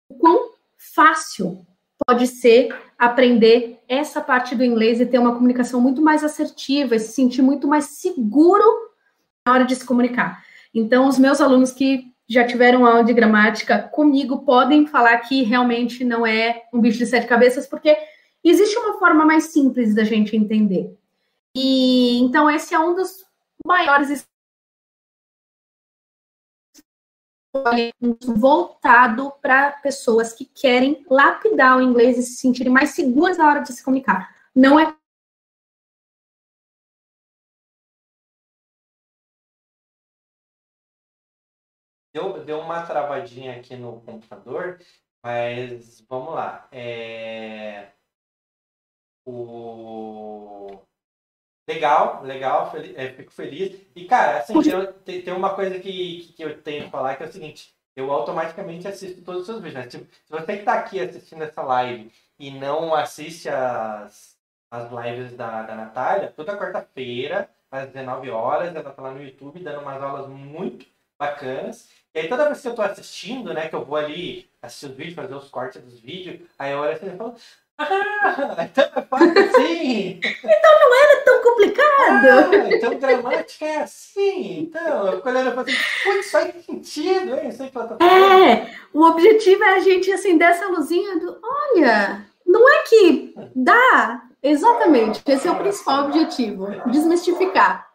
[0.09, 1.65] o quão fácil
[2.05, 6.99] pode ser aprender essa parte do inglês e ter uma comunicação muito mais assertiva e
[6.99, 8.65] se sentir muito mais seguro
[9.45, 10.43] na hora de se comunicar.
[10.73, 16.03] Então, os meus alunos que já tiveram aula de gramática comigo podem falar que realmente
[16.03, 17.97] não é um bicho de sete cabeças, porque
[18.49, 20.97] existe uma forma mais simples da gente entender.
[21.55, 23.25] E então esse é um dos
[23.65, 24.27] maiores
[28.35, 33.61] voltado para pessoas que querem lapidar o inglês e se sentirem mais seguras na hora
[33.61, 34.35] de se comunicar.
[34.55, 34.95] Não é
[42.13, 44.79] Deu, deu uma travadinha aqui no computador,
[45.21, 46.67] mas vamos lá.
[46.71, 47.91] É...
[49.27, 50.81] O...
[51.67, 53.77] Legal, legal, é, fico feliz.
[53.93, 54.53] E, cara, assim,
[55.03, 58.09] tem, tem uma coisa que, que eu tenho que falar que é o seguinte: eu
[58.09, 59.83] automaticamente assisto todos os seus vídeos.
[59.83, 59.89] Né?
[59.89, 62.09] Se, se você que está aqui assistindo essa live
[62.39, 64.37] e não assiste as,
[64.71, 69.59] as lives da, da Natália, toda quarta-feira, às 19 horas, ela tá lá no YouTube
[69.59, 70.85] dando umas aulas muito
[71.19, 71.89] bacanas.
[72.13, 74.95] E aí toda vez que eu tô assistindo, né, que eu vou ali assistir os
[74.95, 77.35] vídeos, fazer os cortes dos vídeos, aí eu olho assim e falo,
[77.77, 80.19] ah, então é fácil assim.
[80.23, 82.27] então não era tão complicado.
[82.27, 84.61] Ah, então gramática é assim.
[84.61, 87.49] Então, eu fico olhando e falo assim, putz, faz sentido, hein?
[87.49, 91.39] Isso aí que ela tá É, o objetivo é a gente assim, dessa luzinha do,
[91.43, 94.23] olha, não é que dá.
[94.41, 97.87] Exatamente, esse é o principal objetivo, desmistificar.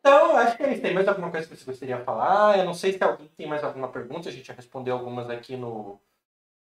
[0.00, 0.82] Então, acho que é isso.
[0.82, 2.58] Tem mais alguma coisa que você gostaria de falar?
[2.58, 5.56] Eu não sei se alguém tem mais alguma pergunta, a gente já respondeu algumas aqui
[5.56, 6.00] no,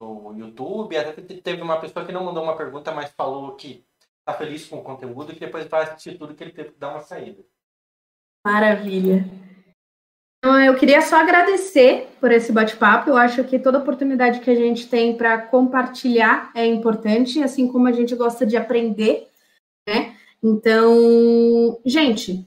[0.00, 0.96] no YouTube.
[0.96, 3.84] Até teve uma pessoa que não mandou uma pergunta, mas falou que
[4.20, 6.78] está feliz com o conteúdo e que depois vai assistir tudo que ele teve que
[6.78, 7.42] dar uma saída.
[8.46, 9.24] Maravilha.
[10.38, 13.10] Então, eu queria só agradecer por esse bate-papo.
[13.10, 17.88] Eu acho que toda oportunidade que a gente tem para compartilhar é importante, assim como
[17.88, 19.28] a gente gosta de aprender,
[19.88, 20.16] né?
[20.42, 22.46] Então, gente,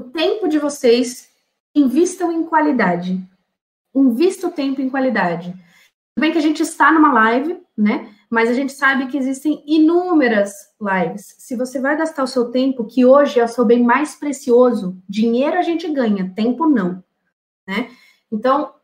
[0.00, 1.30] o tempo de vocês,
[1.74, 3.20] invistam em qualidade.
[3.94, 5.54] Invista o tempo em qualidade
[6.18, 8.14] bem que a gente está numa live, né?
[8.30, 11.36] Mas a gente sabe que existem inúmeras lives.
[11.38, 15.00] Se você vai gastar o seu tempo, que hoje é o seu bem mais precioso,
[15.08, 17.02] dinheiro a gente ganha, tempo não,
[17.66, 17.90] né?
[18.30, 18.74] Então,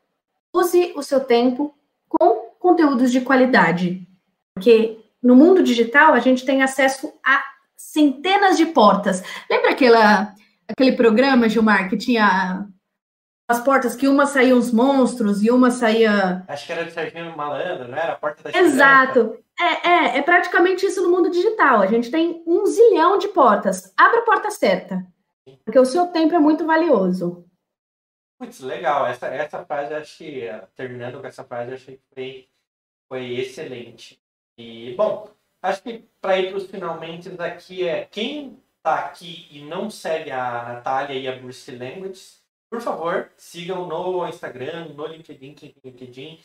[0.52, 1.74] use o seu tempo
[2.09, 4.07] com conteúdos de qualidade.
[4.55, 7.43] Porque no mundo digital a gente tem acesso a
[7.77, 9.23] centenas de portas.
[9.48, 10.35] Lembra aquela,
[10.69, 12.69] aquele programa, Gilmar, que tinha
[13.51, 16.44] as portas que uma saía uns monstros e uma saía.
[16.47, 18.12] Acho que era de Serginho Malandro, não era?
[18.12, 19.43] A porta da Exato.
[19.59, 21.82] É, é, é praticamente isso no mundo digital.
[21.82, 23.93] A gente tem um zilhão de portas.
[23.97, 25.05] Abra a porta certa.
[25.64, 27.44] Porque o seu tempo é muito valioso.
[28.39, 29.05] Putz, legal.
[29.09, 32.48] Essa, essa frase, acho que, terminando com essa frase, achei que foi,
[33.09, 34.22] foi excelente.
[34.56, 35.28] E, bom,
[35.60, 40.31] acho que para ir para os finalmente aqui é quem está aqui e não segue
[40.31, 42.39] a Natália e a Bruce Language,
[42.70, 46.40] por favor, sigam no Instagram, no LinkedIn, LinkedIn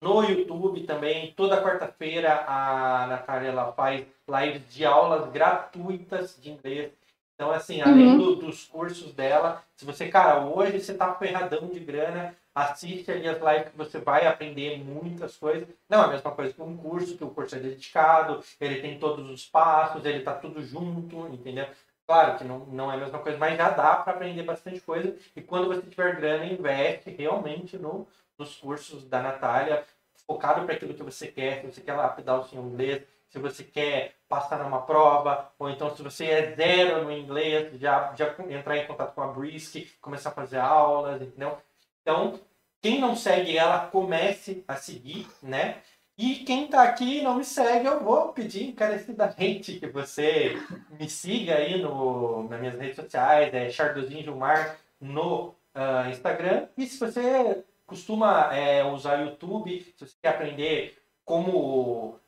[0.00, 1.32] no YouTube também.
[1.32, 6.92] Toda quarta-feira a Natália ela faz lives de aulas gratuitas de inglês.
[7.34, 8.18] Então, assim, além uhum.
[8.18, 13.26] do, dos cursos dela, se você, cara, hoje você tá ferradão de grana, assiste ali
[13.26, 15.66] as lives que você vai aprender muitas coisas.
[15.88, 18.98] Não é a mesma coisa que um curso, que o curso é dedicado, ele tem
[18.98, 21.66] todos os passos, ele tá tudo junto, entendeu?
[22.10, 25.16] Claro que não, não é a mesma coisa, mas já dá para aprender bastante coisa.
[25.36, 28.04] E quando você tiver grana, investe realmente no,
[28.36, 29.84] nos cursos da Natália,
[30.26, 31.60] focado para aquilo que você quer.
[31.60, 35.94] Se você quer lapidar o seu inglês, se você quer passar numa prova, ou então
[35.94, 40.30] se você é zero no inglês, já, já entrar em contato com a Brisk, começar
[40.30, 41.58] a fazer aulas, entendeu?
[42.02, 42.40] Então,
[42.82, 45.80] quem não segue ela, comece a seguir, né?
[46.22, 50.54] E quem está aqui e não me segue, eu vou pedir encarecidamente que você
[50.90, 56.68] me siga aí no, nas minhas redes sociais, é Chardozinho Gilmar no uh, Instagram.
[56.76, 62.20] E se você costuma é, usar YouTube, se você quer aprender como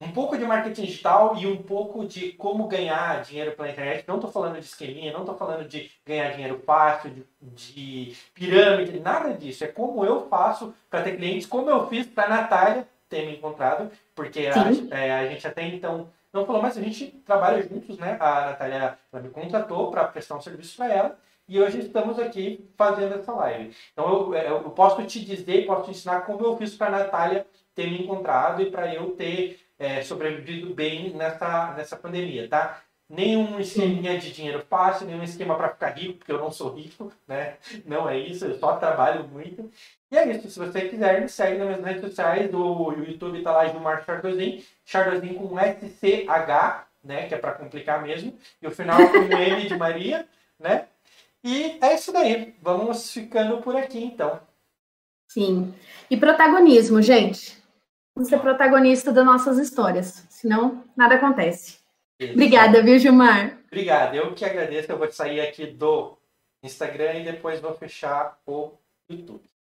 [0.00, 4.04] um pouco de marketing digital e um pouco de como ganhar dinheiro pela internet.
[4.06, 9.00] Não estou falando de esqueminha, não estou falando de ganhar dinheiro fácil, de, de, pirâmide,
[9.00, 9.64] nada disso.
[9.64, 13.36] É como eu faço para ter clientes, como eu fiz para a Natália ter me
[13.36, 17.98] encontrado, porque a, é, a, gente até então não falou, mas a gente trabalha juntos,
[17.98, 18.16] né?
[18.18, 23.14] A Natália me contratou para prestar um serviço para ela e hoje estamos aqui fazendo
[23.14, 23.76] essa live.
[23.92, 27.02] Então eu, é, eu posso te dizer, posso te ensinar como eu fiz para a
[27.02, 32.80] Natália ter me encontrado e para eu ter é, sobrevivido bem nessa, nessa pandemia, tá?
[33.08, 37.12] Nenhum esquema de dinheiro fácil, nenhum esquema para ficar rico, porque eu não sou rico,
[37.28, 37.56] né?
[37.84, 39.70] Não é isso, eu só trabalho muito.
[40.10, 40.50] E é isso.
[40.50, 42.50] Se você quiser, me segue nas minhas redes sociais.
[42.50, 44.62] Do YouTube tá lá Gilmar Chardozin.
[44.84, 47.26] Chardozin com SCH, né?
[47.26, 48.36] Que é para complicar mesmo.
[48.60, 50.26] E o final com M de Maria,
[50.58, 50.86] né?
[51.42, 52.54] E é isso daí.
[52.62, 54.38] Vamos ficando por aqui, então.
[55.28, 55.74] Sim.
[56.10, 57.56] E protagonismo, gente.
[58.14, 60.26] Vamos ser protagonista das nossas histórias.
[60.28, 61.81] Senão, nada acontece.
[62.30, 63.58] Obrigada, viu, Gilmar?
[63.66, 64.14] Obrigado.
[64.14, 64.90] Eu que agradeço.
[64.90, 66.16] Eu vou sair aqui do
[66.62, 68.72] Instagram e depois vou fechar o
[69.10, 69.51] YouTube.